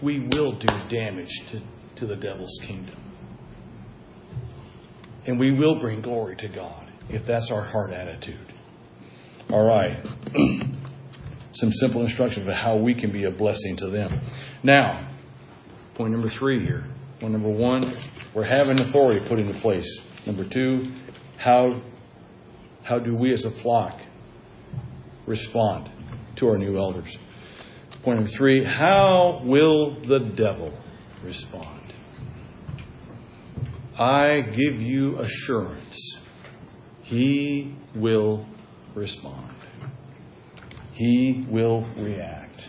we 0.00 0.18
will 0.18 0.52
do 0.52 0.66
damage 0.88 1.46
to, 1.48 1.60
to 1.96 2.06
the 2.06 2.16
devil's 2.16 2.58
kingdom. 2.62 2.96
And 5.26 5.38
we 5.38 5.52
will 5.52 5.78
bring 5.78 6.00
glory 6.00 6.36
to 6.36 6.48
God 6.48 6.90
if 7.10 7.26
that's 7.26 7.50
our 7.50 7.62
heart 7.62 7.92
attitude. 7.92 8.50
All 9.52 9.62
right. 9.62 10.06
Some 11.52 11.70
simple 11.70 12.00
instructions 12.00 12.48
of 12.48 12.54
how 12.54 12.76
we 12.76 12.94
can 12.94 13.12
be 13.12 13.24
a 13.24 13.30
blessing 13.30 13.76
to 13.76 13.90
them. 13.90 14.22
Now, 14.62 15.10
point 15.92 16.12
number 16.12 16.28
three 16.28 16.60
here. 16.60 16.86
Point 17.20 17.34
number 17.34 17.50
one, 17.50 17.94
we're 18.32 18.44
having 18.44 18.80
authority 18.80 19.20
put 19.20 19.38
into 19.38 19.52
place. 19.52 20.00
Number 20.24 20.44
two, 20.44 20.92
how, 21.36 21.82
how 22.84 22.98
do 22.98 23.14
we 23.14 23.34
as 23.34 23.44
a 23.44 23.50
flock 23.50 24.00
respond 25.26 25.91
to 26.42 26.48
our 26.48 26.58
new 26.58 26.76
elders? 26.76 27.16
Point 28.02 28.18
number 28.18 28.30
three, 28.30 28.64
how 28.64 29.40
will 29.44 30.00
the 30.00 30.18
devil 30.18 30.72
respond? 31.24 31.94
I 33.98 34.40
give 34.40 34.80
you 34.80 35.18
assurance 35.18 36.18
he 37.02 37.76
will 37.94 38.46
respond. 38.94 39.54
He 40.92 41.44
will 41.46 41.86
react. 41.96 42.68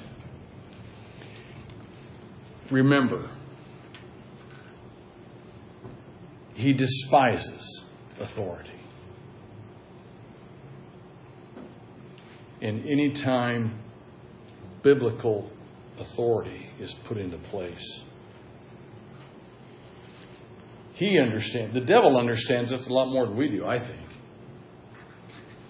Remember, 2.69 3.29
he 6.55 6.73
despises 6.73 7.85
authority. 8.19 8.82
And 12.63 12.85
any 12.87 13.11
time 13.11 13.77
biblical 14.83 15.51
authority 15.99 16.69
is 16.79 16.93
put 16.93 17.17
into 17.17 17.37
place, 17.37 17.99
he 20.93 21.19
understands. 21.19 21.73
The 21.73 21.81
devil 21.81 22.17
understands 22.17 22.71
it 22.71 22.87
a 22.87 22.93
lot 22.93 23.09
more 23.11 23.25
than 23.25 23.35
we 23.35 23.49
do, 23.49 23.65
I 23.65 23.79
think. 23.79 24.07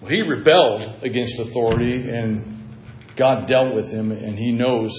Well, 0.00 0.10
he 0.10 0.22
rebelled 0.22 1.02
against 1.02 1.40
authority, 1.40 1.94
and 1.94 2.76
God 3.16 3.46
dealt 3.48 3.74
with 3.74 3.90
him, 3.90 4.12
and 4.12 4.38
he 4.38 4.52
knows 4.52 4.92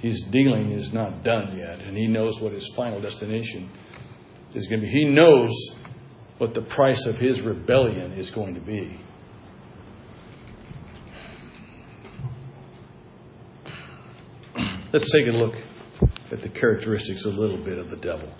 his 0.00 0.22
dealing 0.22 0.72
is 0.72 0.92
not 0.92 1.24
done 1.24 1.56
yet, 1.56 1.80
and 1.80 1.96
he 1.96 2.08
knows 2.08 2.40
what 2.40 2.52
his 2.52 2.70
final 2.76 3.00
destination 3.00 3.70
is 4.54 4.66
going 4.66 4.82
to 4.82 4.86
be. 4.86 4.92
He 4.92 5.06
knows 5.06 5.52
what 6.36 6.52
the 6.52 6.62
price 6.62 7.06
of 7.06 7.18
his 7.18 7.40
rebellion 7.40 8.12
is 8.12 8.30
going 8.30 8.54
to 8.54 8.60
be. 8.60 9.00
Let's 14.92 15.10
take 15.12 15.26
a 15.26 15.36
look 15.36 15.54
at 16.30 16.40
the 16.40 16.48
characteristics 16.48 17.24
a 17.24 17.30
little 17.30 17.58
bit 17.58 17.78
of 17.78 17.90
the 17.90 17.96
devil. 17.96 18.32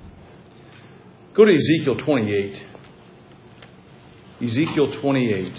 Go 1.34 1.44
to 1.44 1.52
Ezekiel 1.52 1.96
28. 1.96 2.64
Ezekiel 4.40 4.86
28 4.86 5.52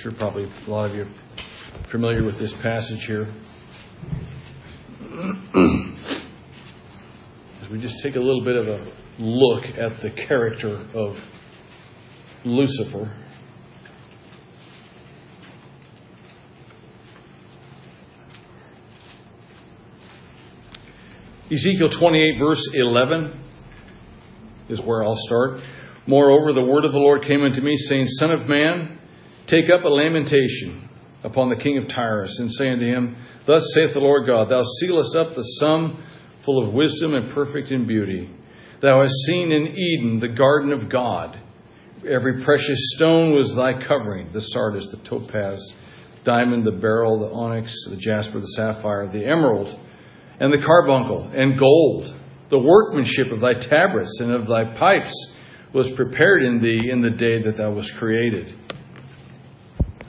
sure 0.00 0.12
probably 0.12 0.50
a 0.66 0.70
lot 0.70 0.90
of 0.90 0.96
you 0.96 1.02
are 1.02 1.84
familiar 1.84 2.24
with 2.24 2.38
this 2.38 2.54
passage 2.54 3.04
here. 3.04 3.28
As 7.60 7.68
we 7.68 7.78
just 7.78 8.02
take 8.02 8.16
a 8.16 8.20
little 8.20 8.42
bit 8.42 8.56
of 8.56 8.66
a 8.68 8.86
look 9.18 9.66
at 9.76 9.98
the 9.98 10.08
character 10.08 10.70
of 10.94 11.30
Lucifer. 12.44 13.12
Ezekiel 21.50 21.88
28, 21.88 22.38
verse 22.38 22.68
11 22.74 23.32
is 24.68 24.80
where 24.80 25.02
I'll 25.02 25.16
start. 25.16 25.60
Moreover, 26.06 26.52
the 26.52 26.62
word 26.62 26.84
of 26.84 26.92
the 26.92 26.98
Lord 26.98 27.24
came 27.24 27.42
unto 27.42 27.60
me, 27.60 27.74
saying, 27.74 28.04
Son 28.04 28.30
of 28.30 28.48
man, 28.48 28.98
Take 29.46 29.68
up 29.68 29.82
a 29.82 29.88
lamentation 29.88 30.88
upon 31.24 31.48
the 31.48 31.56
king 31.56 31.76
of 31.76 31.88
Tyrus, 31.88 32.38
and 32.38 32.52
say 32.52 32.70
unto 32.70 32.86
him, 32.86 33.16
Thus 33.46 33.74
saith 33.74 33.94
the 33.94 34.00
Lord 34.00 34.28
God, 34.28 34.48
Thou 34.48 34.62
sealest 34.62 35.16
up 35.16 35.34
the 35.34 35.42
sum 35.42 36.04
full 36.44 36.64
of 36.64 36.72
wisdom 36.72 37.14
and 37.14 37.32
perfect 37.32 37.72
in 37.72 37.84
beauty. 37.84 38.30
Thou 38.78 39.00
hast 39.00 39.26
seen 39.26 39.50
in 39.50 39.76
Eden 39.76 40.18
the 40.18 40.28
garden 40.28 40.72
of 40.72 40.88
God. 40.88 41.36
Every 42.06 42.44
precious 42.44 42.92
stone 42.94 43.34
was 43.34 43.56
thy 43.56 43.72
covering 43.72 44.30
the 44.30 44.40
sardius, 44.40 44.88
the 44.88 44.98
topaz, 44.98 45.74
diamond, 46.22 46.64
the 46.64 46.70
beryl, 46.70 47.18
the 47.18 47.32
onyx, 47.32 47.74
the 47.88 47.96
jasper, 47.96 48.38
the 48.38 48.46
sapphire, 48.46 49.08
the 49.08 49.26
emerald, 49.26 49.76
and 50.40 50.52
the 50.52 50.58
carbuncle, 50.58 51.30
and 51.34 51.58
gold. 51.58 52.16
The 52.48 52.58
workmanship 52.58 53.30
of 53.30 53.40
thy 53.40 53.54
tabrets 53.54 54.18
and 54.20 54.32
of 54.32 54.48
thy 54.48 54.64
pipes 54.76 55.36
was 55.72 55.90
prepared 55.90 56.42
in 56.42 56.58
thee 56.58 56.90
in 56.90 57.00
the 57.00 57.10
day 57.10 57.42
that 57.42 57.56
thou 57.56 57.70
wast 57.70 57.94
created. 57.94 58.54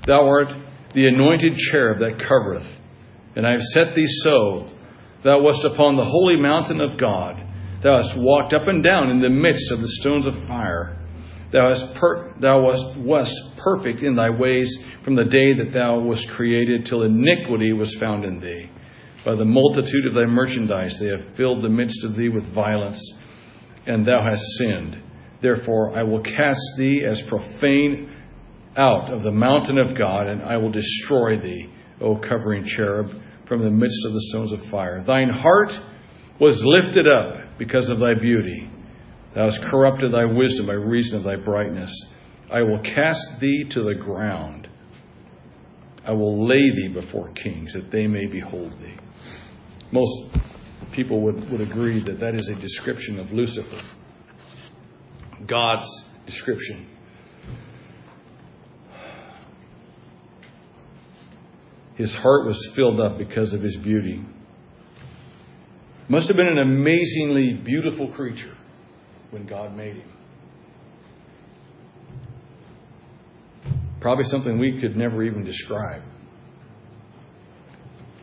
Thou 0.08 0.28
art 0.28 0.48
the 0.94 1.06
anointed 1.06 1.56
cherub 1.56 2.00
that 2.00 2.18
covereth, 2.18 2.80
and 3.36 3.46
I 3.46 3.52
have 3.52 3.62
set 3.62 3.94
thee 3.94 4.08
so. 4.08 4.68
Thou 5.22 5.42
wast 5.42 5.64
upon 5.64 5.98
the 5.98 6.06
holy 6.06 6.38
mountain 6.38 6.82
of 6.82 6.98
God. 6.98 7.44
Thou 7.82 7.98
hast 7.98 8.16
walked 8.18 8.54
up 8.54 8.68
and 8.68 8.84
down 8.84 9.12
in 9.12 9.20
the 9.20 9.30
midst 9.30 9.72
of 9.72 9.82
the 9.82 9.88
stones 9.88 10.28
of 10.28 10.36
fire. 10.46 10.98
Thou, 11.52 11.68
hast 11.68 11.94
per- 11.94 12.34
thou 12.40 12.62
wast, 12.62 12.98
wast 12.98 13.58
perfect 13.58 14.02
in 14.02 14.16
thy 14.16 14.30
ways 14.30 14.84
from 15.04 15.16
the 15.16 15.26
day 15.26 15.54
that 15.58 15.74
thou 15.74 16.00
wast 16.00 16.30
created 16.30 16.86
till 16.86 17.04
iniquity 17.04 17.74
was 17.74 17.94
found 17.94 18.24
in 18.24 18.40
thee. 18.40 18.70
By 19.24 19.36
the 19.36 19.46
multitude 19.46 20.08
of 20.08 20.16
thy 20.16 20.26
merchandise 20.26 20.98
they 21.00 21.10
have 21.10 21.36
filled 21.36 21.62
the 21.62 21.70
midst 21.70 22.04
of 22.04 22.16
thee 22.16 22.30
with 22.30 22.44
violence, 22.44 23.20
and 23.86 24.04
thou 24.04 24.24
hast 24.24 24.58
sinned. 24.58 24.98
Therefore 25.42 25.96
I 25.96 26.04
will 26.04 26.22
cast 26.22 26.76
thee 26.78 27.04
as 27.04 27.22
profane 27.22 28.16
out 28.76 29.14
of 29.14 29.22
the 29.22 29.32
mountain 29.32 29.78
of 29.78 29.96
God, 29.96 30.28
and 30.28 30.42
I 30.42 30.58
will 30.58 30.72
destroy 30.72 31.38
thee, 31.38 31.70
O 32.00 32.16
covering 32.16 32.64
cherub, 32.64 33.14
from 33.46 33.62
the 33.62 33.70
midst 33.70 34.06
of 34.06 34.14
the 34.14 34.22
stones 34.22 34.54
of 34.54 34.66
fire. 34.66 35.04
Thine 35.04 35.30
heart 35.30 35.80
was 36.40 36.66
lifted 36.66 37.08
up 37.08 37.58
because 37.60 37.90
of 37.90 38.00
thy 38.00 38.16
beauty. 38.16 38.70
Thou 39.34 39.44
hast 39.44 39.64
corrupted 39.64 40.12
thy 40.12 40.26
wisdom 40.26 40.66
by 40.66 40.74
reason 40.74 41.18
of 41.18 41.24
thy 41.24 41.36
brightness. 41.36 41.94
I 42.50 42.64
will 42.64 42.80
cast 42.80 43.40
thee 43.40 43.66
to 43.70 43.84
the 43.84 43.96
ground. 43.96 44.68
I 46.04 46.14
will 46.14 46.46
lay 46.46 46.72
thee 46.72 46.90
before 46.92 47.30
kings, 47.30 47.74
that 47.74 47.92
they 47.92 48.08
may 48.08 48.26
behold 48.26 48.74
thee. 48.82 48.96
Most 49.92 50.32
people 50.92 51.22
would, 51.22 51.50
would 51.52 51.62
agree 51.62 52.02
that 52.04 52.20
that 52.20 52.36
is 52.36 52.48
a 52.48 52.56
description 52.56 53.20
of 53.20 53.32
Lucifer, 53.34 53.82
God's 55.46 56.06
description. 56.26 56.88
His 61.96 62.16
heart 62.16 62.46
was 62.46 62.72
filled 62.74 63.00
up 63.00 63.18
because 63.18 63.54
of 63.54 63.62
his 63.62 63.78
beauty. 63.78 64.24
Must 66.08 66.28
have 66.30 66.38
been 66.38 66.48
an 66.48 66.58
amazingly 66.58 67.54
beautiful 67.54 68.08
creature 68.08 68.58
when 69.30 69.46
God 69.46 69.76
made 69.76 69.98
him. 69.98 70.10
Probably 74.00 74.24
something 74.24 74.58
we 74.58 74.80
could 74.80 74.98
never 74.98 75.22
even 75.22 75.44
describe. 75.44 76.02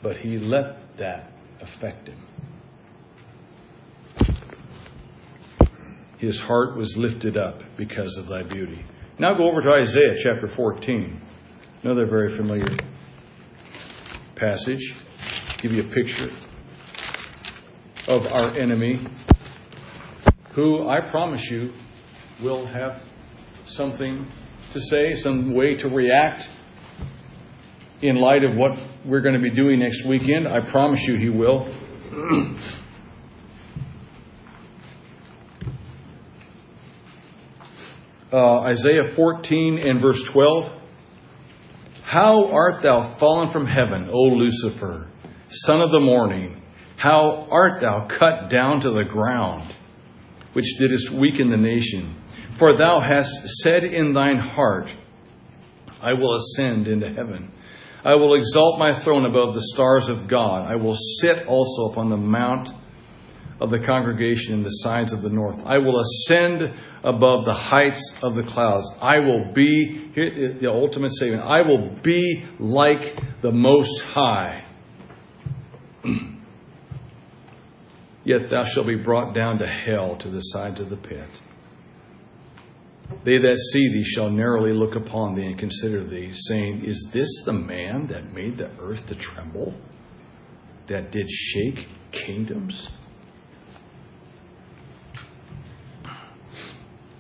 But 0.03 0.17
he 0.17 0.39
let 0.39 0.97
that 0.97 1.38
affect 1.61 2.09
him. 2.09 2.19
His 6.19 6.41
heart 6.41 6.77
was 6.77 6.97
lifted 6.97 7.37
up 7.37 7.63
because 7.77 8.19
of 8.19 8.27
thy 8.27 8.43
beauty. 8.43 8.85
Now 9.19 9.35
go 9.35 9.49
over 9.49 9.63
to 9.63 9.71
Isaiah 9.71 10.17
chapter 10.17 10.49
14. 10.49 11.21
Another 11.83 12.07
very 12.07 12.37
familiar 12.37 12.77
passage. 14.35 14.95
Give 15.59 15.73
you 15.73 15.83
a 15.83 15.89
picture 15.89 16.31
of 18.09 18.27
our 18.27 18.51
enemy, 18.57 19.07
who 20.55 20.89
I 20.89 21.01
promise 21.01 21.51
you 21.51 21.73
will 22.41 22.67
have 22.67 23.03
something 23.67 24.27
to 24.73 24.81
say, 24.81 25.15
some 25.15 25.53
way 25.53 25.75
to 25.77 25.89
react 25.89 26.49
in 28.01 28.17
light 28.17 28.45
of 28.45 28.57
what 28.57 28.81
we're 29.05 29.21
going 29.21 29.35
to 29.35 29.41
be 29.41 29.51
doing 29.51 29.81
next 29.81 30.05
weekend. 30.05 30.47
I 30.47 30.61
promise 30.61 31.07
you 31.07 31.17
he 31.17 31.29
will. 31.29 31.69
uh, 38.33 38.61
Isaiah 38.61 39.15
14 39.15 39.79
and 39.79 40.01
verse 40.01 40.23
12. 40.25 40.73
How 42.03 42.51
art 42.51 42.83
thou 42.83 43.17
fallen 43.19 43.51
from 43.53 43.67
heaven, 43.67 44.09
O 44.11 44.23
Lucifer, 44.29 45.09
son 45.49 45.81
of 45.81 45.91
the 45.91 46.01
morning? 46.01 46.63
How 46.97 47.47
art 47.51 47.81
thou 47.81 48.07
cut 48.07 48.49
down 48.49 48.81
to 48.81 48.91
the 48.91 49.05
ground, 49.05 49.75
which 50.53 50.77
didst 50.79 51.11
weaken 51.11 51.51
the 51.51 51.57
nation? 51.57 52.17
For 52.53 52.77
thou 52.77 53.01
hast 53.01 53.47
said 53.63 53.85
in 53.85 54.13
thine 54.13 54.39
heart, 54.39 54.97
I 56.01 56.15
will 56.15 56.35
ascend 56.35 56.89
into 56.89 57.09
heaven. 57.09 57.53
I 58.05 58.15
will 58.15 58.35
exalt 58.35 58.79
my 58.79 58.93
throne 58.93 59.25
above 59.25 59.55
the 59.55 59.63
stars 59.63 60.09
of 60.09 60.29
God. 60.29 60.71
I 60.71 60.77
will 60.77 60.95
sit 60.95 61.47
also 61.47 61.91
upon 61.91 62.09
the 62.09 62.17
mount 62.17 62.71
of 63.61 63.71
the 63.71 63.81
congregation 63.81 64.55
in 64.55 64.63
the 64.63 64.71
sides 64.71 65.13
of 65.13 65.21
the 65.23 65.31
north. 65.31 65.67
I 65.67 65.79
will 65.79 65.99
ascend 65.99 66.73
above 67.03 67.45
the 67.45 67.55
heights 67.55 68.15
of 68.23 68.37
the 68.37 68.45
clouds. 68.45 68.93
I 69.01 69.19
will 69.21 69.53
be, 69.53 70.11
the 70.15 70.71
ultimate 70.73 71.11
statement, 71.13 71.43
I 71.43 71.63
will 71.63 71.91
be 72.03 72.47
like 72.61 73.19
the 73.41 73.53
Most 73.53 74.03
High. 74.03 74.65
Yet 78.25 78.51
thou 78.51 78.63
shalt 78.63 78.87
be 78.87 78.97
brought 78.97 79.35
down 79.35 79.59
to 79.59 79.67
hell 79.67 80.17
to 80.17 80.29
the 80.29 80.41
sides 80.41 80.81
of 80.81 80.91
the 80.91 80.97
pit. 80.97 81.29
They 83.25 83.39
that 83.39 83.57
see 83.73 83.89
thee 83.93 84.05
shall 84.05 84.31
narrowly 84.31 84.73
look 84.73 84.95
upon 84.95 85.35
thee 85.35 85.47
and 85.47 85.59
consider 85.59 86.05
thee, 86.05 86.33
saying, 86.33 86.85
Is 86.85 87.09
this 87.13 87.43
the 87.45 87.53
man 87.53 88.07
that 88.09 88.33
made 88.33 88.57
the 88.57 88.71
earth 88.81 89.07
to 89.07 89.15
tremble, 89.15 89.75
that 90.87 91.11
did 91.11 91.29
shake 91.31 91.89
kingdoms? 92.13 92.89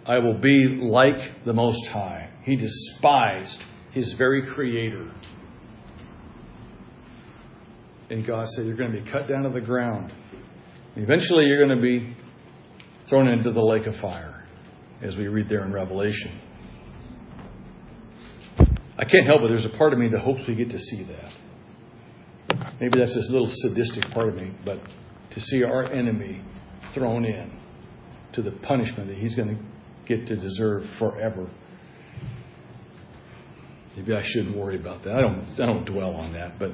I 0.07 0.18
will 0.18 0.39
be 0.39 0.78
like 0.80 1.45
the 1.45 1.53
Most 1.53 1.89
High. 1.89 2.30
He 2.43 2.57
despised 2.57 3.62
his 3.91 4.12
very 4.12 4.47
creator. 4.47 5.11
And 8.09 8.26
God 8.26 8.49
said, 8.49 8.64
You're 8.64 8.76
going 8.76 8.93
to 8.93 9.03
be 9.03 9.11
cut 9.11 9.28
down 9.28 9.43
to 9.43 9.51
the 9.51 9.61
ground. 9.61 10.12
Eventually, 10.97 11.45
you're 11.45 11.64
going 11.64 11.76
to 11.76 11.82
be 11.82 12.16
thrown 13.05 13.28
into 13.28 13.53
the 13.53 13.61
lake 13.61 13.86
of 13.86 13.97
fire, 13.97 14.38
as 15.01 15.16
we 15.16 15.28
read 15.28 15.49
there 15.49 15.64
in 15.64 15.72
Revelation. 15.72 16.32
I 18.99 19.05
can't 19.05 19.26
help 19.26 19.42
it. 19.42 19.49
There's 19.49 19.64
a 19.64 19.70
part 19.70 19.92
of 19.92 19.99
me 19.99 20.09
that 20.09 20.20
hopes 20.20 20.46
we 20.46 20.55
get 20.55 20.70
to 20.70 20.78
see 20.78 21.05
that. 21.05 21.32
Maybe 22.80 22.99
that's 22.99 23.14
this 23.14 23.30
little 23.30 23.46
sadistic 23.46 24.11
part 24.11 24.28
of 24.28 24.34
me, 24.36 24.53
but 24.64 24.80
to 25.30 25.40
see 25.40 25.62
our 25.62 25.84
enemy 25.84 26.42
thrown 26.92 27.24
in 27.24 27.53
to 28.32 28.42
the 28.42 28.51
punishment 28.51 29.09
that 29.09 29.18
he's 29.18 29.34
going 29.34 29.57
to 29.57 29.62
get 30.07 30.26
to 30.28 30.36
deserve 30.36 30.88
forever. 30.88 31.49
Maybe 33.96 34.14
I 34.14 34.22
shouldn't 34.22 34.57
worry 34.57 34.76
about 34.76 35.03
that. 35.03 35.16
I 35.16 35.20
don't, 35.20 35.49
I 35.61 35.66
don't 35.66 35.84
dwell 35.84 36.14
on 36.14 36.32
that. 36.32 36.59
But 36.59 36.72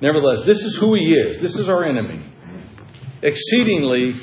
nevertheless, 0.00 0.44
this 0.44 0.64
is 0.64 0.76
who 0.76 0.94
he 0.94 1.12
is. 1.12 1.40
This 1.40 1.56
is 1.56 1.68
our 1.68 1.84
enemy. 1.84 2.24
Exceedingly 3.22 4.14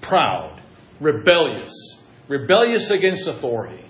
proud, 0.00 0.60
rebellious, 1.00 1.93
rebellious 2.28 2.90
against 2.90 3.26
authority. 3.26 3.84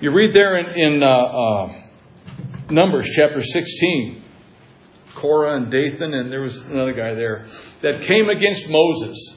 You 0.00 0.12
read 0.12 0.34
there 0.34 0.56
in, 0.56 0.66
in 0.78 1.02
uh, 1.02 1.08
uh, 1.08 1.82
Numbers 2.70 3.08
chapter 3.14 3.40
16, 3.40 4.22
Korah 5.14 5.56
and 5.56 5.70
Dathan, 5.70 6.14
and 6.14 6.32
there 6.32 6.42
was 6.42 6.60
another 6.62 6.92
guy 6.92 7.14
there 7.14 7.46
that 7.82 8.02
came 8.02 8.28
against 8.28 8.68
Moses, 8.68 9.36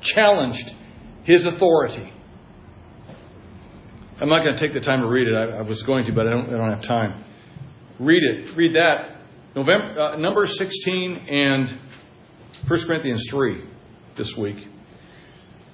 challenged 0.00 0.74
his 1.24 1.46
authority. 1.46 2.10
I'm 4.20 4.28
not 4.28 4.44
going 4.44 4.54
to 4.54 4.66
take 4.66 4.74
the 4.74 4.80
time 4.80 5.00
to 5.00 5.08
read 5.08 5.28
it. 5.28 5.34
I, 5.34 5.58
I 5.58 5.62
was 5.62 5.82
going 5.82 6.06
to, 6.06 6.12
but 6.12 6.26
I 6.26 6.30
don't, 6.30 6.46
I 6.46 6.58
don't, 6.58 6.70
have 6.70 6.82
time. 6.82 7.24
Read 7.98 8.22
it. 8.22 8.54
Read 8.54 8.74
that. 8.74 9.16
November, 9.56 10.00
uh, 10.00 10.16
number 10.16 10.46
16 10.46 11.26
and 11.28 11.68
1 12.68 12.80
Corinthians 12.86 13.26
3 13.28 13.64
this 14.16 14.36
week. 14.36 14.69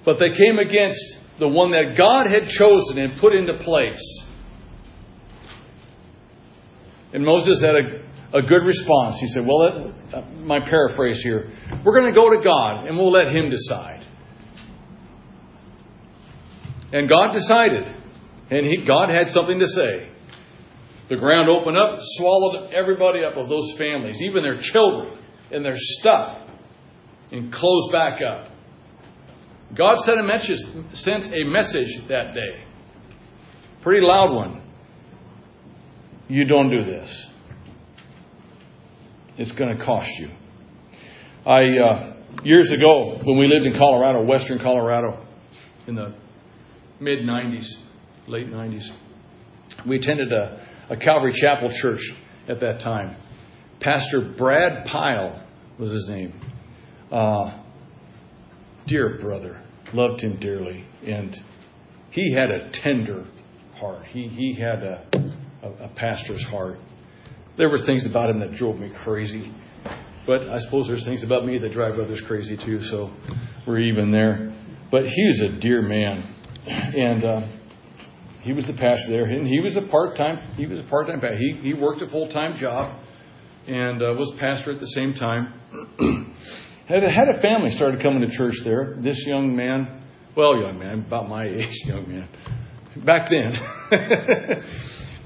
But 0.07 0.19
they 0.19 0.29
came 0.29 0.57
against 0.57 1.19
the 1.37 1.49
one 1.49 1.71
that 1.71 1.97
God 1.97 2.27
had 2.27 2.47
chosen 2.47 2.97
and 2.97 3.19
put 3.19 3.35
into 3.35 3.57
place. 3.57 4.23
And 7.11 7.25
Moses 7.25 7.59
had 7.59 7.75
a, 7.75 8.37
a 8.37 8.41
good 8.41 8.63
response. 8.63 9.19
He 9.19 9.27
said, 9.27 9.45
Well, 9.45 9.93
uh, 10.13 10.21
my 10.45 10.61
paraphrase 10.61 11.21
here, 11.21 11.51
we're 11.83 11.99
going 11.99 12.09
to 12.13 12.17
go 12.17 12.29
to 12.29 12.41
God 12.41 12.87
and 12.87 12.95
we'll 12.95 13.11
let 13.11 13.35
Him 13.35 13.49
decide. 13.49 14.07
And 16.93 17.09
God 17.09 17.33
decided. 17.33 17.93
And 18.49 18.65
he, 18.65 18.85
God 18.85 19.09
had 19.09 19.27
something 19.27 19.59
to 19.59 19.67
say. 19.67 20.09
The 21.09 21.17
ground 21.17 21.49
opened 21.49 21.75
up, 21.75 21.97
swallowed 21.99 22.71
everybody 22.71 23.25
up 23.25 23.35
of 23.35 23.49
those 23.49 23.73
families, 23.77 24.21
even 24.21 24.41
their 24.41 24.57
children 24.57 25.17
and 25.51 25.65
their 25.65 25.75
stuff, 25.75 26.41
and 27.29 27.51
closed 27.51 27.91
back 27.91 28.21
up. 28.21 28.53
God 29.73 29.99
sent 29.99 30.19
a 30.19 30.23
message, 30.23 30.59
sent 30.93 31.31
a 31.33 31.43
message 31.43 32.07
that 32.07 32.33
day. 32.33 32.63
Pretty 33.81 34.05
loud 34.05 34.33
one. 34.33 34.61
You 36.27 36.45
don't 36.45 36.69
do 36.69 36.83
this. 36.83 37.29
It's 39.37 39.51
going 39.51 39.77
to 39.77 39.83
cost 39.83 40.09
you. 40.19 40.29
I 41.45 41.77
uh, 41.77 42.13
years 42.43 42.71
ago 42.71 43.19
when 43.23 43.37
we 43.37 43.47
lived 43.47 43.65
in 43.65 43.73
Colorado, 43.73 44.23
Western 44.23 44.59
Colorado, 44.59 45.25
in 45.85 45.95
the 45.95 46.13
mid 46.99 47.19
90s, 47.19 47.75
late 48.27 48.47
90s. 48.47 48.91
We 49.85 49.97
attended 49.97 50.33
a, 50.33 50.65
a 50.89 50.97
Calvary 50.97 51.33
Chapel 51.33 51.69
church 51.69 52.13
at 52.47 52.61
that 52.61 52.79
time. 52.79 53.15
Pastor 53.79 54.21
Brad 54.21 54.85
Pyle 54.85 55.43
was 55.77 55.91
his 55.91 56.09
name. 56.09 56.39
Uh, 57.11 57.59
dear 58.87 59.17
brother, 59.19 59.61
loved 59.93 60.21
him 60.21 60.37
dearly, 60.37 60.85
and 61.05 61.39
he 62.09 62.31
had 62.31 62.49
a 62.49 62.69
tender 62.69 63.25
heart. 63.75 64.05
He 64.07 64.27
he 64.27 64.53
had 64.53 64.81
a, 64.81 65.05
a, 65.61 65.85
a 65.85 65.87
pastor's 65.89 66.43
heart. 66.43 66.79
There 67.57 67.69
were 67.69 67.79
things 67.79 68.05
about 68.05 68.29
him 68.29 68.39
that 68.39 68.53
drove 68.53 68.79
me 68.79 68.89
crazy, 68.89 69.53
but 70.25 70.49
I 70.49 70.59
suppose 70.59 70.87
there's 70.87 71.05
things 71.05 71.23
about 71.23 71.45
me 71.45 71.59
that 71.59 71.71
drive 71.71 71.99
others 71.99 72.21
crazy 72.21 72.57
too. 72.57 72.81
So 72.81 73.11
we're 73.65 73.79
even 73.79 74.11
there. 74.11 74.53
But 74.89 75.05
he 75.07 75.25
was 75.25 75.41
a 75.41 75.49
dear 75.49 75.81
man, 75.81 76.33
and 76.65 77.25
uh, 77.25 77.47
he 78.41 78.53
was 78.53 78.67
the 78.67 78.73
pastor 78.73 79.11
there, 79.11 79.25
and 79.25 79.45
he 79.45 79.59
was 79.59 79.75
a 79.75 79.81
part 79.81 80.15
time. 80.15 80.53
He 80.55 80.65
was 80.65 80.79
a 80.79 80.83
part 80.83 81.07
time 81.07 81.19
pastor. 81.19 81.37
He 81.37 81.59
he 81.61 81.73
worked 81.73 82.01
a 82.01 82.07
full 82.07 82.29
time 82.29 82.55
job, 82.55 82.97
and 83.67 84.01
uh, 84.01 84.15
was 84.17 84.33
pastor 84.39 84.71
at 84.71 84.79
the 84.79 84.87
same 84.87 85.13
time. 85.13 85.53
had 86.87 87.03
a, 87.03 87.41
family 87.41 87.69
started 87.69 88.01
coming 88.01 88.21
to 88.21 88.29
church 88.29 88.61
there. 88.63 88.95
This 88.97 89.25
young 89.25 89.55
man, 89.55 90.03
well, 90.35 90.57
young 90.57 90.79
man, 90.79 90.99
about 91.05 91.27
my 91.27 91.45
age, 91.47 91.85
young 91.85 92.07
man, 92.07 92.29
back 92.95 93.27
then, 93.29 93.57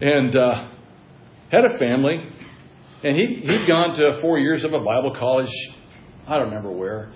and 0.01 0.36
uh, 0.36 0.70
had 1.51 1.66
a 1.66 1.78
family, 1.78 2.28
and 3.03 3.16
he 3.16 3.41
he'd 3.43 3.68
gone 3.68 3.93
to 3.95 4.20
four 4.22 4.39
years 4.39 4.64
of 4.64 4.74
a 4.74 4.80
Bible 4.80 5.12
college. 5.12 5.53
I 6.28 6.38
don't 6.38 6.47
remember 6.47 6.72
where, 6.72 7.12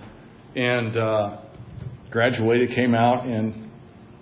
and 0.54 0.96
uh, 0.96 1.38
graduated, 2.10 2.74
came 2.74 2.94
out, 2.94 3.26
and 3.26 3.70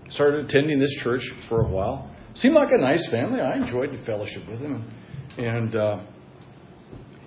started 0.08 0.46
attending 0.46 0.78
this 0.78 0.94
church 0.94 1.30
for 1.48 1.60
a 1.60 1.68
while. 1.68 2.10
Seemed 2.32 2.54
like 2.54 2.72
a 2.72 2.78
nice 2.78 3.06
family. 3.08 3.40
I 3.40 3.56
enjoyed 3.56 3.92
the 3.92 3.98
fellowship 3.98 4.48
with 4.48 4.60
him, 4.60 4.90
and 5.36 5.76
uh, 5.76 6.00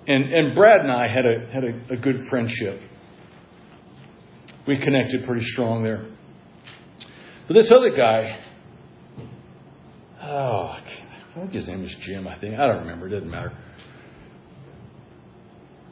and 0.08 0.24
and 0.32 0.54
Brad 0.54 0.80
and 0.80 0.90
I 0.90 1.06
had 1.06 1.26
a 1.26 1.46
had 1.52 1.64
a, 1.64 1.92
a 1.94 1.96
good 1.96 2.26
friendship. 2.26 2.82
We 4.68 4.76
connected 4.76 5.24
pretty 5.24 5.44
strong 5.44 5.82
there. 5.82 6.04
But 7.46 7.54
this 7.54 7.70
other 7.70 7.88
guy, 7.88 8.38
oh, 10.22 10.76
I 10.76 10.82
think 11.32 11.54
his 11.54 11.68
name 11.68 11.80
was 11.80 11.94
Jim. 11.94 12.28
I 12.28 12.34
think 12.34 12.58
I 12.58 12.68
don't 12.68 12.80
remember. 12.80 13.06
It 13.06 13.12
doesn't 13.12 13.30
matter. 13.30 13.56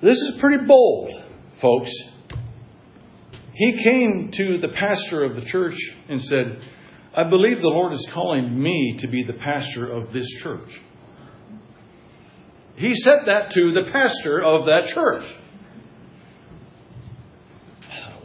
This 0.00 0.18
is 0.18 0.36
pretty 0.38 0.66
bold, 0.66 1.10
folks. 1.54 1.90
He 3.54 3.82
came 3.82 4.30
to 4.32 4.58
the 4.58 4.68
pastor 4.68 5.24
of 5.24 5.36
the 5.36 5.42
church 5.42 5.78
and 6.10 6.20
said, 6.20 6.62
I 7.14 7.24
believe 7.24 7.62
the 7.62 7.70
Lord 7.70 7.94
is 7.94 8.06
calling 8.12 8.62
me 8.62 8.96
to 8.98 9.06
be 9.06 9.22
the 9.22 9.32
pastor 9.32 9.90
of 9.90 10.12
this 10.12 10.28
church. 10.28 10.82
He 12.74 12.94
said 12.94 13.24
that 13.24 13.52
to 13.52 13.72
the 13.72 13.88
pastor 13.90 14.44
of 14.44 14.66
that 14.66 14.84
church. 14.84 15.34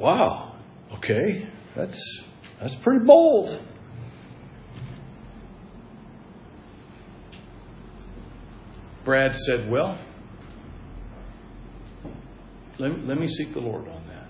Wow. 0.02 0.56
Okay. 0.95 1.47
That's 1.76 2.24
that's 2.60 2.74
pretty 2.74 3.06
bold. 3.06 3.60
Brad 9.06 9.36
said, 9.36 9.70
Well, 9.70 9.97
let, 12.80 13.06
let 13.06 13.20
me 13.20 13.28
seek 13.28 13.54
the 13.54 13.62
Lord 13.62 13.88
on 13.88 14.04
that. 14.08 14.28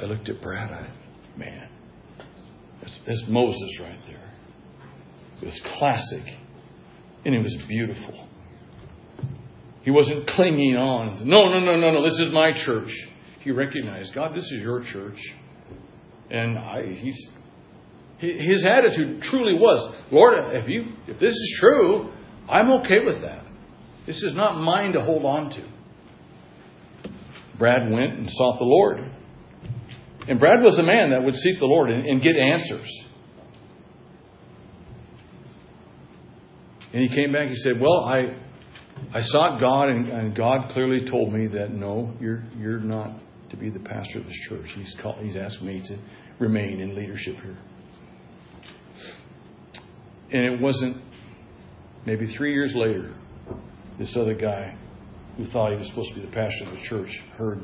I 0.00 0.06
looked 0.06 0.28
at 0.28 0.40
Brad. 0.40 0.70
I, 0.70 0.86
man, 1.36 1.68
that's, 2.80 2.98
that's 2.98 3.26
Moses 3.26 3.80
right 3.80 3.98
there. 4.06 4.30
It 5.42 5.46
was 5.46 5.58
classic, 5.58 6.36
and 7.24 7.34
it 7.34 7.42
was 7.42 7.56
beautiful. 7.56 8.28
He 9.82 9.90
wasn't 9.90 10.26
clinging 10.26 10.76
on. 10.76 11.26
No, 11.26 11.46
no, 11.46 11.60
no, 11.60 11.76
no, 11.76 11.92
no. 11.92 12.02
This 12.02 12.20
is 12.20 12.32
my 12.32 12.52
church. 12.52 13.08
He 13.40 13.50
recognized, 13.50 14.14
God, 14.14 14.34
this 14.34 14.52
is 14.52 14.60
your 14.60 14.80
church, 14.80 15.34
and 16.30 16.58
I, 16.58 16.92
he's 16.92 17.30
his 18.18 18.66
attitude 18.66 19.22
truly 19.22 19.54
was, 19.54 20.02
Lord, 20.10 20.54
if 20.54 20.68
you 20.68 20.92
if 21.06 21.18
this 21.18 21.34
is 21.34 21.56
true, 21.58 22.12
I'm 22.48 22.70
okay 22.72 23.02
with 23.02 23.22
that. 23.22 23.46
This 24.04 24.22
is 24.22 24.34
not 24.34 24.60
mine 24.60 24.92
to 24.92 25.00
hold 25.00 25.24
on 25.24 25.48
to. 25.50 25.62
Brad 27.56 27.90
went 27.90 28.14
and 28.14 28.30
sought 28.30 28.58
the 28.58 28.64
Lord. 28.64 29.10
And 30.28 30.38
Brad 30.38 30.62
was 30.62 30.78
a 30.78 30.82
man 30.82 31.10
that 31.10 31.22
would 31.22 31.36
seek 31.36 31.58
the 31.58 31.66
Lord 31.66 31.90
and, 31.90 32.04
and 32.06 32.20
get 32.20 32.36
answers. 32.36 33.04
And 36.92 37.02
he 37.02 37.08
came 37.08 37.32
back. 37.32 37.48
He 37.48 37.54
said, 37.54 37.80
"Well, 37.80 38.04
I, 38.04 38.34
I 39.12 39.20
sought 39.22 39.60
God, 39.60 39.88
and, 39.88 40.08
and 40.08 40.34
God 40.34 40.70
clearly 40.70 41.04
told 41.04 41.32
me 41.32 41.48
that 41.48 41.72
no, 41.72 42.12
you're 42.20 42.42
you're 42.58 42.78
not 42.78 43.12
to 43.50 43.56
be 43.56 43.68
the 43.68 43.80
pastor 43.80 44.18
of 44.20 44.26
this 44.26 44.36
church. 44.36 44.72
He's 44.72 44.94
called, 44.94 45.16
He's 45.20 45.36
asked 45.36 45.62
me 45.62 45.80
to 45.82 45.98
remain 46.38 46.80
in 46.80 46.94
leadership 46.94 47.36
here." 47.36 47.58
And 50.32 50.44
it 50.44 50.60
wasn't 50.60 51.02
maybe 52.06 52.26
three 52.26 52.52
years 52.52 52.74
later, 52.74 53.12
this 53.98 54.16
other 54.16 54.34
guy 54.34 54.76
who 55.36 55.44
thought 55.44 55.72
he 55.72 55.76
was 55.76 55.88
supposed 55.88 56.10
to 56.10 56.14
be 56.16 56.20
the 56.20 56.32
pastor 56.32 56.64
of 56.64 56.70
the 56.70 56.80
church 56.80 57.20
heard 57.36 57.60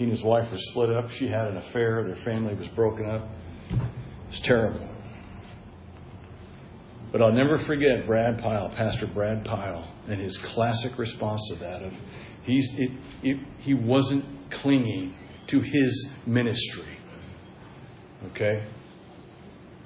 he 0.00 0.04
and 0.04 0.12
his 0.12 0.24
wife 0.24 0.50
were 0.50 0.56
split 0.56 0.90
up. 0.90 1.10
She 1.10 1.28
had 1.28 1.48
an 1.48 1.58
affair. 1.58 2.02
Their 2.04 2.16
family 2.16 2.54
was 2.54 2.68
broken 2.68 3.04
up. 3.04 3.28
It's 4.28 4.40
terrible. 4.40 4.80
But 7.12 7.22
I'll 7.22 7.32
never 7.32 7.58
forget 7.58 8.06
Brad 8.06 8.38
Pyle, 8.38 8.68
Pastor 8.68 9.06
Brad 9.06 9.44
Pyle, 9.44 9.88
and 10.08 10.20
his 10.20 10.38
classic 10.38 10.96
response 10.98 11.48
to 11.48 11.56
that 11.56 11.82
of 11.82 11.94
he's 12.42 12.72
it, 12.78 12.92
it, 13.22 13.38
he 13.58 13.74
wasn't 13.74 14.24
clinging 14.50 15.14
to 15.48 15.60
his 15.60 16.08
ministry. 16.26 16.98
Okay? 18.30 18.64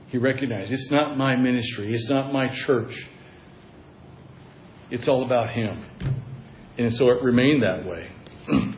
He 0.09 0.19
recognized 0.19 0.71
it's 0.71 0.91
not 0.91 1.17
my 1.17 1.37
ministry, 1.37 1.93
it's 1.93 2.11
not 2.11 2.33
my 2.33 2.49
church. 2.49 3.07
It's 4.91 5.09
all 5.09 5.25
about 5.25 5.51
him. 5.51 5.85
And 6.77 6.93
so 6.93 7.11
it 7.11 7.23
remained 7.23 7.63
that 7.63 7.87
way. 7.87 8.11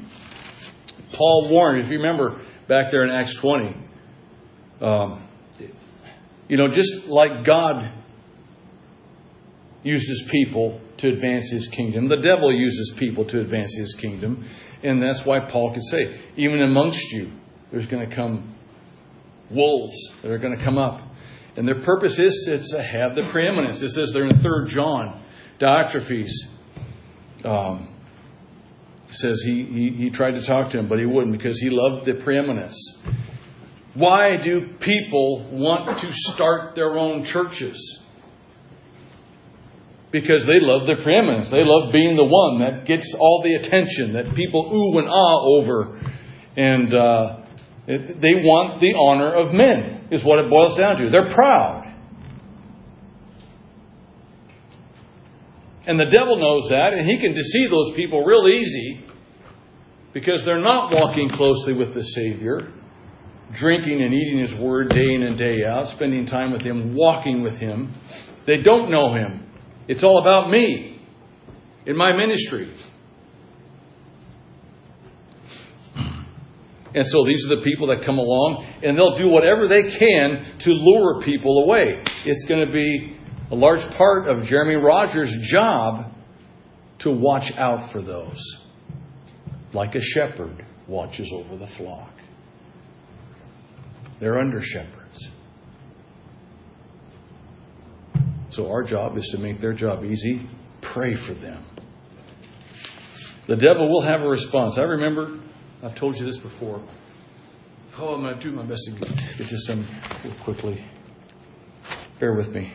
Paul 1.12 1.48
warned, 1.48 1.84
if 1.84 1.90
you 1.90 1.98
remember 1.98 2.40
back 2.68 2.90
there 2.90 3.04
in 3.04 3.10
Acts 3.10 3.34
20, 3.34 3.76
um, 4.80 5.28
you 6.48 6.56
know, 6.56 6.68
just 6.68 7.08
like 7.08 7.44
God 7.44 7.92
uses 9.86 10.24
people 10.28 10.80
to 10.96 11.08
advance 11.08 11.48
his 11.48 11.68
kingdom, 11.68 12.06
the 12.06 12.16
devil 12.16 12.52
uses 12.52 12.92
people 12.96 13.24
to 13.26 13.40
advance 13.40 13.76
his 13.76 13.94
kingdom. 13.94 14.44
And 14.82 15.00
that's 15.00 15.24
why 15.24 15.40
Paul 15.40 15.72
could 15.72 15.84
say, 15.84 16.20
even 16.36 16.60
amongst 16.60 17.12
you, 17.12 17.30
there's 17.70 17.86
going 17.86 18.08
to 18.08 18.14
come 18.14 18.54
wolves 19.50 20.12
that 20.22 20.30
are 20.30 20.38
going 20.38 20.56
to 20.56 20.64
come 20.64 20.76
up. 20.76 21.00
And 21.56 21.66
their 21.66 21.80
purpose 21.80 22.18
is 22.18 22.70
to, 22.72 22.82
have 22.82 23.14
the 23.14 23.22
preeminence. 23.30 23.80
It 23.80 23.90
says 23.90 24.12
there 24.12 24.24
in 24.24 24.38
3 24.38 24.68
John, 24.68 25.22
Diotrephes. 25.58 26.32
Um, 27.44 27.88
says 29.08 29.40
he, 29.40 29.64
he, 29.64 30.04
he 30.04 30.10
tried 30.10 30.32
to 30.32 30.42
talk 30.42 30.70
to 30.70 30.80
him, 30.80 30.88
but 30.88 30.98
he 30.98 31.06
wouldn't 31.06 31.32
because 31.32 31.60
he 31.60 31.70
loved 31.70 32.06
the 32.06 32.14
preeminence. 32.14 32.98
Why 33.94 34.36
do 34.36 34.74
people 34.80 35.46
want 35.50 35.98
to 35.98 36.12
start 36.12 36.74
their 36.74 36.98
own 36.98 37.22
churches? 37.22 38.00
Because 40.20 40.46
they 40.46 40.60
love 40.60 40.86
their 40.86 41.02
preeminence. 41.02 41.50
They 41.50 41.62
love 41.62 41.92
being 41.92 42.16
the 42.16 42.24
one 42.24 42.60
that 42.60 42.86
gets 42.86 43.12
all 43.12 43.42
the 43.44 43.52
attention, 43.52 44.14
that 44.14 44.34
people 44.34 44.64
ooh 44.72 44.98
and 44.98 45.08
ah 45.08 45.40
over. 45.44 46.00
And 46.56 46.94
uh, 46.94 47.40
it, 47.86 48.18
they 48.18 48.34
want 48.40 48.80
the 48.80 48.94
honor 48.94 49.34
of 49.34 49.52
men, 49.52 50.08
is 50.10 50.24
what 50.24 50.38
it 50.38 50.48
boils 50.48 50.78
down 50.78 51.00
to. 51.00 51.10
They're 51.10 51.28
proud. 51.28 51.94
And 55.86 56.00
the 56.00 56.06
devil 56.06 56.38
knows 56.38 56.70
that, 56.70 56.94
and 56.94 57.06
he 57.06 57.18
can 57.18 57.34
deceive 57.34 57.70
those 57.70 57.92
people 57.92 58.24
real 58.24 58.48
easy 58.48 59.04
because 60.14 60.46
they're 60.46 60.58
not 60.58 60.90
walking 60.90 61.28
closely 61.28 61.74
with 61.74 61.92
the 61.92 62.02
Savior, 62.02 62.72
drinking 63.52 64.02
and 64.02 64.14
eating 64.14 64.38
His 64.38 64.54
Word 64.54 64.88
day 64.88 65.12
in 65.12 65.22
and 65.22 65.36
day 65.36 65.62
out, 65.62 65.88
spending 65.88 66.24
time 66.24 66.52
with 66.52 66.62
Him, 66.62 66.94
walking 66.94 67.42
with 67.42 67.58
Him. 67.58 67.92
They 68.46 68.62
don't 68.62 68.90
know 68.90 69.12
Him. 69.12 69.45
It's 69.88 70.02
all 70.02 70.20
about 70.20 70.50
me 70.50 71.00
in 71.86 71.96
my 71.96 72.12
ministry. 72.12 72.72
And 76.94 77.06
so 77.06 77.24
these 77.24 77.44
are 77.46 77.56
the 77.56 77.62
people 77.62 77.88
that 77.88 78.02
come 78.02 78.18
along, 78.18 78.66
and 78.82 78.96
they'll 78.96 79.16
do 79.16 79.28
whatever 79.28 79.68
they 79.68 79.82
can 79.82 80.58
to 80.60 80.70
lure 80.72 81.20
people 81.20 81.62
away. 81.64 82.02
It's 82.24 82.44
going 82.44 82.66
to 82.66 82.72
be 82.72 83.18
a 83.50 83.54
large 83.54 83.88
part 83.90 84.28
of 84.28 84.44
Jeremy 84.44 84.76
Rogers' 84.76 85.36
job 85.42 86.12
to 87.00 87.12
watch 87.12 87.54
out 87.56 87.90
for 87.90 88.00
those, 88.00 88.40
like 89.74 89.94
a 89.94 90.00
shepherd 90.00 90.64
watches 90.88 91.30
over 91.32 91.56
the 91.56 91.66
flock. 91.66 92.12
They're 94.18 94.38
under 94.38 94.62
shepherds. 94.62 94.95
So 98.56 98.70
our 98.70 98.82
job 98.82 99.18
is 99.18 99.28
to 99.32 99.38
make 99.38 99.60
their 99.60 99.74
job 99.74 100.02
easy, 100.02 100.48
pray 100.80 101.14
for 101.14 101.34
them. 101.34 101.62
The 103.46 103.56
devil 103.56 103.86
will 103.86 104.00
have 104.00 104.22
a 104.22 104.26
response. 104.26 104.78
I 104.78 104.84
remember, 104.84 105.40
I've 105.82 105.94
told 105.94 106.18
you 106.18 106.24
this 106.24 106.38
before. 106.38 106.80
Oh, 107.98 108.14
I'm 108.14 108.22
going 108.22 108.34
to 108.34 108.40
do 108.40 108.52
my 108.52 108.62
best 108.62 108.84
to 108.86 108.92
get 108.92 109.46
to 109.48 109.58
some 109.58 109.86
quickly. 110.42 110.82
Bear 112.18 112.34
with 112.34 112.50
me. 112.50 112.72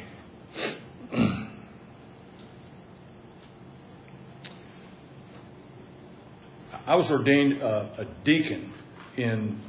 I 6.85 6.93
was 6.93 7.11
ordained 7.11 7.63
a 7.63 8.05
deacon 8.23 8.71
in 9.17 9.59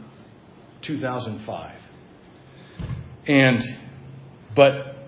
2005. 0.82 1.80
And, 3.28 3.62
but 4.54 5.01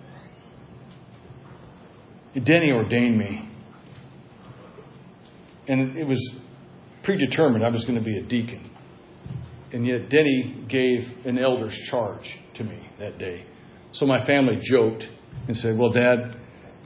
Denny 2.42 2.72
ordained 2.72 3.18
me. 3.18 3.48
And 5.68 5.96
it 5.96 6.06
was 6.06 6.34
predetermined 7.02 7.64
I 7.64 7.70
was 7.70 7.84
going 7.84 7.98
to 7.98 8.04
be 8.04 8.18
a 8.18 8.22
deacon. 8.22 8.70
And 9.72 9.86
yet 9.86 10.08
Denny 10.08 10.64
gave 10.68 11.26
an 11.26 11.38
elder's 11.38 11.76
charge 11.76 12.38
to 12.54 12.64
me 12.64 12.88
that 12.98 13.18
day. 13.18 13.44
So 13.92 14.06
my 14.06 14.24
family 14.24 14.56
joked 14.60 15.08
and 15.46 15.56
said, 15.56 15.78
Well, 15.78 15.90
Dad, 15.90 16.36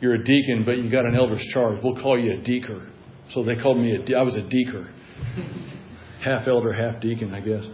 you're 0.01 0.15
a 0.15 0.25
deacon, 0.25 0.65
but 0.65 0.79
you 0.79 0.91
got 0.91 1.07
an 1.07 1.17
elder's 1.17 1.45
charge. 1.45 1.83
We'll 1.83 1.97
call 1.97 2.19
you 2.19 2.33
a 2.33 2.39
deaker. 2.39 2.89
So 3.29 3.43
they 3.43 3.57
called 3.57 3.79
me 3.79 3.95
a, 3.95 3.99
de- 3.99 4.15
I 4.15 4.23
was 4.23 4.37
a 4.37 4.43
deaker. 4.43 4.91
half 6.21 6.49
elder, 6.49 6.73
half 6.73 7.01
deacon, 7.01 7.35
I 7.35 7.41
guess. 7.41 7.71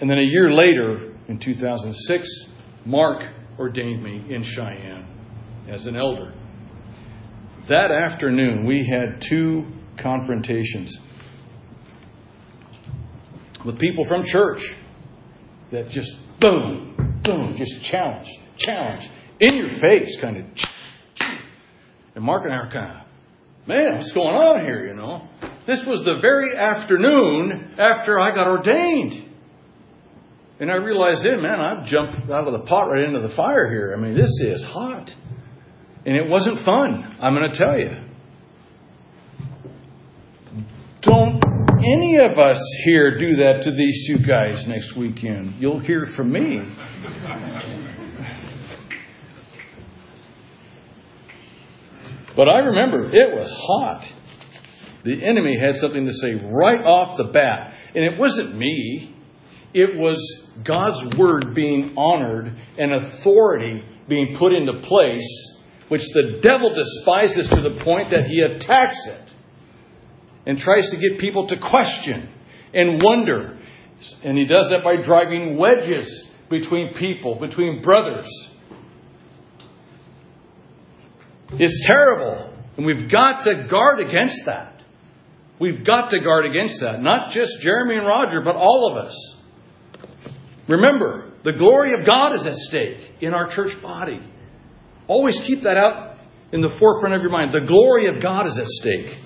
And 0.00 0.08
then 0.08 0.18
a 0.18 0.24
year 0.24 0.52
later, 0.52 1.14
in 1.28 1.38
2006, 1.38 2.28
Mark 2.84 3.22
ordained 3.58 4.02
me 4.02 4.24
in 4.28 4.42
Cheyenne 4.42 5.06
as 5.68 5.86
an 5.86 5.96
elder. 5.96 6.32
That 7.66 7.90
afternoon, 7.90 8.64
we 8.64 8.86
had 8.86 9.20
two 9.20 9.66
confrontations 9.96 10.98
with 13.64 13.78
people 13.78 14.04
from 14.04 14.22
church 14.22 14.74
that 15.70 15.90
just 15.90 16.16
boom, 16.40 17.20
boom, 17.22 17.56
just 17.56 17.82
challenge, 17.82 18.28
challenge, 18.56 19.08
in 19.38 19.56
your 19.56 19.78
face, 19.80 20.18
kind 20.20 20.38
of. 20.38 20.44
And 22.14 22.24
Mark 22.24 22.44
and 22.44 22.52
I 22.52 22.56
are 22.56 22.70
kind 22.70 23.00
of, 23.00 23.06
man, 23.66 23.96
what's 23.98 24.12
going 24.12 24.34
on 24.34 24.64
here, 24.64 24.86
you 24.86 24.94
know? 24.94 25.28
This 25.66 25.84
was 25.84 26.00
the 26.00 26.18
very 26.20 26.56
afternoon 26.56 27.74
after 27.78 28.18
I 28.18 28.30
got 28.30 28.48
ordained. 28.48 29.26
And 30.58 30.70
I 30.70 30.76
realized 30.76 31.24
then, 31.24 31.40
man, 31.40 31.60
I've 31.60 31.86
jumped 31.86 32.30
out 32.30 32.46
of 32.46 32.52
the 32.52 32.60
pot 32.60 32.86
right 32.90 33.04
into 33.04 33.20
the 33.20 33.32
fire 33.32 33.70
here. 33.70 33.94
I 33.96 34.00
mean, 34.00 34.14
this 34.14 34.42
is 34.42 34.64
hot. 34.64 35.14
And 36.06 36.16
it 36.16 36.28
wasn't 36.28 36.58
fun, 36.58 37.16
I'm 37.20 37.34
going 37.34 37.50
to 37.50 37.58
tell 37.58 37.78
you. 37.78 37.96
Don't 41.02 41.42
any 41.82 42.18
of 42.20 42.38
us 42.38 42.62
here 42.84 43.16
do 43.16 43.36
that 43.36 43.62
to 43.62 43.70
these 43.70 44.06
two 44.06 44.18
guys 44.18 44.66
next 44.66 44.94
weekend. 44.94 45.54
You'll 45.58 45.78
hear 45.78 46.04
from 46.04 46.30
me. 46.30 46.60
But 52.36 52.48
I 52.48 52.58
remember 52.60 53.10
it 53.12 53.34
was 53.34 53.50
hot. 53.50 54.10
The 55.02 55.24
enemy 55.24 55.58
had 55.58 55.76
something 55.76 56.06
to 56.06 56.12
say 56.12 56.34
right 56.34 56.82
off 56.82 57.16
the 57.16 57.24
bat. 57.24 57.74
And 57.94 58.04
it 58.04 58.18
wasn't 58.18 58.54
me, 58.54 59.14
it 59.72 59.96
was 59.96 60.48
God's 60.62 61.04
word 61.16 61.54
being 61.54 61.94
honored 61.96 62.56
and 62.76 62.92
authority 62.92 63.84
being 64.08 64.36
put 64.36 64.52
into 64.52 64.80
place, 64.80 65.49
which 65.90 66.12
the 66.12 66.38
devil 66.40 66.72
despises 66.72 67.48
to 67.48 67.60
the 67.60 67.72
point 67.72 68.10
that 68.10 68.26
he 68.26 68.42
attacks 68.42 69.08
it 69.08 69.34
and 70.46 70.56
tries 70.56 70.90
to 70.90 70.96
get 70.96 71.18
people 71.18 71.48
to 71.48 71.56
question 71.56 72.28
and 72.72 73.02
wonder. 73.02 73.58
And 74.22 74.38
he 74.38 74.44
does 74.44 74.70
that 74.70 74.84
by 74.84 74.98
driving 74.98 75.56
wedges 75.56 76.30
between 76.48 76.94
people, 76.94 77.34
between 77.34 77.82
brothers. 77.82 78.30
It's 81.58 81.84
terrible. 81.84 82.54
And 82.76 82.86
we've 82.86 83.08
got 83.08 83.40
to 83.46 83.66
guard 83.68 83.98
against 83.98 84.44
that. 84.46 84.84
We've 85.58 85.82
got 85.82 86.10
to 86.10 86.20
guard 86.20 86.44
against 86.44 86.82
that. 86.82 87.02
Not 87.02 87.32
just 87.32 87.60
Jeremy 87.62 87.96
and 87.96 88.06
Roger, 88.06 88.42
but 88.42 88.54
all 88.54 88.92
of 88.92 89.04
us. 89.04 89.34
Remember, 90.68 91.32
the 91.42 91.52
glory 91.52 91.98
of 91.98 92.06
God 92.06 92.38
is 92.38 92.46
at 92.46 92.54
stake 92.54 93.16
in 93.20 93.34
our 93.34 93.48
church 93.48 93.82
body. 93.82 94.20
Always 95.10 95.40
keep 95.40 95.62
that 95.62 95.76
out 95.76 96.18
in 96.52 96.60
the 96.60 96.70
forefront 96.70 97.16
of 97.16 97.20
your 97.20 97.32
mind. 97.32 97.52
The 97.52 97.66
glory 97.66 98.06
of 98.06 98.20
God 98.20 98.46
is 98.46 98.56
at 98.60 98.66
stake. 98.68 99.18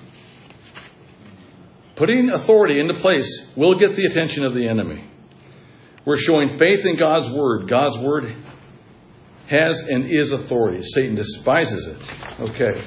Putting 1.95 2.31
authority 2.31 2.79
into 2.79 2.95
place 2.95 3.47
will 3.55 3.77
get 3.77 3.95
the 3.95 4.05
attention 4.05 4.45
of 4.45 4.55
the 4.55 4.67
enemy. 4.67 5.07
We're 6.03 6.17
showing 6.17 6.57
faith 6.57 6.87
in 6.87 6.97
God's 6.97 7.29
word. 7.29 7.69
God's 7.69 7.99
word 7.99 8.35
has 9.45 9.81
and 9.81 10.09
is 10.09 10.31
authority. 10.31 10.83
Satan 10.83 11.13
despises 11.13 11.85
it. 11.85 12.49
Okay. 12.49 12.81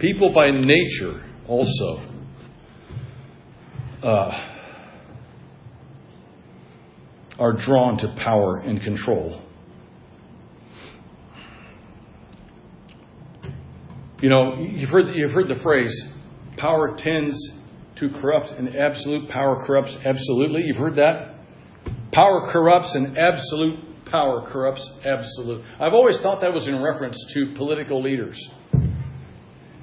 People 0.00 0.32
by 0.32 0.50
nature 0.50 1.22
also 1.46 2.00
uh, 4.02 4.55
are 7.38 7.52
drawn 7.52 7.96
to 7.98 8.08
power 8.08 8.58
and 8.58 8.80
control. 8.80 9.40
You 14.20 14.30
know, 14.30 14.54
you've 14.58 14.88
heard, 14.88 15.14
you've 15.14 15.32
heard 15.32 15.48
the 15.48 15.54
phrase, 15.54 16.10
power 16.56 16.96
tends 16.96 17.52
to 17.96 18.08
corrupt, 18.08 18.52
and 18.52 18.74
absolute 18.74 19.28
power 19.28 19.64
corrupts 19.66 19.98
absolutely. 20.04 20.64
You've 20.64 20.78
heard 20.78 20.96
that? 20.96 21.34
Power 22.12 22.50
corrupts, 22.50 22.94
and 22.94 23.18
absolute 23.18 24.04
power 24.06 24.48
corrupts 24.50 24.90
absolute. 25.04 25.62
I've 25.78 25.92
always 25.92 26.18
thought 26.18 26.40
that 26.40 26.54
was 26.54 26.66
in 26.66 26.80
reference 26.80 27.32
to 27.34 27.52
political 27.54 28.00
leaders. 28.00 28.50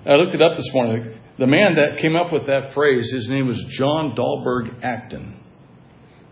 I 0.06 0.16
looked 0.16 0.34
it 0.34 0.42
up 0.42 0.58
this 0.58 0.74
morning. 0.74 1.20
The 1.38 1.48
man 1.48 1.76
that 1.76 2.00
came 2.00 2.16
up 2.16 2.32
with 2.32 2.48
that 2.48 2.74
phrase, 2.74 3.12
his 3.12 3.30
name 3.30 3.48
was 3.48 3.64
John 3.66 4.16
Dalberg 4.16 4.84
Acton, 4.84 5.44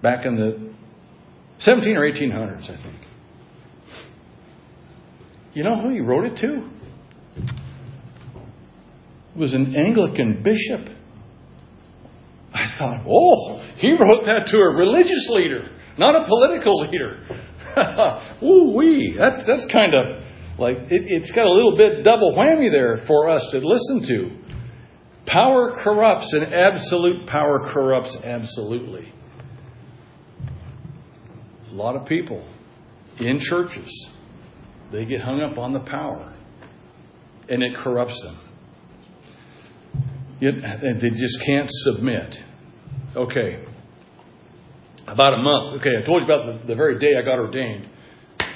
back 0.01 0.25
in 0.25 0.35
the 0.35 0.70
17 1.61 1.95
or 1.95 2.01
1800s, 2.01 2.71
I 2.71 2.75
think. 2.75 2.95
You 5.53 5.63
know 5.63 5.75
who 5.75 5.89
he 5.89 5.99
wrote 5.99 6.25
it 6.25 6.37
to? 6.37 6.67
It 7.37 7.43
was 9.35 9.53
an 9.53 9.75
Anglican 9.75 10.41
bishop. 10.41 10.89
I 12.51 12.65
thought, 12.65 13.03
oh, 13.07 13.61
he 13.75 13.91
wrote 13.91 14.25
that 14.25 14.47
to 14.47 14.57
a 14.57 14.75
religious 14.75 15.29
leader, 15.29 15.69
not 15.99 16.19
a 16.19 16.25
political 16.25 16.79
leader. 16.79 17.43
Ooh 18.43 18.73
wee, 18.75 19.13
that's 19.15 19.45
that's 19.45 19.65
kind 19.65 19.93
of 19.93 20.23
like 20.57 20.77
it, 20.89 21.03
it's 21.05 21.29
got 21.29 21.45
a 21.45 21.51
little 21.51 21.75
bit 21.75 22.03
double 22.03 22.33
whammy 22.33 22.71
there 22.71 22.97
for 22.97 23.29
us 23.29 23.51
to 23.51 23.59
listen 23.59 24.01
to. 24.03 24.35
Power 25.27 25.73
corrupts, 25.73 26.33
and 26.33 26.53
absolute 26.53 27.27
power 27.27 27.69
corrupts 27.71 28.17
absolutely. 28.17 29.13
A 31.71 31.73
lot 31.73 31.95
of 31.95 32.05
people 32.05 32.45
in 33.17 33.39
churches, 33.39 34.09
they 34.91 35.05
get 35.05 35.21
hung 35.21 35.41
up 35.41 35.57
on 35.57 35.71
the 35.71 35.79
power, 35.79 36.33
and 37.47 37.63
it 37.63 37.77
corrupts 37.77 38.21
them. 38.21 38.37
Yet, 40.41 40.55
they 40.99 41.09
just 41.11 41.41
can't 41.41 41.69
submit. 41.71 42.43
Okay. 43.15 43.63
About 45.07 45.35
a 45.35 45.41
month. 45.41 45.79
Okay, 45.79 45.97
I 45.97 46.01
told 46.01 46.27
you 46.27 46.33
about 46.33 46.45
the, 46.45 46.67
the 46.67 46.75
very 46.75 46.97
day 46.97 47.15
I 47.17 47.21
got 47.21 47.39
ordained. 47.39 47.87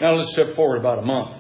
Now 0.02 0.16
let's 0.16 0.32
step 0.32 0.56
forward 0.56 0.80
about 0.80 1.00
a 1.00 1.02
month. 1.04 1.38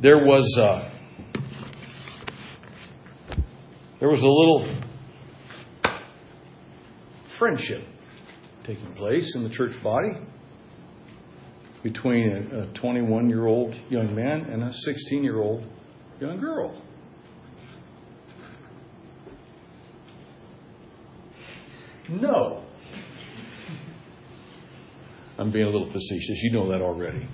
There 0.00 0.18
was 0.18 0.58
uh, 0.60 0.90
there 4.00 4.08
was 4.08 4.22
a 4.22 4.28
little 4.28 4.74
friendship 7.42 7.82
taking 8.62 8.94
place 8.94 9.34
in 9.34 9.42
the 9.42 9.50
church 9.50 9.82
body 9.82 10.12
between 11.82 12.30
a 12.52 12.66
21 12.72 13.28
year 13.28 13.46
old 13.46 13.74
young 13.90 14.14
man 14.14 14.42
and 14.42 14.62
a 14.62 14.72
16 14.72 15.24
year 15.24 15.40
old 15.40 15.66
young 16.20 16.38
girl. 16.38 16.80
No. 22.08 22.62
I'm 25.36 25.50
being 25.50 25.66
a 25.66 25.70
little 25.70 25.90
facetious. 25.90 26.40
You 26.44 26.52
know 26.52 26.68
that 26.68 26.80
already. 26.80 27.26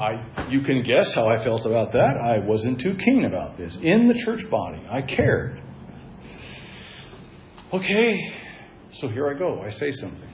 I, 0.00 0.48
you 0.48 0.62
can 0.62 0.82
guess 0.82 1.12
how 1.14 1.28
I 1.28 1.36
felt 1.36 1.66
about 1.66 1.92
that. 1.92 2.16
I 2.16 2.38
wasn't 2.38 2.80
too 2.80 2.94
keen 2.94 3.26
about 3.26 3.58
this. 3.58 3.76
In 3.76 4.08
the 4.08 4.14
church 4.14 4.48
body, 4.48 4.82
I 4.88 5.02
cared. 5.02 5.60
Okay, 7.70 8.34
so 8.92 9.08
here 9.08 9.28
I 9.28 9.38
go. 9.38 9.60
I 9.60 9.68
say 9.68 9.92
something. 9.92 10.28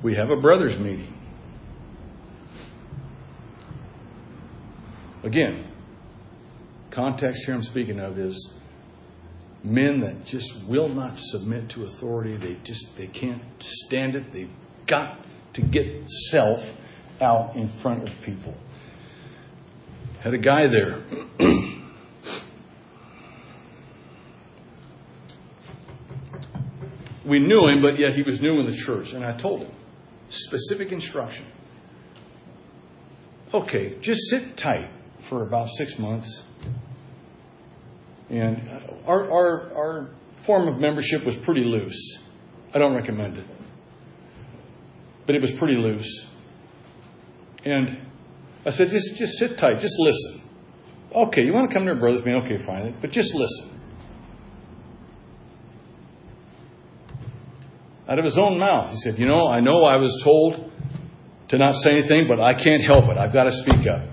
We 0.00 0.14
have 0.14 0.30
a 0.30 0.36
brothers' 0.36 0.78
meeting. 0.78 1.12
Again, 5.24 5.66
context 6.92 7.44
here 7.46 7.54
I'm 7.54 7.62
speaking 7.62 7.98
of 7.98 8.16
is 8.16 8.52
men 9.64 10.00
that 10.02 10.24
just 10.24 10.64
will 10.66 10.88
not 10.88 11.18
submit 11.18 11.70
to 11.70 11.84
authority. 11.84 12.36
They 12.36 12.54
just 12.62 12.96
they 12.96 13.08
can't 13.08 13.42
stand 13.58 14.14
it. 14.14 14.32
They've 14.32 14.54
got 14.86 15.18
to 15.54 15.62
get 15.62 16.08
self 16.08 16.64
out 17.20 17.56
in 17.56 17.68
front 17.68 18.08
of 18.08 18.14
people. 18.22 18.54
had 20.20 20.34
a 20.34 20.38
guy 20.38 20.66
there. 20.68 21.02
we 27.24 27.38
knew 27.38 27.68
him, 27.68 27.82
but 27.82 27.98
yet 27.98 28.14
he 28.14 28.22
was 28.22 28.40
new 28.40 28.60
in 28.60 28.66
the 28.66 28.76
church. 28.76 29.12
And 29.12 29.24
I 29.24 29.36
told 29.36 29.62
him 29.62 29.72
specific 30.28 30.92
instruction. 30.92 31.46
Okay, 33.54 33.98
just 34.00 34.28
sit 34.28 34.56
tight 34.56 34.90
for 35.20 35.42
about 35.42 35.68
six 35.70 35.98
months. 35.98 36.42
And 38.28 38.68
uh, 38.68 38.80
our, 39.06 39.30
our, 39.30 39.74
our 39.74 40.10
form 40.42 40.68
of 40.68 40.78
membership 40.80 41.24
was 41.24 41.36
pretty 41.36 41.64
loose. 41.64 42.18
I 42.74 42.78
don't 42.78 42.94
recommend 42.94 43.38
it. 43.38 43.46
But 45.26 45.36
it 45.36 45.40
was 45.40 45.52
pretty 45.52 45.76
loose. 45.76 46.26
And 47.66 47.98
I 48.64 48.70
said, 48.70 48.90
just, 48.90 49.16
just 49.16 49.38
sit 49.38 49.58
tight, 49.58 49.80
just 49.80 49.98
listen. 49.98 50.40
Okay, 51.12 51.42
you 51.42 51.52
want 51.52 51.68
to 51.68 51.74
come 51.74 51.84
to 51.84 51.92
our 51.92 51.98
brothers 51.98 52.24
meeting? 52.24 52.42
Okay, 52.44 52.62
fine. 52.62 52.96
But 53.00 53.10
just 53.10 53.34
listen. 53.34 53.80
Out 58.08 58.20
of 58.20 58.24
his 58.24 58.38
own 58.38 58.60
mouth, 58.60 58.90
he 58.90 58.96
said, 58.96 59.18
You 59.18 59.26
know, 59.26 59.48
I 59.48 59.58
know 59.58 59.82
I 59.82 59.96
was 59.96 60.22
told 60.22 60.70
to 61.48 61.58
not 61.58 61.74
say 61.74 61.90
anything, 61.90 62.26
but 62.28 62.38
I 62.38 62.54
can't 62.54 62.84
help 62.86 63.10
it. 63.10 63.18
I've 63.18 63.32
got 63.32 63.44
to 63.44 63.52
speak 63.52 63.84
up. 63.92 64.08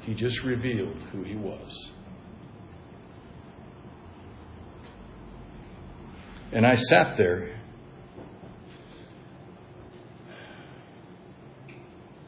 He 0.00 0.14
just 0.14 0.42
revealed 0.42 0.96
who 1.12 1.22
he 1.22 1.36
was. 1.36 1.92
And 6.50 6.66
I 6.66 6.74
sat 6.74 7.16
there. 7.16 7.55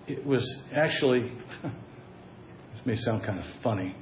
It 0.09 0.24
was 0.24 0.64
actually, 0.74 1.30
this 2.72 2.86
may 2.86 2.96
sound 2.96 3.22
kind 3.22 3.38
of 3.38 3.44
funny, 3.44 3.94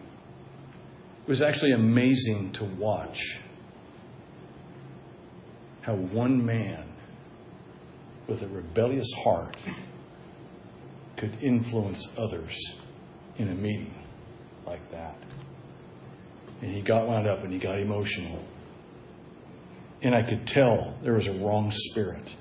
it 1.23 1.29
was 1.29 1.43
actually 1.43 1.73
amazing 1.73 2.53
to 2.53 2.65
watch 2.65 3.41
how 5.83 5.95
one 5.95 6.45
man 6.47 6.85
with 8.29 8.43
a 8.43 8.49
rebellious 8.49 9.13
heart 9.25 9.57
could 11.17 11.43
influence 11.43 12.07
others 12.17 12.75
in 13.39 13.49
a 13.49 13.55
meeting 13.55 13.95
like 14.65 14.91
that. 14.93 15.17
And 16.63 16.73
he 16.73 16.83
got 16.83 17.07
wound 17.09 17.27
up 17.27 17.43
and 17.43 17.53
he 17.53 17.59
got 17.59 17.79
emotional. 17.79 18.45
And 20.03 20.15
I 20.15 20.23
could 20.23 20.47
tell 20.47 20.97
there 21.03 21.15
was 21.15 21.27
a 21.27 21.35
wrong 21.35 21.71
spirit 21.73 22.35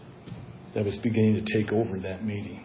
that 0.73 0.85
was 0.85 0.97
beginning 0.97 1.43
to 1.43 1.53
take 1.53 1.73
over 1.73 1.99
that 1.99 2.23
meeting. 2.23 2.63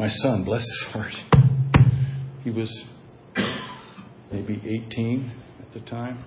My 0.00 0.08
son, 0.08 0.44
bless 0.44 0.66
his 0.66 0.82
heart, 0.84 1.24
he 2.42 2.48
was 2.48 2.86
maybe 4.32 4.58
18 4.64 5.30
at 5.60 5.72
the 5.72 5.80
time. 5.80 6.24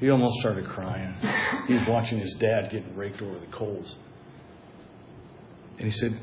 He 0.00 0.10
almost 0.10 0.40
started 0.40 0.64
crying. 0.64 1.14
He 1.68 1.74
was 1.74 1.84
watching 1.86 2.18
his 2.18 2.34
dad 2.34 2.70
getting 2.72 2.96
raked 2.96 3.22
over 3.22 3.38
the 3.38 3.46
coals. 3.46 3.94
And 5.76 5.84
he 5.84 5.92
said, 5.92 6.18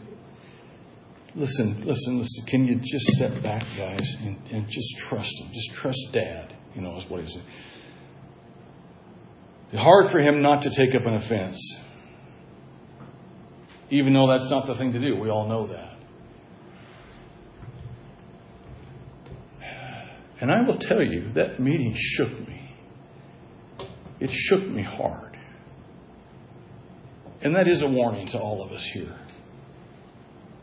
Listen, 1.33 1.85
listen, 1.85 2.17
listen. 2.17 2.45
Can 2.45 2.65
you 2.65 2.75
just 2.75 3.05
step 3.05 3.41
back, 3.41 3.63
guys, 3.77 4.17
and, 4.19 4.37
and 4.51 4.67
just 4.67 4.97
trust 4.97 5.39
him? 5.39 5.53
Just 5.53 5.71
trust 5.71 6.09
dad, 6.11 6.53
you 6.75 6.81
know, 6.81 6.97
is 6.97 7.09
what 7.09 7.23
he 7.23 7.29
said. 7.31 7.43
It's 9.71 9.81
hard 9.81 10.11
for 10.11 10.19
him 10.19 10.41
not 10.41 10.63
to 10.63 10.71
take 10.71 10.93
up 10.93 11.05
an 11.05 11.13
offense, 11.13 11.77
even 13.89 14.11
though 14.11 14.27
that's 14.27 14.51
not 14.51 14.67
the 14.67 14.75
thing 14.75 14.91
to 14.91 14.99
do. 14.99 15.15
We 15.15 15.29
all 15.29 15.47
know 15.47 15.67
that. 15.67 15.88
And 20.41 20.51
I 20.51 20.61
will 20.61 20.77
tell 20.77 21.01
you, 21.01 21.33
that 21.33 21.59
meeting 21.59 21.93
shook 21.95 22.47
me. 22.47 22.75
It 24.19 24.31
shook 24.31 24.65
me 24.65 24.83
hard. 24.83 25.37
And 27.41 27.55
that 27.55 27.67
is 27.67 27.81
a 27.81 27.87
warning 27.87 28.27
to 28.27 28.39
all 28.39 28.61
of 28.61 28.71
us 28.71 28.85
here 28.85 29.15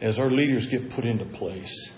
as 0.01 0.19
our 0.19 0.31
leaders 0.31 0.67
get 0.67 0.91
put 0.91 1.05
into 1.05 1.25
place. 1.25 1.91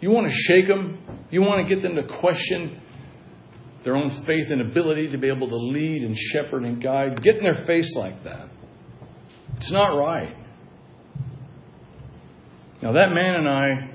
You 0.00 0.10
want 0.10 0.28
to 0.28 0.34
shake 0.34 0.68
them, 0.68 0.98
you 1.30 1.40
want 1.40 1.66
to 1.66 1.74
get 1.74 1.82
them 1.82 1.96
to 1.96 2.02
question 2.02 2.80
their 3.84 3.96
own 3.96 4.10
faith 4.10 4.50
and 4.50 4.60
ability 4.60 5.08
to 5.08 5.18
be 5.18 5.28
able 5.28 5.48
to 5.48 5.56
lead 5.56 6.02
and 6.02 6.16
shepherd 6.16 6.64
and 6.64 6.82
guide. 6.82 7.22
Get 7.22 7.36
in 7.36 7.44
their 7.44 7.64
face 7.64 7.94
like 7.96 8.24
that. 8.24 8.48
It's 9.56 9.70
not 9.70 9.96
right. 9.96 10.36
Now, 12.82 12.92
that 12.92 13.12
man 13.12 13.34
and 13.34 13.48
I 13.48 13.93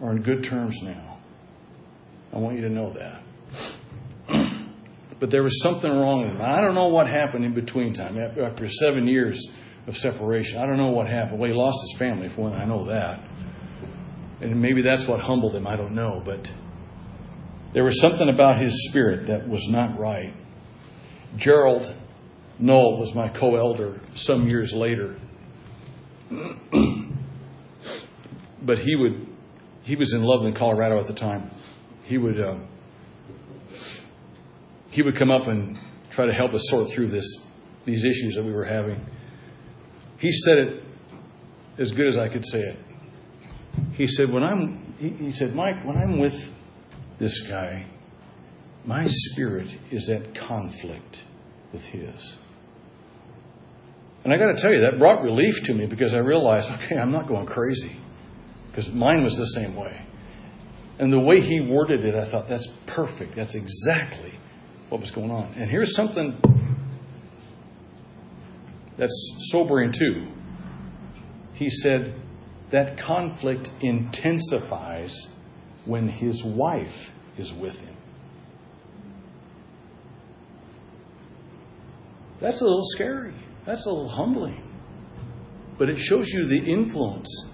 are 0.00 0.12
in 0.12 0.22
good 0.22 0.44
terms 0.44 0.82
now. 0.82 1.18
I 2.32 2.38
want 2.38 2.56
you 2.56 2.62
to 2.62 2.70
know 2.70 2.92
that. 2.94 3.22
but 5.18 5.30
there 5.30 5.42
was 5.42 5.60
something 5.62 5.90
wrong 5.90 6.22
with 6.22 6.30
him. 6.32 6.42
I 6.42 6.60
don't 6.60 6.74
know 6.74 6.88
what 6.88 7.08
happened 7.08 7.44
in 7.44 7.54
between 7.54 7.94
time. 7.94 8.18
After 8.18 8.68
seven 8.68 9.08
years 9.08 9.48
of 9.86 9.96
separation, 9.96 10.60
I 10.60 10.66
don't 10.66 10.76
know 10.76 10.90
what 10.90 11.08
happened. 11.08 11.38
Well, 11.40 11.50
he 11.50 11.56
lost 11.56 11.78
his 11.80 11.98
family, 11.98 12.28
for 12.28 12.42
one, 12.42 12.52
I 12.54 12.64
know 12.64 12.84
that. 12.86 13.20
And 14.40 14.60
maybe 14.60 14.82
that's 14.82 15.08
what 15.08 15.20
humbled 15.20 15.54
him. 15.54 15.66
I 15.66 15.76
don't 15.76 15.94
know. 15.94 16.22
But 16.24 16.46
there 17.72 17.82
was 17.82 18.00
something 18.00 18.28
about 18.28 18.60
his 18.60 18.88
spirit 18.88 19.26
that 19.28 19.48
was 19.48 19.66
not 19.68 19.98
right. 19.98 20.34
Gerald 21.36 21.94
Knoll 22.58 22.98
was 22.98 23.14
my 23.14 23.28
co 23.28 23.56
elder 23.56 24.00
some 24.14 24.46
years 24.46 24.74
later. 24.74 25.18
but 28.62 28.78
he 28.78 28.96
would 28.96 29.27
he 29.88 29.96
was 29.96 30.12
in 30.12 30.22
Loveland, 30.22 30.54
Colorado 30.54 31.00
at 31.00 31.06
the 31.06 31.14
time. 31.14 31.50
He 32.04 32.18
would 32.18 32.38
uh, 32.38 32.58
he 34.90 35.00
would 35.00 35.16
come 35.18 35.30
up 35.30 35.48
and 35.48 35.78
try 36.10 36.26
to 36.26 36.32
help 36.32 36.52
us 36.52 36.68
sort 36.68 36.90
through 36.90 37.08
this 37.08 37.24
these 37.86 38.04
issues 38.04 38.34
that 38.34 38.44
we 38.44 38.52
were 38.52 38.66
having. 38.66 39.00
He 40.18 40.30
said 40.30 40.58
it 40.58 40.84
as 41.78 41.92
good 41.92 42.06
as 42.06 42.18
I 42.18 42.28
could 42.28 42.44
say 42.44 42.60
it. 42.60 42.78
He 43.94 44.06
said, 44.08 44.30
"When 44.30 44.42
I'm," 44.42 44.94
he, 44.98 45.08
he 45.08 45.30
said, 45.30 45.54
"Mike, 45.54 45.82
when 45.86 45.96
I'm 45.96 46.18
with 46.18 46.50
this 47.18 47.40
guy, 47.44 47.86
my 48.84 49.06
spirit 49.06 49.74
is 49.90 50.10
at 50.10 50.34
conflict 50.34 51.24
with 51.72 51.84
his." 51.86 52.36
And 54.22 54.34
I 54.34 54.36
got 54.36 54.54
to 54.54 54.60
tell 54.60 54.70
you, 54.70 54.82
that 54.82 54.98
brought 54.98 55.22
relief 55.22 55.62
to 55.62 55.72
me 55.72 55.86
because 55.86 56.14
I 56.14 56.18
realized, 56.18 56.70
okay, 56.72 56.96
I'm 56.96 57.12
not 57.12 57.26
going 57.26 57.46
crazy 57.46 57.96
because 58.78 58.94
mine 58.94 59.24
was 59.24 59.36
the 59.36 59.44
same 59.44 59.74
way. 59.74 60.00
And 61.00 61.12
the 61.12 61.18
way 61.18 61.40
he 61.40 61.60
worded 61.60 62.04
it, 62.04 62.14
I 62.14 62.24
thought, 62.24 62.46
that's 62.46 62.68
perfect. 62.86 63.34
That's 63.34 63.56
exactly 63.56 64.32
what 64.88 65.00
was 65.00 65.10
going 65.10 65.32
on. 65.32 65.52
And 65.56 65.68
here's 65.68 65.96
something 65.96 66.40
that's 68.96 69.34
sobering 69.50 69.90
too. 69.90 70.28
He 71.54 71.70
said 71.70 72.14
that 72.70 72.98
conflict 72.98 73.68
intensifies 73.80 75.26
when 75.84 76.06
his 76.06 76.44
wife 76.44 77.10
is 77.36 77.52
with 77.52 77.80
him. 77.80 77.96
That's 82.38 82.60
a 82.60 82.64
little 82.64 82.86
scary. 82.86 83.34
That's 83.66 83.86
a 83.86 83.90
little 83.90 84.08
humbling. 84.08 84.62
But 85.78 85.90
it 85.90 85.98
shows 85.98 86.28
you 86.28 86.46
the 86.46 86.60
influence 86.60 87.48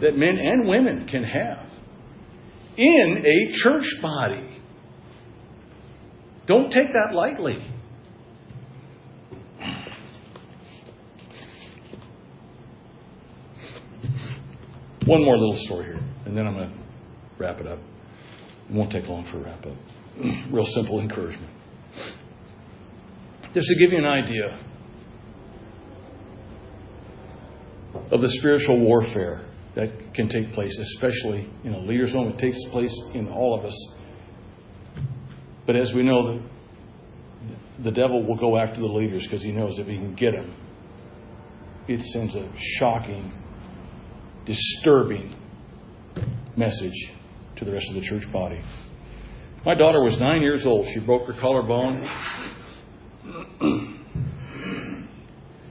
that 0.00 0.16
men 0.16 0.38
and 0.38 0.66
women 0.66 1.06
can 1.06 1.24
have 1.24 1.70
in 2.76 3.24
a 3.26 3.52
church 3.52 4.00
body. 4.00 4.60
Don't 6.46 6.70
take 6.70 6.88
that 6.92 7.14
lightly. 7.14 7.64
One 15.06 15.24
more 15.24 15.36
little 15.36 15.56
story 15.56 15.86
here, 15.86 16.00
and 16.24 16.36
then 16.36 16.46
I'm 16.46 16.54
going 16.54 16.70
to 16.70 16.76
wrap 17.38 17.60
it 17.60 17.66
up. 17.66 17.78
It 18.68 18.74
won't 18.74 18.92
take 18.92 19.08
long 19.08 19.24
for 19.24 19.38
a 19.38 19.40
wrap 19.40 19.66
up. 19.66 19.76
Real 20.50 20.64
simple 20.64 21.00
encouragement. 21.00 21.50
Just 23.52 23.66
to 23.68 23.74
give 23.74 23.92
you 23.92 23.98
an 23.98 24.06
idea 24.06 24.58
of 28.10 28.20
the 28.20 28.28
spiritual 28.28 28.78
warfare 28.78 29.44
that 29.74 30.14
can 30.14 30.28
take 30.28 30.52
place, 30.52 30.78
especially 30.78 31.48
in 31.64 31.74
a 31.74 31.78
leader's 31.78 32.12
home. 32.12 32.28
It 32.28 32.38
takes 32.38 32.64
place 32.64 32.94
in 33.14 33.28
all 33.28 33.58
of 33.58 33.64
us. 33.64 33.94
But 35.66 35.76
as 35.76 35.94
we 35.94 36.02
know, 36.02 36.32
the, 36.32 36.42
the 37.78 37.92
devil 37.92 38.24
will 38.24 38.36
go 38.36 38.56
after 38.56 38.80
the 38.80 38.86
leaders 38.86 39.24
because 39.26 39.42
he 39.42 39.52
knows 39.52 39.78
if 39.78 39.86
he 39.86 39.96
can 39.96 40.14
get 40.14 40.32
them, 40.32 40.54
it 41.86 42.02
sends 42.02 42.34
a 42.34 42.48
shocking, 42.56 43.32
disturbing 44.44 45.36
message 46.56 47.12
to 47.56 47.64
the 47.64 47.72
rest 47.72 47.88
of 47.88 47.94
the 47.94 48.00
church 48.00 48.30
body. 48.32 48.60
My 49.64 49.74
daughter 49.74 50.02
was 50.02 50.18
nine 50.18 50.42
years 50.42 50.66
old. 50.66 50.86
She 50.86 51.00
broke 51.00 51.26
her 51.26 51.32
collarbone. 51.32 52.02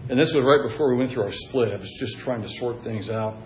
And 0.10 0.18
this 0.18 0.34
was 0.34 0.44
right 0.44 0.64
before 0.64 0.90
we 0.90 0.98
went 0.98 1.12
through 1.12 1.24
our 1.24 1.32
split. 1.32 1.72
I 1.72 1.76
was 1.76 1.96
just 2.00 2.18
trying 2.18 2.42
to 2.42 2.50
sort 2.50 2.82
things 2.84 3.12
out. 3.12 3.38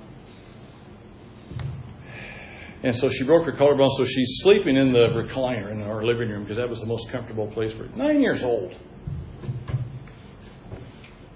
And 2.84 2.94
so 2.94 3.10
she 3.10 3.24
broke 3.24 3.46
her 3.46 3.54
collarbone, 3.54 3.90
so 3.92 4.04
she's 4.04 4.40
sleeping 4.42 4.76
in 4.76 4.92
the 4.92 5.08
recliner 5.08 5.72
in 5.72 5.82
our 5.84 6.04
living 6.04 6.30
room 6.30 6.44
because 6.44 6.58
that 6.58 6.68
was 6.68 6.82
the 6.82 6.86
most 6.86 7.10
comfortable 7.10 7.48
place 7.48 7.74
for 7.74 7.88
her. 7.88 7.96
Nine 7.96 8.22
years 8.22 8.44
old. 8.44 8.76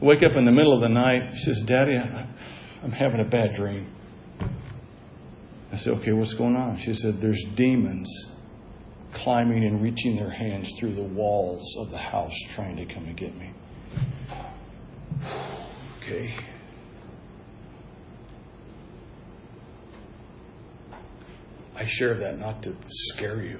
Wake 0.01 0.23
up 0.23 0.33
in 0.33 0.43
the 0.43 0.51
middle 0.51 0.73
of 0.73 0.81
the 0.81 0.89
night. 0.89 1.35
She 1.35 1.45
says, 1.45 1.61
Daddy, 1.61 1.97
I'm 1.97 2.91
having 2.91 3.21
a 3.21 3.25
bad 3.25 3.55
dream. 3.55 3.89
I 5.71 5.77
said, 5.77 5.93
Okay, 5.95 6.11
what's 6.11 6.33
going 6.33 6.57
on? 6.57 6.77
She 6.77 6.93
said, 6.93 7.21
There's 7.21 7.43
demons 7.55 8.27
climbing 9.13 9.63
and 9.63 9.81
reaching 9.81 10.17
their 10.17 10.29
hands 10.29 10.73
through 10.77 10.93
the 10.93 11.03
walls 11.03 11.77
of 11.79 11.91
the 11.91 11.97
house 11.97 12.37
trying 12.49 12.75
to 12.75 12.85
come 12.85 13.05
and 13.05 13.15
get 13.15 13.35
me. 13.35 13.53
Okay. 15.99 16.33
I 21.79 21.85
share 21.85 22.15
that 22.15 22.39
not 22.39 22.63
to 22.63 22.75
scare 22.87 23.43
you, 23.43 23.59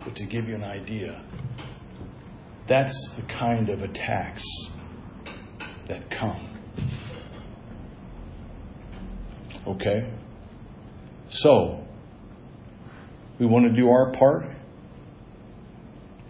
but 0.00 0.16
to 0.16 0.24
give 0.24 0.48
you 0.48 0.56
an 0.56 0.64
idea. 0.64 1.22
That's 2.66 3.10
the 3.10 3.22
kind 3.22 3.68
of 3.68 3.84
attacks 3.84 4.44
that 5.86 6.10
come. 6.10 6.58
Okay? 9.64 10.12
So, 11.28 11.86
we 13.38 13.46
want 13.46 13.66
to 13.66 13.72
do 13.72 13.90
our 13.90 14.10
part. 14.10 14.46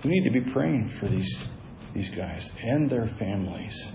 We 0.04 0.10
need 0.10 0.24
to 0.24 0.30
be 0.30 0.52
praying 0.52 0.90
for 1.00 1.08
these, 1.08 1.38
these 1.94 2.10
guys 2.10 2.50
and 2.62 2.90
their 2.90 3.06
families 3.06 3.90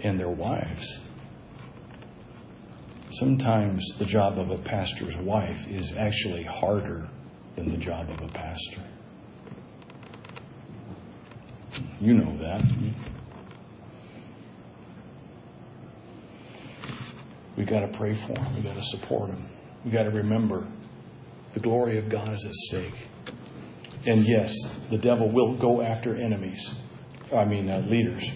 and 0.00 0.20
their 0.20 0.30
wives. 0.30 1.00
Sometimes 3.14 3.94
the 3.96 4.04
job 4.04 4.40
of 4.40 4.50
a 4.50 4.58
pastor's 4.58 5.16
wife 5.16 5.68
is 5.68 5.92
actually 5.92 6.42
harder 6.42 7.08
than 7.54 7.70
the 7.70 7.76
job 7.76 8.10
of 8.10 8.20
a 8.20 8.28
pastor. 8.28 8.82
You 12.00 12.14
know 12.14 12.36
that. 12.38 12.60
We 17.56 17.64
got 17.64 17.80
to 17.80 17.88
pray 17.88 18.14
for 18.14 18.32
them. 18.32 18.56
We 18.56 18.62
got 18.62 18.74
to 18.74 18.82
support 18.82 19.30
them. 19.30 19.48
We 19.84 19.92
got 19.92 20.02
to 20.04 20.10
remember 20.10 20.66
the 21.52 21.60
glory 21.60 21.98
of 21.98 22.08
God 22.08 22.32
is 22.32 22.44
at 22.44 22.52
stake. 22.52 22.96
And 24.06 24.26
yes, 24.26 24.56
the 24.90 24.98
devil 24.98 25.30
will 25.30 25.54
go 25.54 25.82
after 25.82 26.16
enemies. 26.16 26.74
I 27.32 27.44
mean, 27.44 27.70
uh, 27.70 27.78
leaders. 27.86 28.28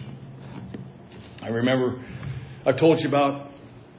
I 1.43 1.49
remember 1.49 2.01
I've 2.65 2.77
told 2.77 3.01
you 3.01 3.09
about 3.09 3.48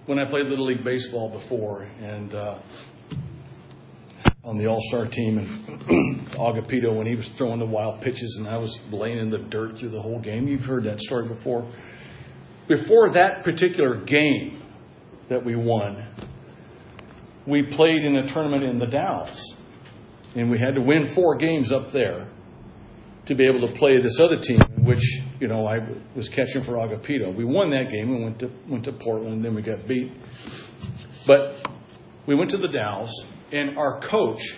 when 0.10 0.18
I 0.18 0.26
played 0.26 0.48
Little 0.48 0.66
League 0.66 0.84
Baseball 0.84 1.30
before, 1.30 1.84
and 2.02 2.34
uh, 2.34 2.58
on 4.44 4.58
the 4.58 4.66
All 4.66 4.82
Star 4.82 5.06
team, 5.06 5.38
and 5.38 5.80
Agapito 6.32 6.96
when 6.96 7.06
he 7.06 7.14
was 7.14 7.30
throwing 7.30 7.60
the 7.60 7.68
wild 7.68 8.02
pitches, 8.02 8.38
and 8.40 8.48
I 8.48 8.58
was 8.58 8.82
laying 8.90 9.20
in 9.20 9.30
the 9.30 9.38
dirt 9.38 9.78
through 9.78 9.90
the 9.90 10.02
whole 10.02 10.20
game. 10.20 10.48
You've 10.48 10.66
heard 10.66 10.86
that 10.86 11.00
story 11.00 11.28
before. 11.28 11.72
Before 12.68 13.12
that 13.12 13.44
particular 13.44 14.02
game 14.02 14.64
that 15.28 15.46
we 15.46 15.56
won, 15.56 16.04
we 17.46 17.62
played 17.62 18.04
in 18.04 18.16
a 18.16 18.26
tournament 18.26 18.64
in 18.64 18.80
the 18.80 18.88
Dalles, 18.88 19.54
and 20.34 20.50
we 20.50 20.58
had 20.58 20.74
to 20.74 20.82
win 20.82 21.06
four 21.06 21.36
games 21.36 21.72
up 21.72 21.92
there 21.92 22.28
to 23.28 23.36
be 23.36 23.44
able 23.44 23.68
to 23.68 23.74
play 23.74 24.02
this 24.02 24.20
other 24.20 24.40
team, 24.40 24.60
which 24.80 25.22
you 25.40 25.48
know 25.48 25.66
I 25.66 25.80
was 26.16 26.30
catching 26.30 26.62
for 26.62 26.74
Agapito. 26.74 27.34
We 27.34 27.46
won 27.46 27.70
that 27.72 27.90
game 27.92 28.14
and 28.14 28.24
went 28.24 28.40
to 28.40 28.52
went 28.68 28.86
to 28.86 28.92
Portland, 28.92 29.36
and 29.36 29.46
then 29.46 29.56
we 29.56 29.62
got 29.62 29.88
beat. 29.88 30.12
But 31.26 31.66
we 32.26 32.36
went 32.36 32.52
to 32.52 32.58
the 32.58 32.68
Dalles, 32.68 33.26
and 33.52 33.78
our 33.78 34.00
coach, 34.02 34.58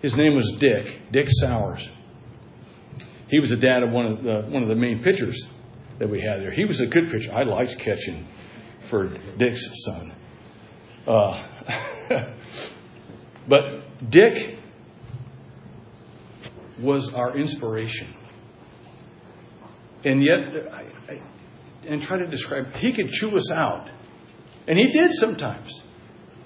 his 0.00 0.16
name 0.16 0.34
was 0.34 0.52
Dick 0.54 1.10
Dick 1.10 1.28
Sowers. 1.28 1.88
He 3.28 3.38
was 3.38 3.50
the 3.50 3.56
dad 3.56 3.82
of 3.82 3.90
one 3.90 4.06
of 4.06 4.22
the 4.22 4.42
one 4.42 4.62
of 4.62 4.68
the 4.68 4.74
main 4.74 5.02
pitchers 5.02 5.46
that 5.98 6.08
we 6.08 6.20
had 6.20 6.40
there. 6.40 6.50
He 6.50 6.64
was 6.64 6.80
a 6.80 6.86
good 6.86 7.10
pitcher. 7.10 7.32
I 7.32 7.44
liked 7.44 7.78
catching 7.78 8.26
for 8.88 9.08
Dick's 9.36 9.68
son. 9.84 10.14
Uh, 11.06 11.46
but 13.48 14.10
Dick 14.10 14.58
was 16.78 17.12
our 17.14 17.36
inspiration. 17.36 18.08
And 20.04 20.22
yet, 20.22 21.20
and 21.86 22.02
try 22.02 22.18
to 22.18 22.26
describe, 22.26 22.74
he 22.76 22.92
could 22.92 23.08
chew 23.08 23.36
us 23.36 23.50
out. 23.50 23.88
And 24.66 24.78
he 24.78 24.86
did 24.86 25.12
sometimes. 25.12 25.82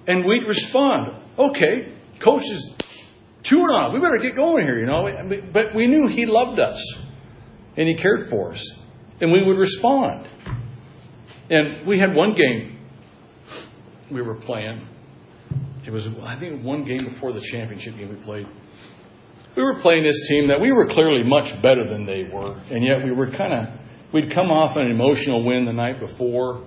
And 0.06 0.24
we'd 0.24 0.44
respond, 0.44 1.22
okay, 1.38 1.92
coach 2.18 2.50
is 2.50 2.72
chewing 3.42 3.70
on. 3.70 3.92
We 3.92 4.00
better 4.00 4.18
get 4.18 4.36
going 4.36 4.66
here, 4.66 4.78
you 4.78 4.86
know. 4.86 5.08
But 5.52 5.74
we 5.74 5.86
knew 5.86 6.08
he 6.08 6.26
loved 6.26 6.60
us 6.60 6.96
and 7.76 7.88
he 7.88 7.94
cared 7.94 8.30
for 8.30 8.52
us. 8.52 8.78
And 9.20 9.32
we 9.32 9.42
would 9.42 9.58
respond. 9.58 10.28
And 11.50 11.86
we 11.86 11.98
had 11.98 12.14
one 12.14 12.34
game 12.34 12.78
we 14.10 14.22
were 14.22 14.34
playing. 14.34 14.86
It 15.84 15.90
was, 15.90 16.06
I 16.06 16.38
think, 16.38 16.64
one 16.64 16.84
game 16.84 16.98
before 16.98 17.32
the 17.32 17.40
championship 17.40 17.96
game 17.96 18.08
we 18.08 18.16
played. 18.16 18.46
We 19.56 19.62
were 19.62 19.78
playing 19.78 20.04
this 20.04 20.28
team 20.28 20.48
that 20.48 20.60
we 20.60 20.70
were 20.70 20.86
clearly 20.86 21.22
much 21.24 21.60
better 21.62 21.88
than 21.88 22.04
they 22.04 22.24
were, 22.30 22.60
and 22.70 22.84
yet 22.84 23.02
we 23.02 23.12
were 23.12 23.30
kind 23.30 23.54
of, 23.54 23.68
we'd 24.12 24.30
come 24.30 24.50
off 24.50 24.76
an 24.76 24.90
emotional 24.90 25.44
win 25.44 25.64
the 25.64 25.72
night 25.72 25.98
before, 25.98 26.66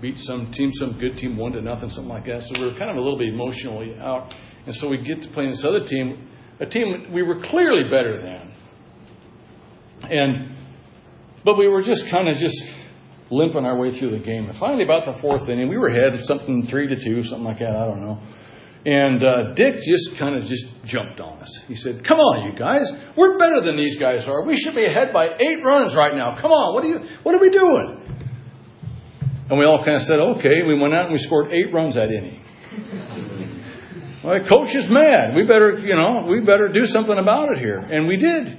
beat 0.00 0.18
some 0.18 0.52
team, 0.52 0.72
some 0.72 0.98
good 0.98 1.16
team, 1.18 1.36
one 1.36 1.52
to 1.52 1.60
nothing, 1.60 1.90
something 1.90 2.12
like 2.12 2.26
that. 2.26 2.44
So 2.44 2.54
we 2.60 2.66
were 2.66 2.78
kind 2.78 2.90
of 2.90 2.96
a 2.96 3.00
little 3.00 3.18
bit 3.18 3.28
emotionally 3.28 3.98
out, 3.98 4.36
and 4.64 4.74
so 4.74 4.88
we 4.88 4.98
get 4.98 5.22
to 5.22 5.28
play 5.28 5.48
this 5.50 5.64
other 5.64 5.80
team, 5.80 6.28
a 6.60 6.66
team 6.66 7.12
we 7.12 7.22
were 7.22 7.40
clearly 7.40 7.90
better 7.90 8.20
than, 8.22 8.54
and 10.08 10.56
but 11.44 11.58
we 11.58 11.66
were 11.66 11.82
just 11.82 12.06
kind 12.08 12.28
of 12.28 12.36
just 12.36 12.64
limping 13.30 13.64
our 13.64 13.78
way 13.78 13.90
through 13.90 14.10
the 14.10 14.18
game. 14.18 14.44
And 14.46 14.56
finally, 14.56 14.84
about 14.84 15.06
the 15.06 15.12
fourth 15.12 15.48
inning, 15.48 15.68
we 15.68 15.78
were 15.78 15.88
ahead 15.88 16.22
something 16.24 16.64
three 16.64 16.86
to 16.88 16.96
two, 16.96 17.22
something 17.22 17.44
like 17.44 17.58
that. 17.58 17.74
I 17.74 17.86
don't 17.86 18.02
know. 18.02 18.20
And 18.86 19.22
uh, 19.22 19.52
Dick 19.54 19.80
just 19.82 20.16
kind 20.16 20.36
of 20.36 20.46
just 20.46 20.66
jumped 20.84 21.20
on 21.20 21.40
us. 21.40 21.62
He 21.68 21.74
said, 21.74 22.02
"Come 22.02 22.18
on, 22.18 22.50
you 22.50 22.58
guys, 22.58 22.90
we're 23.14 23.36
better 23.36 23.60
than 23.60 23.76
these 23.76 23.98
guys 23.98 24.26
are. 24.26 24.42
We 24.44 24.56
should 24.56 24.74
be 24.74 24.86
ahead 24.86 25.12
by 25.12 25.26
eight 25.38 25.58
runs 25.62 25.94
right 25.94 26.14
now. 26.16 26.34
Come 26.36 26.50
on, 26.50 26.74
what 26.74 26.84
are 26.84 26.88
you? 26.88 27.16
What 27.22 27.34
are 27.34 27.40
we 27.40 27.50
doing?" 27.50 27.96
And 29.50 29.58
we 29.58 29.66
all 29.66 29.82
kind 29.84 29.96
of 29.96 30.02
said, 30.02 30.18
"Okay." 30.18 30.62
We 30.66 30.78
went 30.80 30.94
out 30.94 31.04
and 31.04 31.12
we 31.12 31.18
scored 31.18 31.52
eight 31.52 31.74
runs 31.74 31.96
that 31.96 32.10
inning. 32.10 32.42
well, 34.24 34.42
coach 34.44 34.74
is 34.74 34.88
mad. 34.88 35.34
We 35.34 35.44
better, 35.44 35.78
you 35.78 35.96
know, 35.96 36.26
we 36.26 36.40
better 36.40 36.68
do 36.68 36.84
something 36.84 37.18
about 37.18 37.48
it 37.52 37.58
here. 37.58 37.76
And 37.76 38.06
we 38.06 38.16
did. 38.16 38.58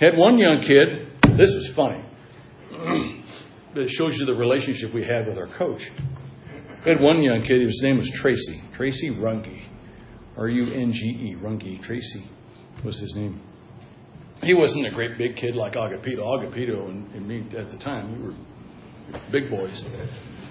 Had 0.00 0.18
one 0.18 0.36
young 0.36 0.60
kid. 0.60 1.08
This 1.36 1.54
was 1.54 1.66
funny. 1.68 2.04
it 3.74 3.88
shows 3.88 4.18
you 4.18 4.26
the 4.26 4.34
relationship 4.34 4.92
we 4.92 5.04
had 5.04 5.26
with 5.26 5.38
our 5.38 5.46
coach. 5.46 5.90
We 6.84 6.92
had 6.92 7.00
one 7.00 7.22
young 7.22 7.42
kid, 7.42 7.62
his 7.62 7.80
name 7.82 7.96
was 7.96 8.10
Tracy. 8.10 8.60
Tracy 8.74 9.10
Runge. 9.10 9.62
R 10.36 10.48
U 10.48 10.74
N 10.74 10.90
G 10.90 11.06
E. 11.06 11.36
Runge. 11.40 11.80
Tracy 11.80 12.24
was 12.84 12.98
his 12.98 13.14
name. 13.14 13.40
He 14.42 14.52
wasn't 14.52 14.86
a 14.86 14.90
great 14.90 15.16
big 15.16 15.36
kid 15.36 15.54
like 15.54 15.74
Agapito. 15.74 16.18
Agapito 16.18 16.88
and, 16.88 17.10
and 17.14 17.26
me 17.26 17.46
at 17.56 17.70
the 17.70 17.76
time, 17.76 18.20
we 18.20 18.26
were 18.26 18.34
big 19.30 19.48
boys. 19.48 19.84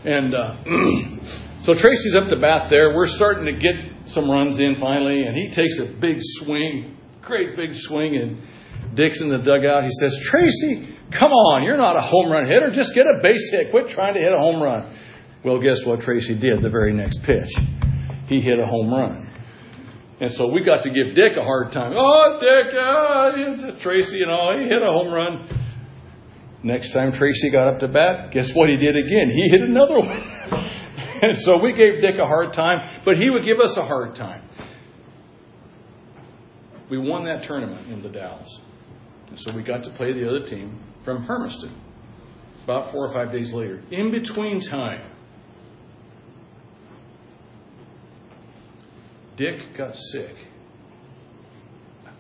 And 0.05 0.33
uh, 0.33 0.63
so 1.61 1.73
Tracy's 1.73 2.15
up 2.15 2.29
to 2.29 2.39
bat 2.39 2.69
there. 2.69 2.95
We're 2.95 3.07
starting 3.07 3.45
to 3.45 3.59
get 3.59 4.09
some 4.09 4.31
runs 4.31 4.57
in 4.59 4.77
finally, 4.79 5.23
and 5.23 5.35
he 5.35 5.49
takes 5.49 5.79
a 5.79 5.85
big 5.85 6.17
swing, 6.19 6.97
great 7.21 7.57
big 7.57 7.75
swing, 7.75 8.15
and 8.15 8.95
Dick's 8.95 9.19
in 9.19 9.27
the 9.27 9.37
dugout. 9.37 9.83
He 9.83 9.91
says, 9.99 10.17
Tracy, 10.17 10.97
come 11.11 11.33
on, 11.33 11.63
you're 11.63 11.77
not 11.77 11.97
a 11.97 12.01
home 12.01 12.31
run 12.31 12.45
hitter. 12.45 12.71
Just 12.71 12.95
get 12.95 13.05
a 13.05 13.21
base 13.21 13.51
hit. 13.51 13.71
Quit 13.71 13.89
trying 13.89 14.13
to 14.13 14.21
hit 14.21 14.31
a 14.31 14.39
home 14.39 14.63
run. 14.63 14.97
Well, 15.43 15.59
guess 15.59 15.85
what 15.85 15.99
Tracy 15.99 16.35
did 16.35 16.61
the 16.61 16.69
very 16.69 16.93
next 16.93 17.21
pitch? 17.23 17.53
He 18.27 18.41
hit 18.41 18.59
a 18.59 18.65
home 18.65 18.89
run. 18.89 19.29
And 20.19 20.31
so 20.31 20.47
we 20.47 20.63
got 20.63 20.83
to 20.83 20.89
give 20.89 21.15
Dick 21.15 21.33
a 21.37 21.43
hard 21.43 21.71
time. 21.71 21.91
Oh, 21.93 22.37
Dick, 22.39 22.73
oh, 22.75 23.75
Tracy, 23.77 24.17
you 24.17 24.25
know, 24.25 24.57
he 24.57 24.65
hit 24.65 24.81
a 24.81 24.91
home 24.91 25.13
run. 25.13 25.49
Next 26.63 26.93
time 26.93 27.11
Tracy 27.11 27.49
got 27.49 27.67
up 27.67 27.79
to 27.79 27.89
bat, 27.89 28.31
guess 28.31 28.53
what 28.53 28.69
he 28.69 28.77
did 28.77 28.95
again? 28.95 29.29
He 29.29 29.49
hit 29.49 29.61
another 29.61 29.99
one. 29.99 30.21
and 31.21 31.37
so 31.37 31.57
we 31.61 31.73
gave 31.73 32.01
Dick 32.01 32.15
a 32.21 32.25
hard 32.25 32.53
time, 32.53 33.01
but 33.03 33.17
he 33.17 33.29
would 33.29 33.43
give 33.43 33.59
us 33.59 33.75
a 33.75 33.83
hard 33.83 34.15
time. 34.15 34.47
We 36.89 36.97
won 36.97 37.25
that 37.25 37.43
tournament 37.43 37.91
in 37.91 38.01
the 38.01 38.09
Dalles. 38.09 38.61
And 39.27 39.37
so 39.37 39.51
we 39.53 39.63
got 39.63 39.83
to 39.83 39.89
play 39.89 40.13
the 40.13 40.27
other 40.29 40.45
team 40.45 40.79
from 41.03 41.25
Hermiston 41.25 41.73
about 42.63 42.91
four 42.91 43.05
or 43.05 43.13
five 43.13 43.31
days 43.31 43.51
later. 43.51 43.81
In 43.91 44.11
between 44.11 44.61
time, 44.61 45.01
Dick 49.35 49.76
got 49.77 49.95
sick. 49.95 50.35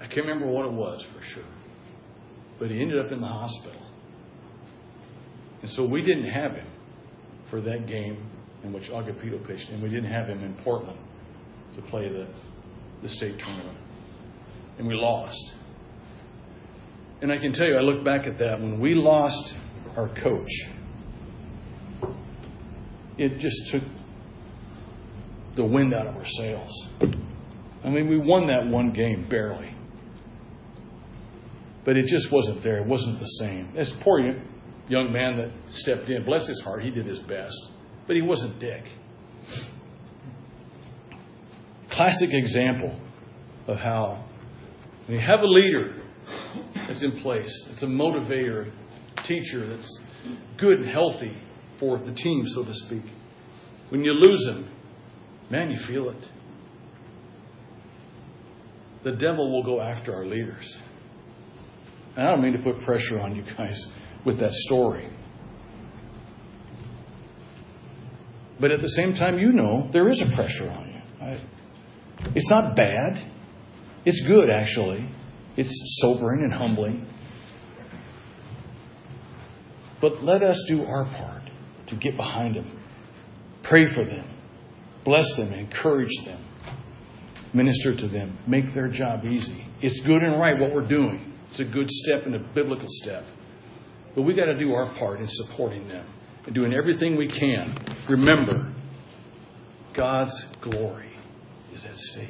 I 0.01 0.07
can't 0.07 0.25
remember 0.25 0.47
what 0.47 0.65
it 0.65 0.73
was 0.73 1.03
for 1.03 1.21
sure. 1.21 1.43
but 2.59 2.69
he 2.71 2.81
ended 2.81 2.99
up 3.03 3.11
in 3.11 3.19
the 3.19 3.27
hospital. 3.27 3.81
And 5.61 5.69
so 5.69 5.85
we 5.85 6.01
didn't 6.01 6.29
have 6.29 6.53
him 6.53 6.67
for 7.45 7.61
that 7.61 7.87
game 7.87 8.17
in 8.63 8.71
which 8.73 8.89
Agapito 8.89 9.45
pitched, 9.45 9.69
and 9.69 9.81
we 9.81 9.89
didn't 9.89 10.11
have 10.11 10.27
him 10.27 10.43
in 10.43 10.53
Portland 10.55 10.97
to 11.75 11.81
play 11.81 12.07
the, 12.09 12.27
the 13.01 13.09
state 13.09 13.39
tournament. 13.39 13.77
And 14.77 14.87
we 14.87 14.93
lost. 14.95 15.55
And 17.21 17.31
I 17.31 17.37
can 17.37 17.51
tell 17.51 17.67
you, 17.67 17.75
I 17.75 17.81
look 17.81 18.03
back 18.03 18.25
at 18.27 18.37
that, 18.39 18.59
when 18.59 18.79
we 18.79 18.95
lost 18.95 19.55
our 19.97 20.09
coach, 20.09 20.49
it 23.17 23.37
just 23.39 23.71
took 23.71 23.83
the 25.53 25.65
wind 25.65 25.93
out 25.93 26.07
of 26.07 26.15
our 26.15 26.25
sails. 26.25 26.87
I 27.83 27.89
mean, 27.89 28.07
we 28.07 28.17
won 28.17 28.47
that 28.47 28.65
one 28.67 28.91
game 28.91 29.27
barely. 29.27 29.75
But 31.83 31.97
it 31.97 32.05
just 32.05 32.31
wasn't 32.31 32.61
there. 32.61 32.77
It 32.77 32.87
wasn't 32.87 33.19
the 33.19 33.25
same. 33.25 33.73
This 33.73 33.91
poor 33.91 34.19
young 34.87 35.11
man 35.11 35.37
that 35.37 35.51
stepped 35.67 36.09
in, 36.09 36.23
bless 36.23 36.47
his 36.47 36.61
heart, 36.61 36.83
he 36.83 36.91
did 36.91 37.05
his 37.05 37.19
best. 37.19 37.67
But 38.07 38.15
he 38.15 38.21
wasn't 38.21 38.59
Dick. 38.59 38.85
Classic 41.89 42.33
example 42.33 42.99
of 43.67 43.79
how 43.79 44.23
when 45.07 45.19
you 45.19 45.25
have 45.25 45.41
a 45.41 45.47
leader 45.47 46.01
that's 46.75 47.03
in 47.03 47.11
place, 47.19 47.67
it's 47.69 47.83
a 47.83 47.87
motivator, 47.87 48.71
teacher 49.17 49.67
that's 49.67 50.01
good 50.57 50.79
and 50.79 50.89
healthy 50.89 51.37
for 51.75 51.97
the 51.97 52.11
team, 52.11 52.47
so 52.47 52.63
to 52.63 52.73
speak. 52.73 53.03
When 53.89 54.03
you 54.03 54.13
lose 54.13 54.45
them, 54.45 54.69
man, 55.53 55.69
you 55.69 55.77
feel 55.77 56.09
it. 56.09 56.17
The 59.03 59.11
devil 59.11 59.51
will 59.51 59.61
go 59.61 59.79
after 59.79 60.15
our 60.15 60.25
leaders. 60.25 60.79
And 62.15 62.27
I 62.27 62.31
don't 62.31 62.41
mean 62.41 62.53
to 62.53 62.59
put 62.59 62.79
pressure 62.79 63.19
on 63.21 63.35
you 63.35 63.43
guys 63.43 63.85
with 64.25 64.39
that 64.39 64.53
story. 64.53 65.07
But 68.59 68.71
at 68.71 68.81
the 68.81 68.87
same 68.87 69.13
time, 69.13 69.37
you 69.37 69.53
know 69.53 69.87
there 69.91 70.07
is 70.07 70.21
a 70.21 70.25
pressure 70.25 70.71
on 70.71 70.87
you. 71.21 71.37
It's 72.33 72.49
not 72.49 72.75
bad. 72.75 73.31
It's 74.05 74.21
good, 74.21 74.49
actually. 74.49 75.07
It's 75.55 75.99
sobering 76.01 76.41
and 76.43 76.51
humbling. 76.51 77.05
But 80.01 80.23
let 80.23 80.41
us 80.41 80.63
do 80.67 80.83
our 80.83 81.05
part 81.05 81.43
to 81.87 81.95
get 81.95 82.17
behind 82.17 82.55
them, 82.55 82.71
pray 83.61 83.85
for 83.85 84.03
them, 84.03 84.25
bless 85.03 85.35
them, 85.35 85.53
encourage 85.53 86.23
them, 86.25 86.43
minister 87.53 87.93
to 87.93 88.07
them, 88.07 88.37
make 88.47 88.73
their 88.73 88.87
job 88.87 89.25
easy. 89.25 89.65
It's 89.81 89.99
good 89.99 90.23
and 90.23 90.39
right 90.39 90.59
what 90.59 90.73
we're 90.73 90.87
doing. 90.87 91.33
It's 91.47 91.59
a 91.59 91.65
good 91.65 91.89
step 91.89 92.25
and 92.25 92.35
a 92.35 92.39
biblical 92.39 92.87
step. 92.87 93.25
But 94.15 94.23
we 94.23 94.33
got 94.33 94.45
to 94.45 94.57
do 94.57 94.73
our 94.73 94.87
part 94.93 95.19
in 95.19 95.27
supporting 95.27 95.87
them 95.87 96.05
and 96.45 96.53
doing 96.53 96.73
everything 96.73 97.15
we 97.15 97.27
can. 97.27 97.75
Remember, 98.07 98.73
God's 99.93 100.43
glory 100.61 101.11
is 101.73 101.85
at 101.85 101.97
stake. 101.97 102.29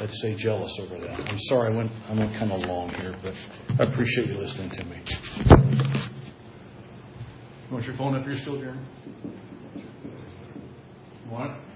Let's 0.00 0.18
stay 0.18 0.34
jealous 0.34 0.78
over 0.80 0.98
that. 0.98 1.30
I'm 1.30 1.38
sorry 1.38 1.72
I 1.72 1.76
went 1.76 1.90
I 2.08 2.12
went 2.12 2.32
kind 2.34 2.52
of 2.52 2.64
long 2.64 2.88
here, 2.94 3.14
but 3.20 3.34
I 3.80 3.82
appreciate 3.82 4.28
you 4.28 4.38
listening 4.38 4.70
to 4.70 4.86
me. 4.86 5.00
You 7.68 7.74
want 7.74 7.84
your 7.84 7.96
phone 7.96 8.14
up 8.14 8.24
here 8.24 8.38
still, 8.38 8.58
Jeremy? 8.58 8.80
It? 11.30 11.67